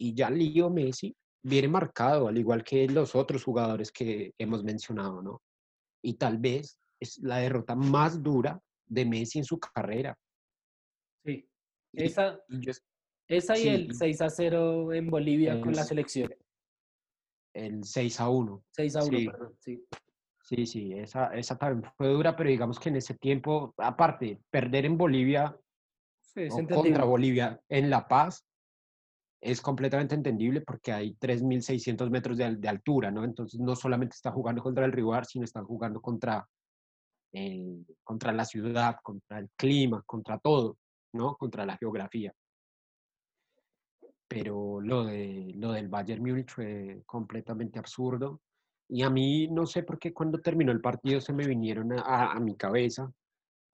Y 0.00 0.14
ya 0.14 0.30
Leo 0.30 0.68
Messi 0.68 1.14
viene 1.44 1.68
marcado, 1.68 2.26
al 2.26 2.38
igual 2.38 2.64
que 2.64 2.88
los 2.88 3.14
otros 3.14 3.44
jugadores 3.44 3.92
que 3.92 4.34
hemos 4.36 4.64
mencionado, 4.64 5.22
¿no? 5.22 5.40
Y 6.02 6.14
tal 6.14 6.38
vez 6.38 6.76
es 7.02 7.18
la 7.18 7.38
derrota 7.38 7.74
más 7.74 8.22
dura 8.22 8.60
de 8.86 9.04
Messi 9.04 9.38
en 9.38 9.44
su 9.44 9.58
carrera. 9.58 10.16
Sí. 11.24 11.48
Esa, 11.92 12.40
y, 12.48 12.70
esa 13.28 13.58
y 13.58 13.68
el 13.68 13.94
6 13.94 14.20
a 14.22 14.30
0 14.30 14.92
en 14.92 15.10
Bolivia 15.10 15.60
con 15.60 15.72
la 15.72 15.84
selección. 15.84 16.34
El 17.54 17.84
6 17.84 18.20
a 18.20 18.28
1. 18.28 18.64
6 18.70 18.96
a 18.96 19.04
1, 19.04 19.32
perdón, 19.32 19.56
sí. 19.60 19.84
Sí, 20.42 20.66
sí, 20.66 20.92
esa, 20.92 21.26
esa 21.34 21.56
también 21.56 21.90
fue 21.96 22.08
dura, 22.08 22.34
pero 22.34 22.50
digamos 22.50 22.78
que 22.78 22.88
en 22.88 22.96
ese 22.96 23.14
tiempo, 23.14 23.74
aparte, 23.78 24.40
perder 24.50 24.86
en 24.86 24.98
Bolivia 24.98 25.56
o 26.36 26.66
contra 26.66 27.04
Bolivia 27.04 27.60
en 27.68 27.90
La 27.90 28.08
Paz 28.08 28.44
es 29.40 29.60
completamente 29.60 30.14
entendible 30.14 30.60
porque 30.60 30.92
hay 30.92 31.14
3.600 31.14 32.10
metros 32.10 32.38
de, 32.38 32.56
de, 32.56 32.68
altura, 32.68 33.10
¿no? 33.10 33.24
Entonces 33.24 33.60
no 33.60 33.76
solamente 33.76 34.14
está 34.14 34.30
jugando 34.30 34.62
contra 34.62 34.84
el 34.84 34.92
rival, 34.92 35.24
sino 35.26 35.44
está 35.44 35.62
jugando 35.62 36.00
contra, 36.00 36.46
eh, 37.32 37.84
contra 38.04 38.32
la 38.32 38.44
ciudad, 38.44 38.96
contra 39.02 39.38
el 39.38 39.50
clima, 39.56 40.02
contra 40.06 40.38
todo, 40.38 40.78
¿no? 41.14 41.36
Contra 41.36 41.66
la 41.66 41.76
geografía. 41.76 42.32
Pero 44.28 44.80
lo, 44.80 45.04
de, 45.04 45.52
lo 45.56 45.72
del 45.72 45.88
Bayern 45.88 46.22
Múnich 46.22 46.50
fue 46.50 47.02
completamente 47.06 47.78
absurdo. 47.78 48.40
Y 48.88 49.02
a 49.02 49.10
mí 49.10 49.48
no 49.48 49.66
sé 49.66 49.82
por 49.82 49.98
qué 49.98 50.12
cuando 50.12 50.38
terminó 50.40 50.72
el 50.72 50.80
partido 50.80 51.20
se 51.20 51.32
me 51.32 51.46
vinieron 51.46 51.92
a, 51.92 52.32
a 52.32 52.40
mi 52.40 52.56
cabeza 52.56 53.10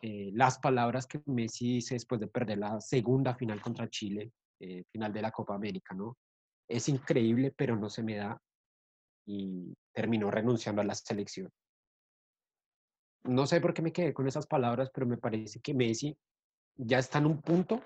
eh, 0.01 0.31
las 0.33 0.59
palabras 0.61 1.07
que 1.07 1.21
Messi 1.27 1.75
dice 1.75 1.94
después 1.94 2.21
de 2.21 2.29
perder 2.29 2.59
la 2.59 2.81
segunda 2.81 3.35
final 3.35 3.61
contra 3.61 3.88
Chile, 3.88 4.31
eh, 4.61 4.85
final 4.92 5.12
de 5.12 5.23
la 5.23 5.33
Copa 5.33 5.57
América, 5.57 5.94
¿no? 5.94 6.16
Es 6.68 6.88
increíble, 6.88 7.53
pero 7.57 7.75
no 7.75 7.88
se 7.90 8.05
me 8.05 8.16
da 8.16 8.40
y 9.27 9.75
terminó 9.92 10.31
renunciando 10.31 10.83
a 10.83 10.85
la 10.85 10.94
selección. 10.94 11.51
No 13.25 13.47
sé 13.47 13.61
por 13.61 13.75
qué 13.75 13.83
me 13.83 13.93
quedé 13.93 14.15
con 14.15 14.27
esas 14.27 14.47
palabras, 14.47 14.91
pero 14.93 15.07
me 15.07 15.19
parece 15.19 15.61
que 15.61 15.75
Messi 15.75 16.17
ya 16.77 16.99
está 16.99 17.19
en 17.19 17.27
un 17.27 17.43
punto 17.43 17.83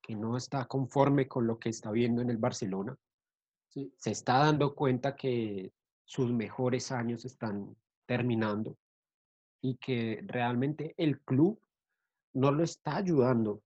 que 0.00 0.16
no 0.16 0.36
está 0.36 0.66
conforme 0.66 1.28
con 1.28 1.46
lo 1.46 1.58
que 1.58 1.68
está 1.68 1.90
viendo 1.90 2.22
en 2.22 2.30
el 2.30 2.38
Barcelona. 2.38 2.96
Se 3.68 4.10
está 4.10 4.38
dando 4.38 4.74
cuenta 4.74 5.14
que 5.14 5.72
sus 6.04 6.32
mejores 6.32 6.90
años 6.90 7.24
están 7.24 7.74
terminando 8.06 8.76
y 9.62 9.76
que 9.76 10.22
realmente 10.26 10.94
el 10.96 11.20
club 11.20 11.58
no 12.34 12.50
lo 12.50 12.64
está 12.64 12.96
ayudando, 12.96 13.62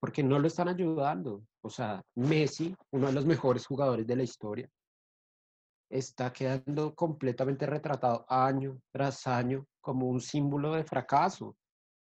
porque 0.00 0.22
no 0.22 0.38
lo 0.38 0.46
están 0.46 0.68
ayudando. 0.68 1.44
O 1.60 1.70
sea, 1.70 2.02
Messi, 2.14 2.74
uno 2.90 3.08
de 3.08 3.12
los 3.12 3.26
mejores 3.26 3.66
jugadores 3.66 4.06
de 4.06 4.16
la 4.16 4.22
historia, 4.22 4.68
está 5.94 6.32
quedando 6.32 6.92
completamente 6.94 7.66
retratado 7.66 8.26
año 8.28 8.80
tras 8.90 9.28
año 9.28 9.64
como 9.80 10.08
un 10.08 10.20
símbolo 10.20 10.72
de 10.72 10.82
fracaso 10.82 11.56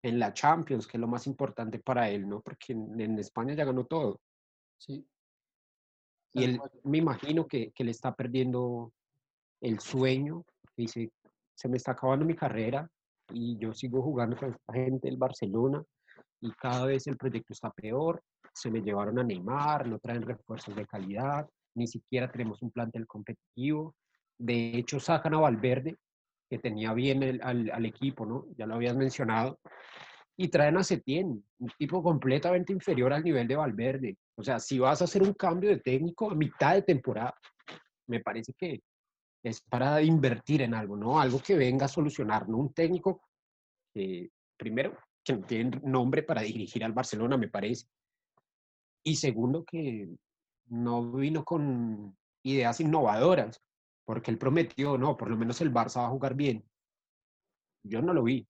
en 0.05 0.21
la 0.21 0.33
Champions, 0.33 0.87
que 0.87 0.97
es 0.97 1.01
lo 1.01 1.09
más 1.09 1.27
importante 1.27 1.81
para 1.81 2.09
él, 2.09 2.29
¿no? 2.29 2.41
Porque 2.41 2.73
en, 2.73 3.19
España 3.19 3.55
ya 3.55 3.65
ganó 3.65 3.85
todo. 3.85 4.21
Sí. 4.79 5.05
Y 6.35 6.45
él, 6.45 6.61
me 6.85 6.99
imagino 6.99 7.47
que, 7.47 7.73
que 7.73 7.83
le 7.83 7.91
está 7.91 8.15
perdiendo 8.15 8.93
el 9.61 9.81
sueño, 9.81 10.45
dice, 10.77 11.11
se 11.55 11.69
me 11.69 11.77
está 11.77 11.93
acabando 11.93 12.25
mi 12.25 12.37
carrera 12.37 12.89
y 13.33 13.59
yo 13.59 13.73
sigo 13.73 14.01
jugando 14.01 14.37
con 14.37 14.51
esta 14.51 14.73
gente 14.73 15.09
del 15.09 15.17
Barcelona 15.17 15.83
y 16.41 16.53
cada 16.53 16.87
vez 16.87 17.07
el 17.09 17.17
proyecto 17.17 17.53
está 17.53 17.71
peor, 17.71 18.23
se 18.55 18.71
me 18.71 18.81
llevaron 18.81 19.19
a 19.19 19.25
Neymar, 19.25 19.89
no 19.89 19.99
traen 19.99 20.23
refuerzos 20.23 20.75
de 20.75 20.87
calidad, 20.87 21.49
ni 21.75 21.87
siquiera 21.87 22.31
tenemos 22.31 22.63
un 22.63 22.71
plantel 22.71 23.07
competitivo. 23.07 23.95
De 24.39 24.77
hecho, 24.77 25.01
sacan 25.01 25.35
a 25.35 25.41
Valverde, 25.41 25.97
que 26.51 26.59
tenía 26.59 26.93
bien 26.93 27.23
el, 27.23 27.41
al, 27.43 27.87
equipo, 27.87 28.27
¿no? 28.27 28.47
Ya 28.57 28.67
lo 28.67 28.75
habías 28.75 28.97
mencionado. 28.97 29.59
Y 30.37 30.49
traen 30.49 30.77
a 30.77 30.85
Setién, 30.85 31.45
un 31.59 31.71
tipo 31.79 32.03
completamente 32.03 32.73
inferior 32.73 33.13
al 33.13 33.25
nivel 33.25 33.47
de 33.47 33.57
Valverde. 33.57 34.17
O 34.35 34.43
sea, 34.43 34.59
si 34.59 34.79
vas 34.79 35.01
a 35.01 35.05
hacer 35.05 35.23
un 35.23 35.35
cambio 35.35 35.71
de 35.71 35.79
técnico 35.79 36.31
a 36.31 36.35
mitad 36.35 36.75
de 36.75 36.83
temporada, 36.83 37.35
me 38.07 38.21
parece 38.21 38.53
que 38.55 38.83
es 39.43 39.61
para 39.63 40.03
invertir 40.03 40.63
en 40.63 40.75
algo, 40.75 40.97
¿no? 40.97 41.21
Algo 41.21 41.41
que 41.41 41.57
venga 41.57 41.87
a 41.87 41.89
solucionar, 41.89 42.49
no 42.49 42.59
un 42.59 42.73
técnico 42.73 43.23
que, 43.93 44.31
primero, 44.57 44.97
que 45.25 45.35
no 45.35 45.47
tiene 45.47 45.81
nombre 45.85 46.23
para 46.23 46.43
dirigir 46.43 46.85
al 46.85 46.93
Barcelona, 46.93 47.37
me 47.37 47.49
parece. 47.49 47.87
Y 49.05 49.17
segundo, 49.17 49.65
que 49.65 50.09
no 50.73 51.13
vino 51.13 51.45
con 51.45 52.17
ideas 52.43 52.81
innovadoras, 52.81 53.63
porque 54.07 54.31
él 54.31 54.39
prometió, 54.39 54.97
no, 54.97 55.19
por 55.19 55.29
lo 55.29 55.37
menos 55.37 55.61
el 55.61 55.73
Barça 55.73 56.01
va 56.01 56.07
a 56.07 56.11
jugar 56.11 56.35
bien. 56.35 56.65
Yo 57.85 58.01
no 58.01 58.15
lo 58.15 58.23
vi. 58.23 58.49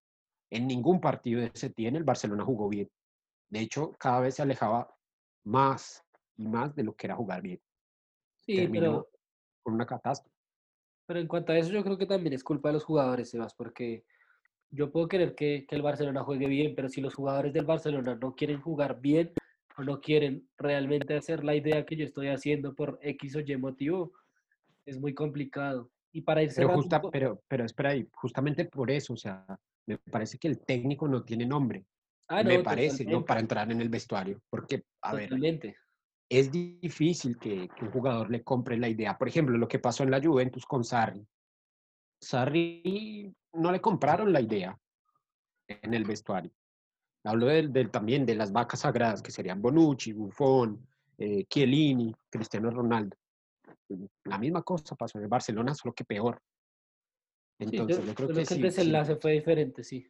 En 0.50 0.68
ningún 0.68 1.00
partido 1.00 1.40
de 1.40 1.50
ese 1.52 1.70
tiene 1.70 1.98
el 1.98 2.04
Barcelona 2.04 2.44
jugó 2.44 2.68
bien. 2.68 2.88
De 3.50 3.60
hecho, 3.60 3.92
cada 3.98 4.20
vez 4.20 4.36
se 4.36 4.42
alejaba 4.42 4.94
más 5.44 6.04
y 6.36 6.46
más 6.46 6.74
de 6.76 6.84
lo 6.84 6.94
que 6.94 7.08
era 7.08 7.16
jugar 7.16 7.42
bien. 7.42 7.60
Sí, 8.40 8.54
Terminó 8.54 9.06
con 9.62 9.74
una 9.74 9.86
catástrofe. 9.86 10.36
Pero 11.06 11.18
en 11.18 11.26
cuanto 11.26 11.52
a 11.52 11.58
eso, 11.58 11.72
yo 11.72 11.82
creo 11.82 11.98
que 11.98 12.06
también 12.06 12.34
es 12.34 12.44
culpa 12.44 12.68
de 12.68 12.74
los 12.74 12.84
jugadores, 12.84 13.30
Sebas, 13.30 13.54
porque 13.54 14.04
yo 14.70 14.92
puedo 14.92 15.08
querer 15.08 15.34
que, 15.34 15.66
que, 15.66 15.74
el 15.74 15.82
Barcelona 15.82 16.22
juegue 16.22 16.46
bien, 16.46 16.74
pero 16.76 16.88
si 16.88 17.00
los 17.00 17.14
jugadores 17.14 17.52
del 17.52 17.66
Barcelona 17.66 18.14
no 18.14 18.36
quieren 18.36 18.60
jugar 18.60 19.00
bien 19.00 19.32
o 19.76 19.82
no 19.82 20.00
quieren 20.00 20.48
realmente 20.56 21.14
hacer 21.14 21.44
la 21.44 21.54
idea 21.54 21.84
que 21.84 21.96
yo 21.96 22.04
estoy 22.04 22.28
haciendo 22.28 22.74
por 22.74 22.98
X 23.02 23.36
o 23.36 23.40
Y 23.40 23.56
motivo, 23.56 24.12
es 24.84 24.98
muy 24.98 25.14
complicado. 25.14 25.90
Y 26.12 26.20
para 26.22 26.42
irse 26.42 26.60
pero, 26.60 26.74
justa, 26.74 27.00
pero, 27.10 27.42
pero 27.48 27.64
espera 27.64 27.90
ahí, 27.90 28.06
justamente 28.14 28.66
por 28.66 28.90
eso, 28.90 29.14
o 29.14 29.16
sea, 29.16 29.46
me 29.86 29.98
parece 29.98 30.38
que 30.38 30.48
el 30.48 30.60
técnico 30.60 31.08
no 31.08 31.24
tiene 31.24 31.46
nombre. 31.46 31.86
Ah, 32.28 32.42
no, 32.42 32.50
me 32.50 32.60
parece, 32.60 33.04
¿no? 33.04 33.24
Para 33.24 33.40
entrar 33.40 33.70
en 33.70 33.80
el 33.80 33.88
vestuario. 33.88 34.40
Porque, 34.48 34.84
a 35.02 35.12
totalmente. 35.12 35.68
ver, 35.68 35.76
es 36.28 36.50
difícil 36.50 37.38
que, 37.38 37.68
que, 37.68 37.84
un 37.84 37.90
jugador 37.90 38.30
le 38.30 38.42
compre 38.42 38.78
la 38.78 38.88
idea. 38.88 39.18
Por 39.18 39.28
ejemplo, 39.28 39.58
lo 39.58 39.68
que 39.68 39.78
pasó 39.78 40.02
en 40.02 40.10
la 40.10 40.22
Juventus 40.22 40.64
con 40.64 40.84
Sarri. 40.84 41.26
Sarri 42.20 43.34
no 43.54 43.72
le 43.72 43.80
compraron 43.80 44.32
la 44.32 44.40
idea 44.40 44.78
en 45.68 45.94
el 45.94 46.04
vestuario. 46.04 46.52
Hablo 47.24 47.46
del, 47.46 47.72
del 47.72 47.90
también 47.90 48.26
de 48.26 48.34
las 48.34 48.52
vacas 48.52 48.80
sagradas, 48.80 49.22
que 49.22 49.30
serían 49.30 49.62
Bonucci, 49.62 50.12
Buffon, 50.12 50.86
eh, 51.18 51.44
Chiellini, 51.44 52.14
Cristiano 52.28 52.70
Ronaldo. 52.70 53.16
La 54.24 54.38
misma 54.38 54.62
cosa 54.62 54.96
pasó 54.96 55.18
en 55.18 55.24
el 55.24 55.30
Barcelona, 55.30 55.74
solo 55.74 55.94
que 55.94 56.04
peor. 56.04 56.40
Entonces, 57.58 57.98
yo, 57.98 58.04
yo, 58.04 58.14
creo, 58.14 58.28
que, 58.28 58.44
que, 58.44 58.54
el 58.54 58.62
desenlace 58.62 59.16
fue 59.16 59.32
diferente, 59.32 59.84
sí. 59.84 60.04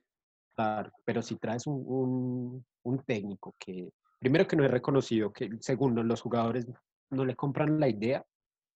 Claro, 0.54 0.90
pero 1.04 1.22
si 1.22 1.36
traes 1.36 1.66
un, 1.66 1.82
un, 1.86 2.66
un 2.82 2.98
técnico 3.04 3.54
que 3.58 3.90
primero 4.22 4.46
que 4.46 4.54
no 4.54 4.64
es 4.64 4.70
reconocido, 4.70 5.32
que 5.32 5.50
segundo, 5.60 6.00
los 6.04 6.20
jugadores 6.20 6.66
no 7.10 7.24
le 7.24 7.34
compran 7.34 7.80
la 7.80 7.88
idea, 7.88 8.24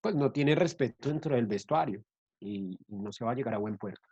pues 0.01 0.17
no 0.17 0.33
tiene 0.33 0.57
respeto 0.57 1.09
dentro 1.09 1.37
del 1.37 1.47
vestuario 1.47 2.03
y, 2.41 2.77
no 2.89 3.13
se 3.13 3.25
va 3.25 3.31
a 3.31 3.35
llegar 3.35 3.55
a 3.55 3.59
buen 3.59 3.79
puerto. 3.79 4.09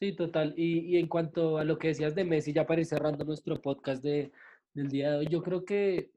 Sí, 0.00 0.12
total. 0.14 0.54
Y, 0.56 0.96
y, 0.96 0.98
en 0.98 1.06
cuanto 1.08 1.58
a 1.58 1.64
lo 1.64 1.78
que 1.78 1.88
decías 1.88 2.14
de 2.14 2.24
Messi, 2.24 2.52
ya 2.52 2.66
para 2.66 2.80
ir 2.80 2.86
cerrando 2.86 3.24
nuestro 3.24 3.60
podcast 3.60 4.02
de, 4.02 4.32
del 4.74 4.88
día 4.88 5.12
de 5.12 5.18
hoy, 5.18 5.26
yo 5.28 5.42
creo 5.42 5.64
que, 5.64 6.10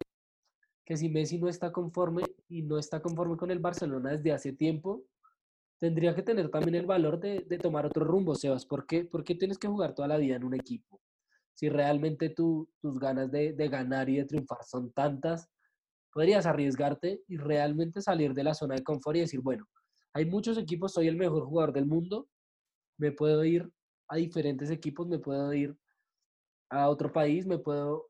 que 0.86 0.98
si 0.98 1.10
Messi 1.10 1.38
no 1.38 1.50
está 1.50 1.72
conforme 1.72 2.24
y 2.50 2.64
no 2.64 2.78
está 2.78 3.02
conforme 3.02 3.38
con 3.38 3.52
el 3.52 3.60
Barcelona 3.60 4.12
desde 4.12 4.32
hace 4.32 4.54
tiempo, 4.54 5.04
tendría 5.80 6.16
que 6.16 6.24
tener 6.24 6.50
también 6.50 6.76
el 6.76 6.86
valor 6.86 7.20
de, 7.20 7.42
de 7.42 7.58
tomar 7.58 7.86
otro 7.86 8.06
rumbo, 8.06 8.36
Sebas. 8.36 8.66
¿Por 8.66 8.88
qué? 8.88 9.06
¿Por 9.06 9.24
qué 9.24 9.36
tienes 9.36 9.58
que 9.58 9.68
jugar 9.68 9.94
toda 9.94 10.08
la 10.08 10.18
vida 10.18 10.38
en 10.38 10.46
un 10.46 10.56
equipo? 10.56 11.02
si 11.56 11.70
realmente 11.70 12.30
tus 12.30 12.68
ganas 13.00 13.32
de, 13.32 13.54
de 13.54 13.68
ganar 13.70 14.10
y 14.10 14.18
de 14.18 14.26
triunfar 14.26 14.64
son 14.64 14.92
tantas, 14.92 15.50
podrías 16.12 16.46
arriesgarte 16.46 17.24
y 17.28 17.38
realmente 17.38 18.02
salir 18.02 18.34
de 18.34 18.44
la 18.44 18.54
zona 18.54 18.76
de 18.76 18.84
confort 18.84 19.18
y 19.18 19.22
decir, 19.22 19.42
bueno, 19.42 19.68
hay 20.14 20.26
muchos 20.26 20.58
equipos, 20.58 20.94
soy 20.94 21.08
el 21.08 21.16
mejor 21.16 21.46
jugador 21.46 21.74
del 21.74 21.86
mundo, 21.86 22.28
me 22.98 23.12
puedo 23.12 23.44
ir 23.46 23.72
a 24.08 24.18
diferentes 24.18 24.70
equipos, 24.70 25.08
me 25.08 25.20
puedo 25.20 25.54
ir 25.54 25.76
a 26.70 26.90
otro 26.90 27.12
país, 27.12 27.46
me 27.46 27.60
puedo 27.60 28.10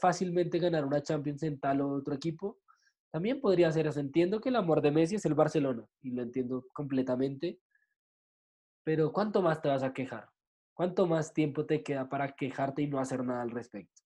fácilmente 0.00 0.58
ganar 0.58 0.84
una 0.84 1.02
Champions 1.02 1.42
en 1.42 1.58
tal 1.58 1.80
o 1.80 1.90
otro 1.90 2.14
equipo, 2.14 2.58
también 3.10 3.40
podría 3.40 3.70
ser 3.70 3.86
eso. 3.86 4.00
Entiendo 4.00 4.40
que 4.40 4.48
el 4.48 4.56
amor 4.56 4.82
de 4.82 4.90
Messi 4.90 5.16
es 5.16 5.24
el 5.24 5.34
Barcelona 5.34 5.86
y 6.02 6.10
lo 6.10 6.22
entiendo 6.22 6.66
completamente, 6.72 7.60
pero 8.84 9.12
¿cuánto 9.12 9.40
más 9.42 9.62
te 9.62 9.68
vas 9.68 9.82
a 9.82 9.92
quejar? 9.92 10.28
¿Cuánto 10.74 11.06
más 11.06 11.32
tiempo 11.32 11.64
te 11.64 11.82
queda 11.82 12.08
para 12.08 12.34
quejarte 12.34 12.82
y 12.82 12.88
no 12.88 12.98
hacer 12.98 13.24
nada 13.24 13.42
al 13.42 13.50
respecto? 13.50 14.02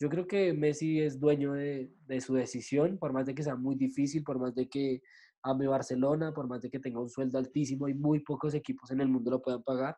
Yo 0.00 0.08
creo 0.08 0.26
que 0.26 0.52
Messi 0.52 1.00
es 1.00 1.18
dueño 1.18 1.54
de, 1.54 1.90
de 2.06 2.20
su 2.20 2.34
decisión, 2.34 2.98
por 2.98 3.12
más 3.12 3.26
de 3.26 3.34
que 3.34 3.42
sea 3.42 3.56
muy 3.56 3.74
difícil, 3.74 4.22
por 4.22 4.38
más 4.38 4.54
de 4.54 4.68
que 4.68 5.02
ame 5.42 5.66
Barcelona, 5.66 6.32
por 6.32 6.48
más 6.48 6.62
de 6.62 6.70
que 6.70 6.80
tenga 6.80 7.00
un 7.00 7.10
sueldo 7.10 7.38
altísimo 7.38 7.88
y 7.88 7.94
muy 7.94 8.20
pocos 8.20 8.54
equipos 8.54 8.90
en 8.90 9.00
el 9.00 9.08
mundo 9.08 9.30
lo 9.30 9.42
puedan 9.42 9.62
pagar. 9.62 9.96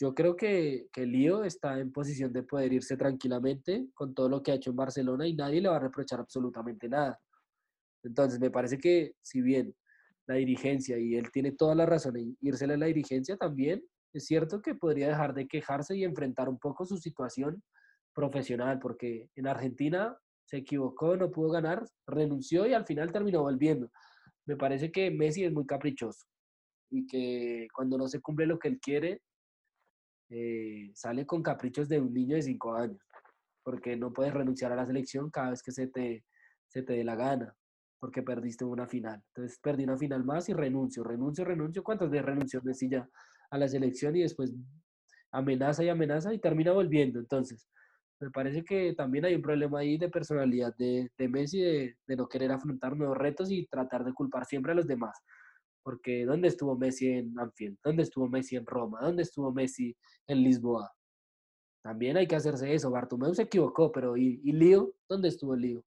Yo 0.00 0.14
creo 0.14 0.36
que, 0.36 0.86
que 0.92 1.06
Lío 1.06 1.42
está 1.42 1.78
en 1.78 1.90
posición 1.90 2.32
de 2.32 2.44
poder 2.44 2.72
irse 2.72 2.96
tranquilamente 2.96 3.88
con 3.94 4.14
todo 4.14 4.28
lo 4.28 4.42
que 4.42 4.52
ha 4.52 4.54
hecho 4.54 4.70
en 4.70 4.76
Barcelona 4.76 5.26
y 5.26 5.34
nadie 5.34 5.60
le 5.60 5.68
va 5.68 5.76
a 5.76 5.80
reprochar 5.80 6.20
absolutamente 6.20 6.88
nada. 6.88 7.18
Entonces, 8.04 8.38
me 8.38 8.50
parece 8.50 8.78
que 8.78 9.14
si 9.20 9.40
bien 9.40 9.74
la 10.28 10.36
dirigencia 10.36 10.98
y 10.98 11.16
él 11.16 11.30
tiene 11.32 11.52
toda 11.52 11.74
la 11.74 11.86
razón 11.86 12.16
en 12.16 12.36
irse 12.40 12.64
a 12.64 12.76
la 12.76 12.86
dirigencia 12.86 13.36
también, 13.36 13.82
es 14.12 14.26
cierto 14.26 14.62
que 14.62 14.74
podría 14.74 15.08
dejar 15.08 15.34
de 15.34 15.48
quejarse 15.48 15.96
y 15.96 16.04
enfrentar 16.04 16.48
un 16.48 16.58
poco 16.58 16.84
su 16.84 16.96
situación 16.96 17.62
profesional, 18.14 18.78
porque 18.78 19.28
en 19.34 19.48
Argentina 19.48 20.16
se 20.44 20.58
equivocó, 20.58 21.16
no 21.16 21.30
pudo 21.30 21.50
ganar, 21.50 21.84
renunció 22.06 22.66
y 22.66 22.72
al 22.72 22.86
final 22.86 23.12
terminó 23.12 23.42
volviendo 23.42 23.90
me 24.48 24.56
parece 24.56 24.90
que 24.90 25.10
Messi 25.10 25.44
es 25.44 25.52
muy 25.52 25.66
caprichoso 25.66 26.26
y 26.90 27.06
que 27.06 27.68
cuando 27.74 27.98
no 27.98 28.08
se 28.08 28.20
cumple 28.20 28.46
lo 28.46 28.58
que 28.58 28.68
él 28.68 28.80
quiere, 28.80 29.20
eh, 30.30 30.90
sale 30.94 31.26
con 31.26 31.42
caprichos 31.42 31.86
de 31.86 32.00
un 32.00 32.14
niño 32.14 32.34
de 32.34 32.42
cinco 32.42 32.74
años, 32.74 32.98
porque 33.62 33.94
no 33.94 34.10
puedes 34.10 34.32
renunciar 34.32 34.72
a 34.72 34.76
la 34.76 34.86
selección 34.86 35.30
cada 35.30 35.50
vez 35.50 35.62
que 35.62 35.70
se 35.70 35.88
te, 35.88 36.24
se 36.66 36.82
te 36.82 36.94
dé 36.94 37.04
la 37.04 37.14
gana, 37.14 37.54
porque 38.00 38.22
perdiste 38.22 38.64
una 38.64 38.86
final. 38.86 39.22
Entonces 39.34 39.58
perdí 39.62 39.84
una 39.84 39.98
final 39.98 40.24
más 40.24 40.48
y 40.48 40.54
renuncio, 40.54 41.04
renuncio, 41.04 41.44
renuncio. 41.44 41.84
¿Cuántas 41.84 42.08
veces 42.08 42.24
renunció 42.24 42.62
Messi 42.62 42.88
ya 42.88 43.06
a 43.50 43.58
la 43.58 43.68
selección 43.68 44.16
y 44.16 44.22
después 44.22 44.54
amenaza 45.30 45.84
y 45.84 45.90
amenaza 45.90 46.32
y 46.32 46.38
termina 46.38 46.72
volviendo? 46.72 47.18
Entonces, 47.18 47.68
me 48.20 48.30
parece 48.30 48.64
que 48.64 48.94
también 48.94 49.24
hay 49.24 49.34
un 49.34 49.42
problema 49.42 49.80
ahí 49.80 49.96
de 49.96 50.08
personalidad 50.08 50.74
de, 50.76 51.10
de 51.16 51.28
Messi, 51.28 51.60
de, 51.60 51.96
de, 52.06 52.16
no 52.16 52.28
querer 52.28 52.50
afrontar 52.50 52.96
nuevos 52.96 53.16
retos 53.16 53.50
y 53.50 53.66
tratar 53.66 54.04
de 54.04 54.12
culpar 54.12 54.44
siempre 54.44 54.72
a 54.72 54.74
los 54.74 54.86
demás. 54.86 55.18
Porque 55.82 56.24
¿dónde 56.24 56.48
estuvo 56.48 56.76
Messi 56.76 57.08
en 57.08 57.38
Anfield? 57.38 57.78
¿Dónde 57.82 58.02
estuvo 58.02 58.28
Messi 58.28 58.56
en 58.56 58.66
Roma? 58.66 59.00
¿Dónde 59.00 59.22
estuvo 59.22 59.52
Messi 59.52 59.96
en 60.26 60.42
Lisboa? 60.42 60.92
También 61.82 62.16
hay 62.16 62.26
que 62.26 62.36
hacerse 62.36 62.74
eso. 62.74 62.90
Bartomeu 62.90 63.34
se 63.34 63.42
equivocó, 63.42 63.92
pero 63.92 64.16
¿y, 64.16 64.40
y 64.44 64.52
Lío? 64.52 64.94
¿Dónde 65.08 65.28
estuvo 65.28 65.54
Lío? 65.54 65.84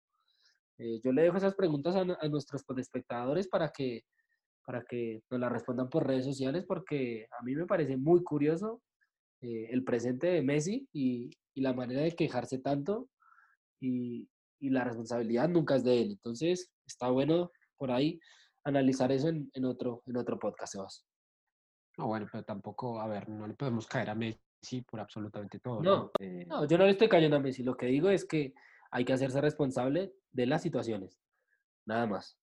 Eh, 0.77 0.99
yo 1.03 1.11
le 1.11 1.23
dejo 1.23 1.37
esas 1.37 1.53
preguntas 1.53 1.95
a, 1.95 2.01
a 2.01 2.27
nuestros 2.29 2.63
espectadores 2.77 3.47
para 3.47 3.69
que, 3.69 4.05
para 4.65 4.83
que 4.83 5.21
nos 5.29 5.39
las 5.39 5.51
respondan 5.51 5.89
por 5.89 6.07
redes 6.07 6.25
sociales, 6.25 6.65
porque 6.65 7.27
a 7.37 7.43
mí 7.43 7.55
me 7.55 7.67
parece 7.67 7.97
muy 7.97 8.23
curioso 8.23 8.81
eh, 9.41 9.67
el 9.71 9.83
presente 9.83 10.27
de 10.27 10.41
Messi 10.41 10.87
y, 10.93 11.29
y 11.53 11.61
la 11.61 11.73
manera 11.73 12.01
de 12.01 12.15
quejarse 12.15 12.59
tanto 12.59 13.09
y, 13.79 14.27
y, 14.59 14.69
la 14.69 14.83
responsabilidad 14.83 15.49
nunca 15.49 15.75
es 15.75 15.83
de 15.83 16.01
él. 16.01 16.11
Entonces, 16.11 16.71
está 16.85 17.09
bueno 17.09 17.51
por 17.77 17.91
ahí 17.91 18.19
analizar 18.63 19.11
eso 19.11 19.29
en, 19.29 19.49
en 19.53 19.65
otro, 19.65 20.03
en 20.05 20.17
otro 20.17 20.37
podcast, 20.37 20.73
Sebas. 20.73 21.05
No, 21.97 22.07
bueno, 22.07 22.27
pero 22.31 22.43
tampoco, 22.43 22.99
a 22.99 23.07
ver, 23.07 23.27
no 23.29 23.47
le 23.47 23.53
podemos 23.53 23.87
caer 23.87 24.09
a 24.09 24.15
Messi 24.15 24.81
por 24.85 24.99
absolutamente 24.99 25.59
todo. 25.59 25.81
No, 25.81 25.95
¿no? 25.95 26.11
Eh... 26.19 26.45
no 26.47 26.67
yo 26.67 26.77
no 26.77 26.85
le 26.85 26.91
estoy 26.91 27.09
cayendo 27.09 27.37
a 27.37 27.39
Messi. 27.39 27.63
Lo 27.63 27.75
que 27.75 27.87
digo 27.87 28.09
es 28.09 28.25
que 28.25 28.53
hay 28.91 29.05
que 29.05 29.13
hacerse 29.13 29.41
responsable 29.41 30.13
de 30.31 30.45
las 30.45 30.61
situaciones. 30.61 31.19
Nada 31.85 32.05
más. 32.07 32.37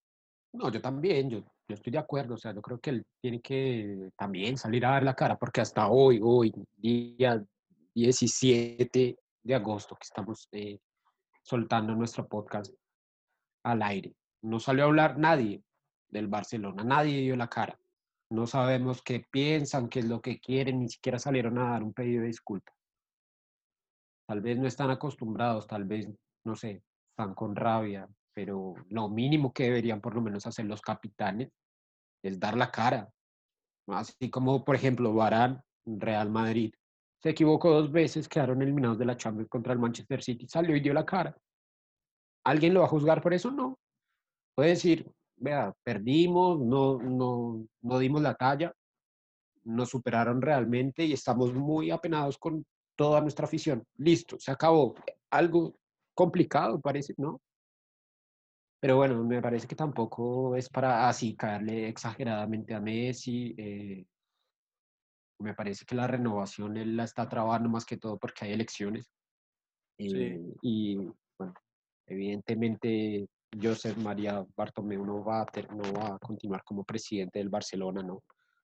No, 0.53 0.71
yo 0.71 0.81
también, 0.81 1.31
yo, 1.31 1.41
yo 1.41 1.75
estoy 1.75 1.93
de 1.93 1.99
acuerdo. 1.99 2.35
O 2.35 2.39
sea, 2.39 2.55
yo 2.55 2.63
creo 2.63 2.81
que 2.81 2.91
él 2.91 3.07
tiene 3.21 3.41
que 3.41 4.11
también 4.17 4.57
salir 4.57 4.85
a 4.85 4.91
dar 4.91 5.03
la 5.03 5.15
cara, 5.15 5.39
porque 5.39 5.61
hasta 5.61 5.89
hoy, 5.89 6.21
hoy, 6.23 6.53
día 6.77 7.45
17 8.03 9.17
de 9.43 9.55
agosto 9.55 9.95
que 9.97 10.05
estamos 10.05 10.49
eh, 10.53 10.79
soltando 11.43 11.95
nuestro 11.95 12.27
podcast 12.29 12.73
al 13.65 13.83
aire. 13.83 14.15
No 14.43 14.61
salió 14.61 14.85
a 14.85 14.87
hablar 14.87 15.19
nadie 15.19 15.63
del 16.09 16.29
Barcelona, 16.29 16.85
nadie 16.85 17.21
dio 17.21 17.37
la 17.37 17.49
cara. 17.49 17.79
No 18.31 18.47
sabemos 18.47 19.03
qué 19.03 19.25
piensan, 19.31 19.89
qué 19.89 20.01
es 20.01 20.07
lo 20.07 20.21
que 20.21 20.39
quieren, 20.39 20.81
ni 20.81 20.89
siquiera 20.89 21.19
salieron 21.19 21.59
a 21.59 21.71
dar 21.71 21.83
un 21.83 21.95
pedido 21.95 22.23
de 22.23 22.29
disculpa. 22.29 22.73
Tal 24.29 24.43
vez 24.43 24.59
no 24.59 24.67
están 24.67 24.91
acostumbrados, 24.91 25.67
tal 25.67 25.85
vez, 25.85 26.09
no 26.45 26.55
sé, 26.55 26.83
están 27.11 27.35
con 27.35 27.57
rabia, 27.57 28.07
pero 28.35 28.75
lo 28.91 29.09
mínimo 29.09 29.53
que 29.53 29.65
deberían 29.65 30.01
por 30.01 30.15
lo 30.15 30.21
menos 30.21 30.47
hacer 30.47 30.67
los 30.67 30.83
capitanes 30.83 31.51
es 32.23 32.39
dar 32.39 32.57
la 32.57 32.71
cara. 32.71 33.11
Así 33.89 34.31
como, 34.31 34.65
por 34.65 34.77
ejemplo, 34.77 35.15
Barán, 35.15 35.63
Real 35.87 36.31
Madrid, 36.31 36.75
se 37.21 37.31
equivocó 37.31 37.71
dos 37.71 37.91
veces, 37.91 38.29
quedaron 38.29 38.63
eliminados 38.63 38.99
de 38.99 39.05
la 39.05 39.17
Champions 39.17 39.49
contra 39.49 39.73
el 39.73 39.79
Manchester 39.79 40.23
City, 40.23 40.47
salió 40.49 40.77
y 40.77 40.81
dio 40.81 40.95
la 40.95 41.05
cara. 41.05 41.37
¿Alguien 42.45 42.75
lo 42.75 42.81
va 42.81 42.87
a 42.87 42.91
juzgar 42.91 43.21
por 43.21 43.35
eso? 43.35 43.51
No. 43.51 43.79
Puede 44.55 44.71
decir, 44.71 45.11
vea, 45.37 45.75
perdimos, 45.83 46.61
no, 46.61 46.99
no, 46.99 47.67
no 47.83 47.99
dimos 47.99 48.23
la 48.23 48.35
talla, 48.35 48.73
nos 49.65 49.91
superaron 49.91 50.41
realmente 50.41 51.05
y 51.05 51.13
estamos 51.13 51.53
muy 51.55 51.91
apenados 51.91 52.39
con 52.39 52.65
toda 52.97 53.21
nuestra 53.21 53.47
afición. 53.47 53.85
Listo, 53.97 54.39
se 54.39 54.51
acabó. 54.51 54.95
Algo 55.31 55.77
complicado 56.15 56.81
parece, 56.81 57.15
¿no? 57.19 57.41
Pero 58.81 58.97
bueno, 58.97 59.25
me 59.25 59.43
parece 59.43 59.67
que 59.67 59.75
tampoco 59.75 60.55
es 60.57 60.69
para 60.69 61.09
así 61.09 61.37
caerle 61.37 61.89
exageradamente 61.89 62.75
a 62.75 62.81
Messi. 62.81 63.55
Eh, 63.59 64.07
me 65.39 65.55
parece 65.55 65.85
que 65.85 65.95
la 65.95 66.07
renovación 66.07 66.77
él 66.77 66.97
la 66.97 67.05
está 67.05 67.29
trabando 67.29 67.69
más 67.69 67.85
que 67.85 67.97
todo 67.97 68.19
porque 68.19 68.45
hay 68.45 68.53
elecciones. 68.53 69.11
Eh, 69.99 70.09
sí. 70.09 70.55
Y 70.63 70.97
bueno, 71.39 71.55
evidentemente 72.07 73.29
Josep 73.61 73.97
María 73.99 74.45
Bartomeu 74.57 75.05
no 75.05 75.25
va, 75.25 75.43
a 75.43 75.47
ter, 75.47 75.73
no 75.73 75.93
va 75.93 76.15
a 76.15 76.19
continuar 76.19 76.63
como 76.65 76.85
presidente 76.85 77.39
del 77.39 77.49
Barcelona, 77.49 78.03
¿no? 78.03 78.23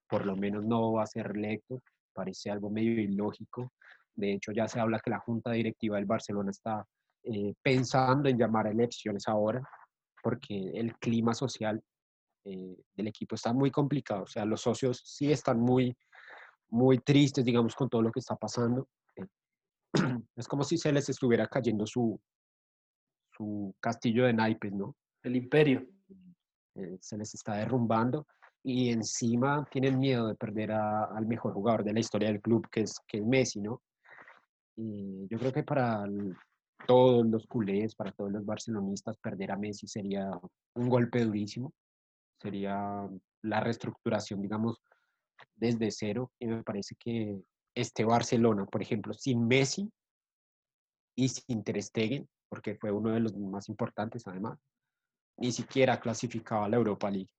Por 0.08 0.26
lo 0.26 0.36
menos 0.36 0.64
no 0.64 0.92
va 0.92 1.04
a 1.04 1.06
ser 1.06 1.32
electo, 1.34 1.82
parece 2.12 2.50
algo 2.50 2.70
medio 2.70 3.00
ilógico. 3.00 3.72
De 4.14 4.32
hecho, 4.32 4.52
ya 4.52 4.68
se 4.68 4.78
habla 4.78 5.00
que 5.00 5.10
la 5.10 5.18
junta 5.18 5.50
directiva 5.52 5.96
del 5.96 6.06
Barcelona 6.06 6.50
está 6.50 6.86
eh, 7.24 7.54
pensando 7.62 8.28
en 8.28 8.38
llamar 8.38 8.66
a 8.66 8.70
elecciones 8.70 9.26
ahora, 9.26 9.62
porque 10.22 10.70
el 10.74 10.96
clima 10.98 11.34
social 11.34 11.82
eh, 12.44 12.76
del 12.94 13.08
equipo 13.08 13.34
está 13.34 13.52
muy 13.52 13.70
complicado. 13.70 14.24
O 14.24 14.26
sea, 14.26 14.44
los 14.44 14.60
socios 14.60 15.02
sí 15.04 15.32
están 15.32 15.58
muy, 15.58 15.96
muy 16.74 16.98
tristes, 16.98 17.44
digamos, 17.44 17.74
con 17.74 17.88
todo 17.88 18.02
lo 18.02 18.10
que 18.10 18.20
está 18.20 18.34
pasando. 18.36 18.88
Es 20.36 20.48
como 20.48 20.64
si 20.64 20.76
se 20.76 20.92
les 20.92 21.08
estuviera 21.08 21.46
cayendo 21.46 21.86
su, 21.86 22.20
su 23.30 23.72
castillo 23.80 24.26
de 24.26 24.32
naipes, 24.32 24.72
¿no? 24.72 24.96
El 25.22 25.36
imperio. 25.36 25.86
Eh, 26.74 26.98
se 27.00 27.16
les 27.16 27.32
está 27.34 27.54
derrumbando 27.54 28.26
y 28.64 28.90
encima 28.90 29.64
tienen 29.70 30.00
miedo 30.00 30.26
de 30.26 30.34
perder 30.34 30.72
a, 30.72 31.04
al 31.04 31.26
mejor 31.26 31.52
jugador 31.52 31.84
de 31.84 31.92
la 31.92 32.00
historia 32.00 32.28
del 32.28 32.40
club, 32.40 32.68
que 32.68 32.80
es, 32.80 32.98
que 33.06 33.18
es 33.18 33.24
Messi, 33.24 33.60
¿no? 33.60 33.80
Y 34.76 35.28
yo 35.28 35.38
creo 35.38 35.52
que 35.52 35.62
para 35.62 36.02
el, 36.04 36.34
todos 36.88 37.24
los 37.24 37.46
culés, 37.46 37.94
para 37.94 38.10
todos 38.10 38.32
los 38.32 38.44
barcelonistas, 38.44 39.16
perder 39.18 39.52
a 39.52 39.56
Messi 39.56 39.86
sería 39.86 40.28
un 40.74 40.88
golpe 40.88 41.24
durísimo. 41.24 41.72
Sería 42.42 43.08
la 43.42 43.60
reestructuración, 43.60 44.42
digamos, 44.42 44.82
desde 45.54 45.90
cero. 45.90 46.30
Y 46.38 46.46
me 46.46 46.62
parece 46.62 46.94
que 46.96 47.40
este 47.74 48.04
Barcelona, 48.04 48.66
por 48.66 48.82
ejemplo, 48.82 49.12
sin 49.14 49.46
Messi 49.46 49.90
y 51.16 51.28
sin 51.28 51.62
Ter 51.64 51.82
Stegen, 51.82 52.28
porque 52.48 52.76
fue 52.76 52.90
uno 52.90 53.10
de 53.10 53.20
los 53.20 53.36
más 53.36 53.68
importantes 53.68 54.26
además, 54.26 54.58
ni 55.36 55.52
siquiera 55.52 56.00
clasificaba 56.00 56.66
a 56.66 56.68
la 56.68 56.76
Europa 56.76 57.10
League. 57.10 57.30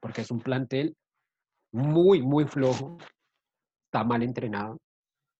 Porque 0.00 0.22
es 0.22 0.30
un 0.30 0.40
plantel 0.40 0.96
muy, 1.72 2.22
muy 2.22 2.46
flojo, 2.46 2.98
está 3.86 4.04
mal 4.04 4.22
entrenado 4.22 4.78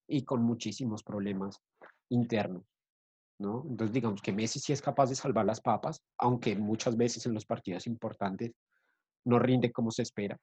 y 0.07 0.25
con 0.25 0.43
muchísimos 0.43 1.03
problemas 1.03 1.59
internos. 2.11 2.65
¿no? 3.39 3.65
Entonces, 3.69 3.95
digamos 3.95 4.21
que 4.21 4.33
Messi 4.33 4.61
sí 4.61 4.73
es 4.73 4.83
capaz 4.83 5.09
de 5.09 5.15
salvar 5.15 5.47
las 5.47 5.61
papas, 5.61 6.03
aunque 6.19 6.55
muchas 6.57 6.97
veces 6.97 7.25
en 7.25 7.33
los 7.33 7.47
partidos 7.47 7.87
importantes 7.87 8.53
no 9.25 9.39
rinde 9.39 9.73
como 9.73 9.91
se 9.91 10.03
espera. 10.03 10.37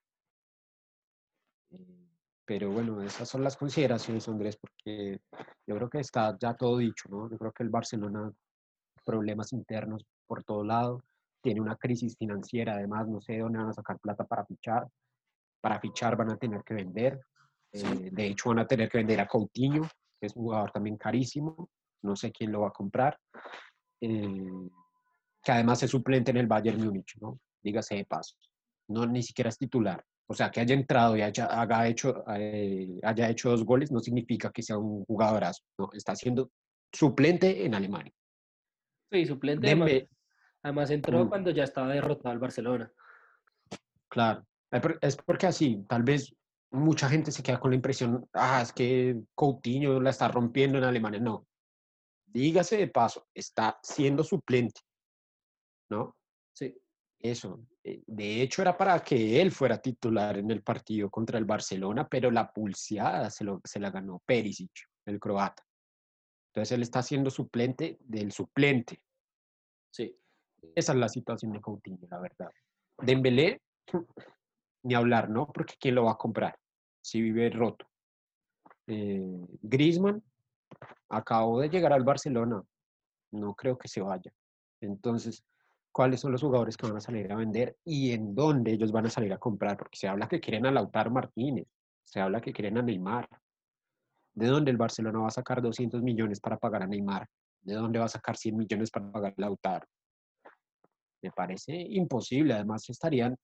Pero 2.48 2.72
bueno, 2.72 3.02
esas 3.02 3.28
son 3.28 3.44
las 3.44 3.58
consideraciones, 3.58 4.26
Andrés, 4.30 4.56
porque 4.56 5.20
yo 5.68 5.76
creo 5.76 5.90
que 5.90 6.00
está 6.00 6.38
ya 6.40 6.54
todo 6.54 6.78
dicho, 6.78 7.10
¿no? 7.10 7.30
Yo 7.30 7.38
creo 7.38 7.52
que 7.52 7.64
el 7.64 7.70
Barcelona, 7.70 8.32
problemas 9.04 9.52
internos 9.52 10.06
por 10.26 10.46
todo 10.46 10.64
lado, 10.64 11.04
tiene 11.42 11.60
una 11.60 11.76
crisis 11.76 12.16
financiera, 12.18 12.76
además, 12.76 13.06
no 13.10 13.20
sé 13.20 13.34
de 13.34 13.40
dónde 13.40 13.60
van 13.60 13.68
a 13.68 13.74
sacar 13.74 14.00
plata 14.00 14.24
para 14.24 14.46
fichar. 14.46 14.88
Para 15.60 15.78
fichar 15.82 16.16
van 16.16 16.32
a 16.32 16.38
tener 16.38 16.64
que 16.64 16.74
vender. 16.74 17.20
Eh, 17.74 18.12
de 18.14 18.28
hecho, 18.28 18.48
van 18.50 18.60
a 18.60 18.68
tener 18.68 18.88
que 18.88 19.00
vender 19.00 19.20
a 19.20 19.28
Coutinho, 19.28 19.84
que 20.18 20.28
es 20.28 20.36
un 20.38 20.44
jugador 20.44 20.72
también 20.72 20.96
carísimo. 20.96 21.70
no 22.02 22.16
sé 22.16 22.32
quién 22.32 22.54
lo 22.54 22.62
va 22.62 22.70
a 22.70 22.72
comprar, 22.72 23.20
eh, 24.00 24.70
que 25.44 25.52
además 25.52 25.84
es 25.84 25.92
suplente 25.92 26.32
en 26.32 26.38
el 26.38 26.48
Bayern 26.48 26.82
Múnich, 26.82 27.18
¿no? 27.20 27.40
Dígase 27.62 27.96
de 27.96 28.06
paso, 28.06 28.38
no 28.88 29.06
ni 29.06 29.22
siquiera 29.22 29.50
es 29.50 29.58
titular. 29.58 30.02
O 30.30 30.34
sea, 30.34 30.52
que 30.52 30.60
haya 30.60 30.76
entrado 30.76 31.16
y 31.16 31.22
haya, 31.22 31.46
haga 31.46 31.88
hecho, 31.88 32.24
eh, 32.36 33.00
haya 33.04 33.30
hecho 33.30 33.50
dos 33.50 33.64
goles 33.64 33.92
no 33.92 34.00
significa 34.00 34.52
que 34.52 34.62
sea 34.62 34.78
un 34.78 35.06
jugadorazo, 35.06 35.64
¿no? 35.78 35.90
Está 35.94 36.16
siendo 36.16 36.52
suplente 36.92 37.66
en 37.66 37.76
Alemania. 37.76 38.12
Sí, 39.12 39.26
suplente. 39.26 39.68
Además, 39.68 39.92
además, 40.64 40.92
entró 40.92 41.26
mm. 41.26 41.30
cuando 41.30 41.52
ya 41.52 41.64
estaba 41.64 41.94
derrotado 41.94 42.34
el 42.34 42.40
Barcelona. 42.40 42.92
Claro, 44.10 44.46
es 45.02 45.16
porque 45.16 45.48
así, 45.48 45.86
tal 45.88 46.04
vez 46.04 46.34
mucha 46.72 47.08
gente 47.08 47.32
se 47.32 47.44
queda 47.44 47.60
con 47.60 47.72
la 47.72 47.76
impresión, 47.76 48.28
ah, 48.34 48.62
es 48.62 48.74
que 48.74 49.18
Coutinho 49.34 50.02
la 50.02 50.10
está 50.10 50.28
rompiendo 50.28 50.78
en 50.78 50.84
Alemania. 50.84 51.20
No, 51.20 51.48
dígase 52.26 52.78
de 52.78 52.88
paso, 52.88 53.28
está 53.34 53.80
siendo 53.82 54.24
suplente, 54.24 54.82
¿no? 55.90 56.16
Sí. 56.54 56.76
Eso. 57.20 57.66
Eh, 57.88 58.04
de 58.06 58.42
hecho, 58.42 58.62
era 58.62 58.78
para 58.78 59.00
que 59.00 59.42
él 59.42 59.50
fuera 59.50 59.82
titular 59.82 60.38
en 60.38 60.52
el 60.52 60.62
partido 60.62 61.10
contra 61.10 61.38
el 61.38 61.46
Barcelona, 61.46 62.06
pero 62.06 62.30
la 62.30 62.52
pulseada 62.52 63.30
se, 63.30 63.46
lo, 63.46 63.62
se 63.64 63.80
la 63.80 63.92
ganó 63.92 64.22
Perisic, 64.26 64.90
el 65.06 65.22
croata. 65.22 65.64
Entonces 66.50 66.74
él 66.74 66.82
está 66.82 67.02
siendo 67.02 67.30
suplente 67.30 67.98
del 68.02 68.34
suplente. 68.34 69.02
Sí. 69.90 70.14
Esa 70.76 70.92
es 70.92 70.98
la 70.98 71.08
situación 71.08 71.54
de 71.54 71.62
Coutinho, 71.62 72.06
la 72.10 72.20
verdad. 72.20 72.52
Dembélé, 72.98 73.62
ni 74.84 74.94
hablar, 74.94 75.30
¿no? 75.30 75.48
Porque 75.48 75.76
¿quién 75.80 75.96
lo 75.96 76.04
va 76.06 76.12
a 76.12 76.18
comprar 76.18 76.60
si 77.02 77.22
vive 77.22 77.50
roto? 77.52 77.88
Eh, 78.88 79.48
Griezmann 79.62 80.22
acabó 81.08 81.62
de 81.62 81.70
llegar 81.70 81.94
al 81.94 82.04
Barcelona, 82.04 82.62
no 83.32 83.56
creo 83.56 83.78
que 83.78 83.88
se 83.88 84.02
vaya. 84.02 84.34
Entonces, 84.82 85.46
¿cuáles 85.98 86.20
son 86.20 86.32
los 86.32 86.44
jugadores 86.44 86.78
que 86.78 86.86
van 86.86 86.98
a 86.98 87.02
salir 87.02 87.32
a 87.32 87.36
vender 87.36 87.76
y 87.84 88.12
en 88.12 88.36
dónde 88.36 88.72
ellos 88.72 88.92
van 88.92 89.08
a 89.08 89.10
salir 89.10 89.34
a 89.34 89.40
comprar? 89.40 89.76
Porque 89.76 89.98
se 89.98 90.08
habla 90.08 90.28
que 90.28 90.40
quieren 90.40 90.68
a 90.68 90.72
Lautaro 90.72 91.10
Martínez, 91.10 91.66
se 92.04 92.22
habla 92.22 92.40
que 92.40 92.54
quieren 92.54 92.78
a 92.78 92.84
Neymar. 92.84 93.28
¿De 94.36 94.46
dónde 94.46 94.70
el 94.70 94.78
Barcelona 94.78 95.18
va 95.18 95.30
a 95.30 95.32
sacar 95.32 95.60
200 95.60 96.04
millones 96.04 96.40
para 96.40 96.60
pagar 96.60 96.84
a 96.84 96.86
Neymar? 96.86 97.26
¿De 97.64 97.74
dónde 97.74 97.98
va 97.98 98.06
a 98.06 98.10
sacar 98.10 98.38
100 98.38 98.56
millones 98.56 98.92
para 98.92 99.12
pagar 99.12 99.34
a 99.36 99.42
Lautaro? 99.42 99.88
Me 101.24 101.32
parece 101.32 101.74
imposible. 101.76 102.54
Además, 102.54 102.88
estarían 102.88 103.36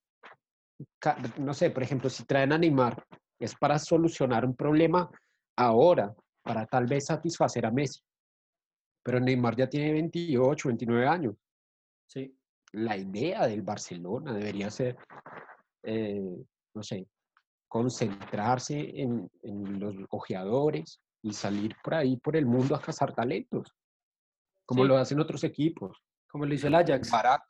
no 1.39 1.55
sé, 1.55 1.71
por 1.71 1.81
ejemplo, 1.81 2.07
si 2.07 2.23
traen 2.23 2.53
a 2.53 2.59
Neymar, 2.59 3.03
es 3.39 3.55
para 3.55 3.79
solucionar 3.79 4.45
un 4.45 4.55
problema 4.55 5.09
ahora, 5.55 6.13
para 6.43 6.67
tal 6.67 6.85
vez 6.85 7.07
satisfacer 7.07 7.65
a 7.65 7.71
Messi. 7.71 7.99
Pero 9.01 9.19
Neymar 9.19 9.55
ya 9.55 9.67
tiene 9.67 9.91
28, 9.91 10.67
29 10.67 11.07
años. 11.07 11.35
Sí. 12.05 12.31
La 12.73 12.97
idea 12.97 13.47
del 13.47 13.61
Barcelona 13.61 14.33
debería 14.33 14.69
ser, 14.69 14.97
eh, 15.83 16.21
no 16.73 16.83
sé, 16.83 17.07
concentrarse 17.67 19.01
en, 19.01 19.29
los 19.79 19.95
ojeadores 20.09 20.99
y 21.21 21.33
salir 21.33 21.75
por 21.83 21.95
ahí, 21.95 22.17
por 22.17 22.35
el 22.35 22.45
mundo 22.45 22.75
a 22.75 22.81
cazar 22.81 23.13
talentos, 23.13 23.73
como 24.65 24.85
lo 24.85 24.97
hacen 24.97 25.19
otros 25.19 25.43
equipos. 25.43 25.97
Como 26.29 26.45
lo 26.45 26.53
hizo 26.53 26.67
el 26.67 26.75
Ajax. 26.75 27.11
Barato, 27.11 27.45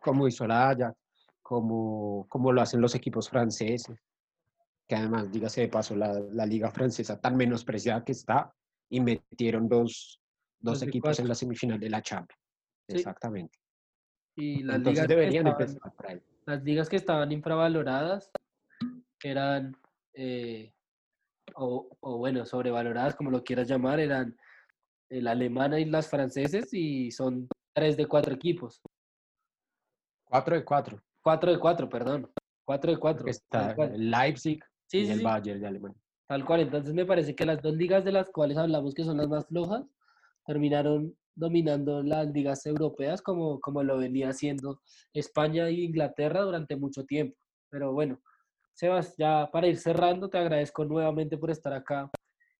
como 0.00 0.28
hizo 0.28 0.44
el 0.44 0.52
Ajax 0.52 0.96
como, 1.44 2.26
como 2.28 2.52
lo 2.52 2.62
hacen 2.62 2.80
los 2.80 2.94
equipos 2.94 3.28
franceses, 3.28 3.98
que 4.88 4.96
además, 4.96 5.30
dígase 5.30 5.60
de 5.60 5.68
paso, 5.68 5.94
la, 5.94 6.18
la 6.32 6.46
liga 6.46 6.70
francesa 6.70 7.20
tan 7.20 7.36
menospreciada 7.36 8.02
que 8.02 8.12
está, 8.12 8.52
y 8.88 9.00
metieron 9.00 9.68
dos, 9.68 10.20
dos 10.58 10.82
equipos 10.82 11.18
en 11.18 11.28
la 11.28 11.34
semifinal 11.34 11.78
de 11.78 11.90
la 11.90 12.00
Champions. 12.00 12.40
Exactamente. 12.88 13.58
Y 14.36 14.62
las 14.62 14.80
ligas 14.80 15.08
deberían 15.08 15.46
empezar 15.46 15.92
por 15.94 16.06
ahí. 16.06 16.20
Las 16.46 16.62
ligas 16.62 16.88
que 16.88 16.96
estaban 16.96 17.32
infravaloradas 17.32 18.30
eran, 19.22 19.76
eh, 20.14 20.72
o, 21.54 21.88
o, 22.00 22.18
bueno, 22.18 22.44
sobrevaloradas, 22.44 23.14
como 23.14 23.30
lo 23.30 23.44
quieras 23.44 23.68
llamar, 23.68 24.00
eran 24.00 24.36
el 25.08 25.26
alemana 25.26 25.78
y 25.80 25.84
las 25.84 26.08
franceses, 26.08 26.72
y 26.72 27.10
son 27.10 27.48
tres 27.72 27.96
de 27.96 28.06
cuatro 28.06 28.34
equipos. 28.34 28.80
Cuatro 30.24 30.56
de 30.56 30.64
cuatro. 30.64 31.02
4 31.24 31.52
de 31.52 31.58
4, 31.58 31.88
perdón. 31.88 32.30
4 32.66 32.92
de 32.92 32.98
4. 32.98 33.26
Está 33.26 33.74
Leipzig 33.96 34.62
y 34.92 35.10
el 35.10 35.22
Bayern 35.22 35.60
de 35.60 35.66
Alemania. 35.66 35.98
Tal 36.28 36.44
cual, 36.44 36.60
entonces 36.60 36.94
me 36.94 37.04
parece 37.04 37.34
que 37.34 37.46
las 37.46 37.60
dos 37.60 37.74
ligas 37.74 38.04
de 38.04 38.12
las 38.12 38.30
cuales 38.30 38.56
hablamos 38.56 38.94
que 38.94 39.04
son 39.04 39.16
las 39.16 39.28
más 39.28 39.46
flojas, 39.46 39.84
terminaron 40.46 41.16
dominando 41.34 42.02
las 42.02 42.28
ligas 42.28 42.64
europeas 42.66 43.22
como, 43.22 43.60
como 43.60 43.82
lo 43.82 43.98
venía 43.98 44.28
haciendo 44.28 44.80
España 45.12 45.68
e 45.68 45.72
Inglaterra 45.72 46.42
durante 46.42 46.76
mucho 46.76 47.04
tiempo. 47.04 47.36
Pero 47.70 47.92
bueno, 47.92 48.20
Sebas, 48.74 49.14
ya 49.16 49.48
para 49.52 49.68
ir 49.68 49.78
cerrando, 49.78 50.28
te 50.28 50.38
agradezco 50.38 50.84
nuevamente 50.84 51.38
por 51.38 51.50
estar 51.50 51.72
acá 51.72 52.10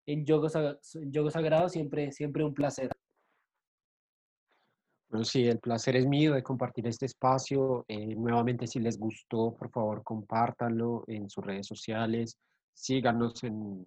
en 0.06 0.24
Yogo, 0.24 0.48
en 0.48 1.30
Sagrado, 1.30 1.68
siempre, 1.68 2.12
siempre 2.12 2.44
un 2.44 2.54
placer. 2.54 2.90
Bueno, 5.08 5.24
sí, 5.24 5.46
el 5.46 5.58
placer 5.60 5.96
es 5.96 6.06
mío 6.06 6.34
de 6.34 6.42
compartir 6.42 6.86
este 6.86 7.06
espacio. 7.06 7.84
Eh, 7.88 8.14
nuevamente, 8.16 8.66
si 8.66 8.80
les 8.80 8.98
gustó, 8.98 9.54
por 9.54 9.70
favor, 9.70 10.02
compártanlo 10.02 11.04
en 11.06 11.30
sus 11.30 11.44
redes 11.44 11.66
sociales. 11.66 12.38
Síganos 12.72 13.42
en, 13.44 13.86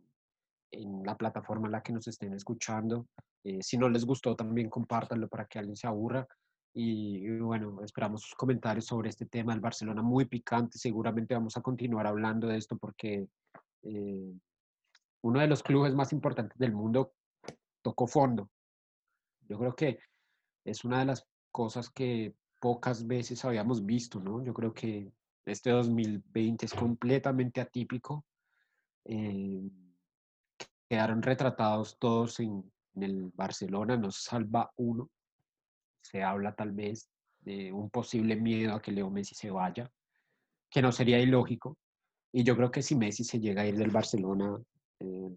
en 0.71 1.03
la 1.03 1.15
plataforma 1.15 1.67
en 1.67 1.73
la 1.73 1.81
que 1.81 1.93
nos 1.93 2.07
estén 2.07 2.33
escuchando. 2.33 3.07
Eh, 3.43 3.59
si 3.61 3.77
no 3.77 3.89
les 3.89 4.05
gustó, 4.05 4.35
también 4.35 4.69
compártanlo 4.69 5.27
para 5.27 5.45
que 5.45 5.59
alguien 5.59 5.75
se 5.75 5.87
aburra. 5.87 6.27
Y, 6.73 7.27
bueno, 7.39 7.81
esperamos 7.81 8.21
sus 8.21 8.35
comentarios 8.35 8.85
sobre 8.85 9.09
este 9.09 9.25
tema 9.25 9.53
del 9.53 9.61
Barcelona 9.61 10.01
muy 10.01 10.25
picante. 10.25 10.77
Seguramente 10.77 11.33
vamos 11.33 11.57
a 11.57 11.61
continuar 11.61 12.05
hablando 12.05 12.47
de 12.47 12.57
esto 12.57 12.77
porque 12.77 13.27
eh, 13.83 14.33
uno 15.21 15.39
de 15.39 15.47
los 15.47 15.63
clubes 15.63 15.95
más 15.95 16.13
importantes 16.13 16.57
del 16.57 16.73
mundo 16.73 17.13
tocó 17.81 18.05
fondo. 18.05 18.49
Yo 19.47 19.57
creo 19.57 19.75
que 19.75 19.99
es 20.65 20.83
una 20.83 20.99
de 20.99 21.05
las 21.05 21.25
cosas 21.51 21.89
que 21.89 22.35
pocas 22.59 23.07
veces 23.07 23.43
habíamos 23.45 23.85
visto, 23.85 24.19
¿no? 24.19 24.43
Yo 24.43 24.53
creo 24.53 24.73
que 24.73 25.11
este 25.45 25.71
2020 25.71 26.65
es 26.65 26.73
completamente 26.73 27.61
atípico. 27.61 28.25
Eh, 29.05 29.69
quedaron 30.89 31.21
retratados 31.21 31.97
todos 31.99 32.39
en, 32.39 32.71
el 32.95 33.31
Barcelona, 33.35 33.95
nos 33.95 34.23
salva 34.23 34.71
uno. 34.77 35.09
Se 36.01 36.23
habla 36.23 36.55
tal 36.55 36.71
vez 36.71 37.07
de 37.41 37.71
un 37.71 37.91
posible 37.91 38.35
miedo 38.35 38.73
a 38.73 38.81
que 38.81 38.91
Leo 38.91 39.11
Messi 39.11 39.35
se 39.35 39.51
vaya, 39.51 39.91
que 40.69 40.81
no 40.81 40.91
sería 40.91 41.19
ilógico. 41.19 41.77
Y 42.31 42.43
yo 42.43 42.55
creo 42.55 42.71
que 42.71 42.81
si 42.81 42.95
Messi 42.95 43.23
se 43.23 43.39
llega 43.39 43.61
a 43.61 43.67
ir 43.67 43.75
del 43.75 43.91
Barcelona, 43.91 44.57
eh, 44.99 45.29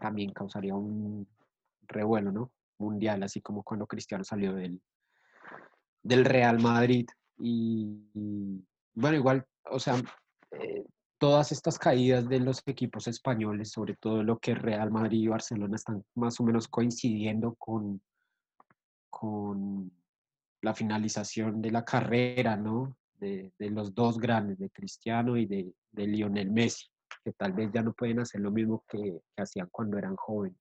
también 0.00 0.32
causaría 0.32 0.74
un 0.74 1.28
revuelo, 1.86 2.32
¿no? 2.32 2.50
mundial, 2.78 3.22
así 3.22 3.40
como 3.40 3.62
cuando 3.62 3.86
Cristiano 3.86 4.24
salió 4.24 4.54
del, 4.54 4.80
del 6.02 6.24
Real 6.24 6.60
Madrid. 6.60 7.06
Y, 7.38 8.64
bueno, 8.94 9.16
igual, 9.16 9.46
o 9.70 9.78
sea, 9.78 9.96
eh, 10.52 10.84
todas 11.18 11.52
estas 11.52 11.78
caídas 11.78 12.28
de 12.28 12.40
los 12.40 12.62
equipos 12.66 13.08
españoles, 13.08 13.70
sobre 13.70 13.94
todo 13.96 14.22
lo 14.22 14.38
que 14.38 14.54
Real 14.54 14.90
Madrid 14.90 15.20
y 15.20 15.28
Barcelona 15.28 15.76
están 15.76 16.04
más 16.14 16.38
o 16.40 16.44
menos 16.44 16.68
coincidiendo 16.68 17.54
con, 17.56 18.00
con 19.10 19.90
la 20.62 20.74
finalización 20.74 21.60
de 21.60 21.70
la 21.72 21.84
carrera, 21.84 22.56
¿no? 22.56 22.96
De, 23.18 23.52
los 23.58 23.94
dos 23.94 24.18
grandes, 24.18 24.58
de 24.58 24.70
Cristiano 24.70 25.36
y 25.36 25.46
de, 25.46 25.72
de, 25.90 26.06
Lionel 26.06 26.52
Messi, 26.52 26.86
que 27.24 27.32
tal 27.32 27.52
vez 27.52 27.70
ya 27.72 27.82
no 27.82 27.92
pueden 27.92 28.20
hacer 28.20 28.40
lo 28.40 28.52
mismo 28.52 28.84
que 28.88 29.20
hacían 29.36 29.68
cuando 29.72 29.98
eran 29.98 30.14
jóvenes. 30.14 30.56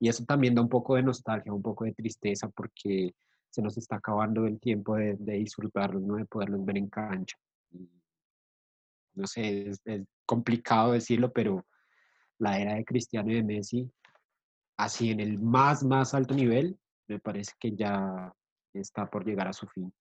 Y 0.00 0.08
eso 0.08 0.24
también 0.24 0.54
da 0.54 0.62
un 0.62 0.68
poco 0.68 0.96
de 0.96 1.04
nostalgia, 1.04 1.52
un 1.52 1.62
poco 1.62 1.84
de 1.84 1.92
tristeza 1.92 2.48
porque 2.48 3.14
se 3.50 3.62
nos 3.62 3.78
está 3.78 3.96
acabando 3.96 4.46
el 4.46 4.58
tiempo 4.58 4.96
de, 4.96 5.14
de 5.14 5.34
disfrutarlos, 5.34 6.02
¿no? 6.02 6.16
de 6.16 6.24
poderlos 6.26 6.64
ver 6.64 6.76
en 6.76 6.88
cancha. 6.88 7.36
No 9.16 9.26
sé, 9.26 9.70
es, 9.70 9.82
complicado 10.24 10.92
decirlo, 10.92 11.32
pero 11.32 11.64
la 12.38 12.58
era 12.58 12.74
de 12.74 12.84
Cristiano 12.84 13.30
y 13.30 13.36
de 13.36 13.44
Messi, 13.44 13.90
así 14.76 15.10
en 15.10 15.20
el 15.20 15.38
más, 15.38 15.84
más 15.84 16.14
alto 16.14 16.34
nivel, 16.34 16.78
me 17.08 17.18
parece 17.18 17.52
que 17.58 17.74
ya 17.74 18.32
está 18.74 19.08
por 19.08 19.24
llegar 19.24 19.48
a 19.48 19.52
su 19.52 19.66
fin. 19.68 19.92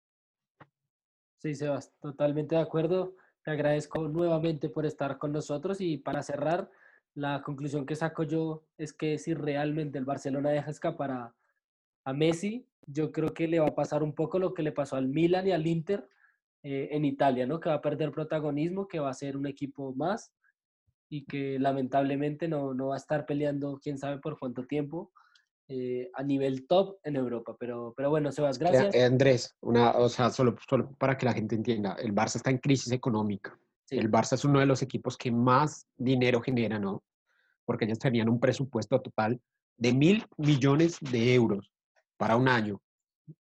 Sí, 1.37 1.53
Sebas, 1.53 1.93
totalmente 2.01 2.55
de 2.55 2.61
acuerdo. 2.61 3.15
Te 3.43 3.51
agradezco 3.51 4.07
nuevamente 4.07 4.69
por 4.69 4.85
estar 4.85 5.17
con 5.19 5.31
nosotros 5.31 5.79
y 5.79 5.97
para 5.97 6.23
cerrar, 6.23 6.69
la 7.15 7.41
conclusión 7.43 7.85
que 7.85 7.95
saco 7.95 8.23
yo 8.23 8.65
es 8.77 8.91
que 8.91 9.17
si 9.17 9.33
realmente 9.33 9.97
el 9.97 10.05
Barcelona 10.05 10.49
deja 10.49 10.69
escapar 10.69 11.11
a, 11.11 11.33
Messi, 12.13 12.67
yo 12.85 13.11
creo 13.11 13.33
que 13.33 13.47
le 13.47 13.59
va 13.59 13.69
a 13.69 13.73
pasar 13.73 14.03
un 14.03 14.13
poco 14.13 14.37
lo 14.37 14.53
que 14.53 14.61
le 14.61 14.71
pasó 14.71 14.95
al 14.95 15.07
Milan 15.07 15.47
y 15.47 15.53
al 15.53 15.65
Inter 15.65 16.07
eh, 16.67 16.89
en 16.95 17.05
Italia, 17.05 17.45
¿no? 17.45 17.59
Que 17.59 17.69
va 17.69 17.75
a 17.75 17.81
perder 17.81 18.11
protagonismo, 18.11 18.87
que 18.87 18.99
va 18.99 19.11
a 19.11 19.13
ser 19.13 19.37
un 19.37 19.45
equipo 19.45 19.93
más 19.93 20.33
y 21.09 21.23
que 21.25 21.59
lamentablemente 21.59 22.47
no, 22.47 22.73
no 22.73 22.87
va 22.87 22.95
a 22.95 22.97
estar 22.97 23.27
peleando 23.27 23.79
quién 23.79 23.99
sabe 23.99 24.17
por 24.17 24.39
cuánto 24.39 24.65
tiempo 24.65 25.11
eh, 25.67 26.09
a 26.15 26.23
nivel 26.23 26.65
top 26.65 26.97
en 27.03 27.17
Europa. 27.17 27.55
Pero, 27.59 27.93
pero 27.95 28.09
bueno, 28.09 28.31
Sebas, 28.31 28.57
gracias. 28.57 28.95
Eh, 28.95 29.03
Andrés, 29.03 29.55
una, 29.61 29.91
o 29.91 30.09
sea, 30.09 30.31
solo, 30.31 30.55
solo 30.67 30.89
para 30.97 31.15
que 31.19 31.27
la 31.27 31.33
gente 31.33 31.53
entienda, 31.53 31.97
el 31.99 32.15
Barça 32.15 32.37
está 32.37 32.49
en 32.49 32.57
crisis 32.57 32.91
económica. 32.91 33.55
El 33.91 34.09
Barça 34.09 34.33
es 34.33 34.43
uno 34.43 34.59
de 34.59 34.65
los 34.65 34.81
equipos 34.81 35.17
que 35.17 35.31
más 35.31 35.87
dinero 35.95 36.41
genera, 36.41 36.79
¿no? 36.79 37.03
Porque 37.65 37.85
ellos 37.85 37.99
tenían 37.99 38.27
un 38.27 38.39
presupuesto 38.39 38.99
total 38.99 39.39
de 39.77 39.93
mil 39.93 40.25
millones 40.37 40.97
de 40.99 41.35
euros 41.35 41.71
para 42.17 42.37
un 42.37 42.47
año, 42.47 42.81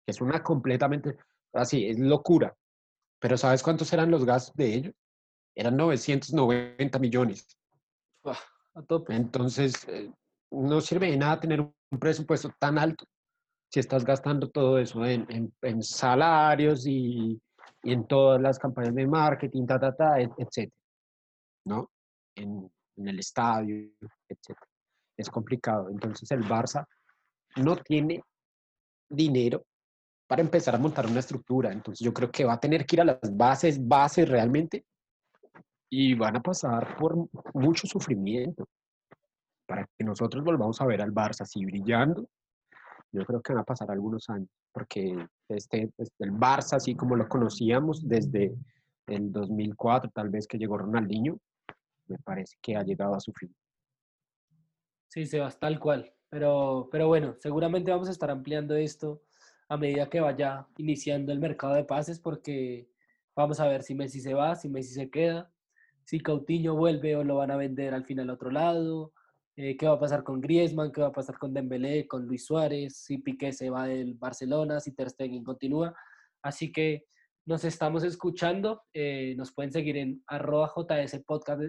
es 0.06 0.22
una 0.22 0.42
completamente, 0.42 1.18
así, 1.52 1.86
es 1.86 1.98
locura. 1.98 2.56
Pero 3.20 3.36
¿sabes 3.36 3.62
cuántos 3.62 3.92
eran 3.92 4.10
los 4.10 4.24
gastos 4.24 4.56
de 4.56 4.74
ellos? 4.74 4.94
Eran 5.54 5.76
990 5.76 6.98
millones. 6.98 7.46
a 8.24 8.82
tope. 8.82 9.14
Entonces, 9.14 9.86
eh, 9.88 10.10
no 10.50 10.80
sirve 10.80 11.10
de 11.10 11.16
nada 11.16 11.38
tener 11.38 11.60
un 11.60 11.98
presupuesto 11.98 12.50
tan 12.58 12.78
alto 12.78 13.04
si 13.70 13.78
estás 13.78 14.04
gastando 14.04 14.50
todo 14.50 14.78
eso 14.78 15.04
en, 15.04 15.52
en, 15.62 15.82
salarios 15.82 16.86
y, 16.86 17.40
y, 17.84 17.92
en 17.92 18.06
todas 18.06 18.40
las 18.40 18.58
campañas 18.58 18.94
de 18.94 19.06
marketing, 19.06 19.64
ta, 19.66 19.78
ta, 19.78 19.94
ta, 19.94 20.20
etc. 20.20 20.72
¿No? 21.66 21.88
En, 22.34 22.68
en 22.96 23.08
el 23.08 23.18
estadio, 23.20 23.76
etc. 24.28 24.58
Es 25.16 25.30
complicado. 25.30 25.88
Entonces, 25.88 26.30
el 26.32 26.42
Barça 26.42 26.84
no 27.56 27.76
tiene 27.76 28.22
dinero 29.08 29.64
para 30.30 30.42
empezar 30.42 30.76
a 30.76 30.78
montar 30.78 31.06
una 31.06 31.18
estructura. 31.18 31.72
Entonces 31.72 32.04
yo 32.04 32.14
creo 32.14 32.30
que 32.30 32.44
va 32.44 32.52
a 32.52 32.60
tener 32.60 32.86
que 32.86 32.94
ir 32.94 33.00
a 33.00 33.04
las 33.04 33.36
bases, 33.36 33.84
bases 33.84 34.28
realmente, 34.28 34.84
y 35.90 36.14
van 36.14 36.36
a 36.36 36.40
pasar 36.40 36.96
por 36.96 37.28
mucho 37.52 37.88
sufrimiento 37.88 38.64
para 39.66 39.84
que 39.98 40.04
nosotros 40.04 40.44
volvamos 40.44 40.80
a 40.80 40.86
ver 40.86 41.02
al 41.02 41.12
Barça 41.12 41.40
así 41.40 41.64
brillando. 41.64 42.28
Yo 43.10 43.24
creo 43.24 43.42
que 43.42 43.54
van 43.54 43.62
a 43.62 43.64
pasar 43.64 43.90
algunos 43.90 44.30
años, 44.30 44.48
porque 44.70 45.16
este, 45.48 45.90
este, 45.98 46.24
el 46.24 46.30
Barça, 46.30 46.76
así 46.76 46.94
como 46.94 47.16
lo 47.16 47.28
conocíamos 47.28 48.06
desde 48.06 48.54
el 49.08 49.32
2004, 49.32 50.12
tal 50.14 50.28
vez 50.28 50.46
que 50.46 50.58
llegó 50.58 50.78
Ronaldinho, 50.78 51.40
me 52.06 52.18
parece 52.18 52.56
que 52.62 52.76
ha 52.76 52.84
llegado 52.84 53.16
a 53.16 53.20
su 53.20 53.32
fin. 53.32 53.52
Sí, 55.08 55.26
Sebas, 55.26 55.58
tal 55.58 55.80
cual. 55.80 56.14
Pero, 56.28 56.88
pero 56.92 57.08
bueno, 57.08 57.34
seguramente 57.40 57.90
vamos 57.90 58.06
a 58.06 58.12
estar 58.12 58.30
ampliando 58.30 58.76
esto 58.76 59.22
a 59.70 59.76
medida 59.76 60.10
que 60.10 60.20
vaya 60.20 60.66
iniciando 60.78 61.32
el 61.32 61.38
mercado 61.38 61.74
de 61.74 61.84
pases, 61.84 62.18
porque 62.18 62.90
vamos 63.36 63.60
a 63.60 63.68
ver 63.68 63.84
si 63.84 63.94
Messi 63.94 64.20
se 64.20 64.34
va, 64.34 64.56
si 64.56 64.68
Messi 64.68 64.94
se 64.94 65.08
queda, 65.08 65.48
si 66.04 66.18
Coutinho 66.18 66.74
vuelve 66.74 67.14
o 67.14 67.22
lo 67.22 67.36
van 67.36 67.52
a 67.52 67.56
vender 67.56 67.94
al 67.94 68.04
final 68.04 68.28
a 68.28 68.32
otro 68.32 68.50
lado, 68.50 69.12
eh, 69.56 69.76
qué 69.76 69.86
va 69.86 69.94
a 69.94 70.00
pasar 70.00 70.24
con 70.24 70.40
Griezmann, 70.40 70.90
qué 70.90 71.00
va 71.00 71.06
a 71.06 71.12
pasar 71.12 71.38
con 71.38 71.54
Dembélé, 71.54 72.08
con 72.08 72.26
Luis 72.26 72.46
Suárez, 72.46 72.96
si 72.96 73.18
Piqué 73.18 73.52
se 73.52 73.70
va 73.70 73.86
del 73.86 74.14
Barcelona, 74.14 74.80
si 74.80 74.92
Ter 74.92 75.08
Stegen 75.08 75.44
continúa. 75.44 75.94
Así 76.42 76.72
que 76.72 77.04
nos 77.46 77.64
estamos 77.64 78.02
escuchando, 78.02 78.82
eh, 78.92 79.34
nos 79.36 79.52
pueden 79.52 79.70
seguir 79.70 79.96
en 79.98 80.20
arroba 80.26 80.72
JS 80.74 81.22
Podcast 81.24 81.62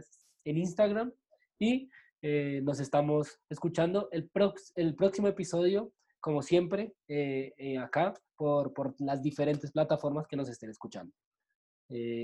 en 0.43 0.57
Instagram 0.57 1.13
y 1.59 1.87
eh, 2.23 2.61
nos 2.63 2.79
estamos 2.79 3.39
escuchando 3.47 4.09
el, 4.11 4.31
el 4.75 4.95
próximo 4.95 5.27
episodio, 5.27 5.93
como 6.22 6.41
siempre, 6.41 6.93
eh, 7.07 7.53
eh, 7.57 7.78
acá 7.78 8.13
por, 8.36 8.74
por, 8.74 8.95
las 8.99 9.22
diferentes 9.22 9.72
plataformas 9.72 10.28
que 10.28 10.38
nos 10.38 10.47
estén 10.49 10.69
escuchando. 10.69 11.11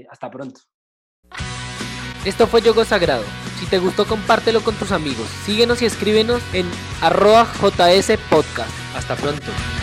hasta 0.09 0.31
pronto. 0.31 0.61
Esto 2.23 2.47
fue 2.47 2.61
Yogo 2.61 2.85
Sagrado. 2.85 3.23
Si 3.59 3.65
te 3.65 3.79
gustó, 3.79 4.05
compártelo 4.05 4.61
con 4.61 4.75
tus 4.75 4.91
amigos. 4.91 5.27
Síguenos 5.45 5.81
y 5.81 5.85
escríbenos 5.85 6.41
en 6.53 6.65
arroba 7.01 7.47
JS 7.59 8.17
Podcast. 8.29 8.71
Hasta 8.95 9.15
pronto. 9.15 9.76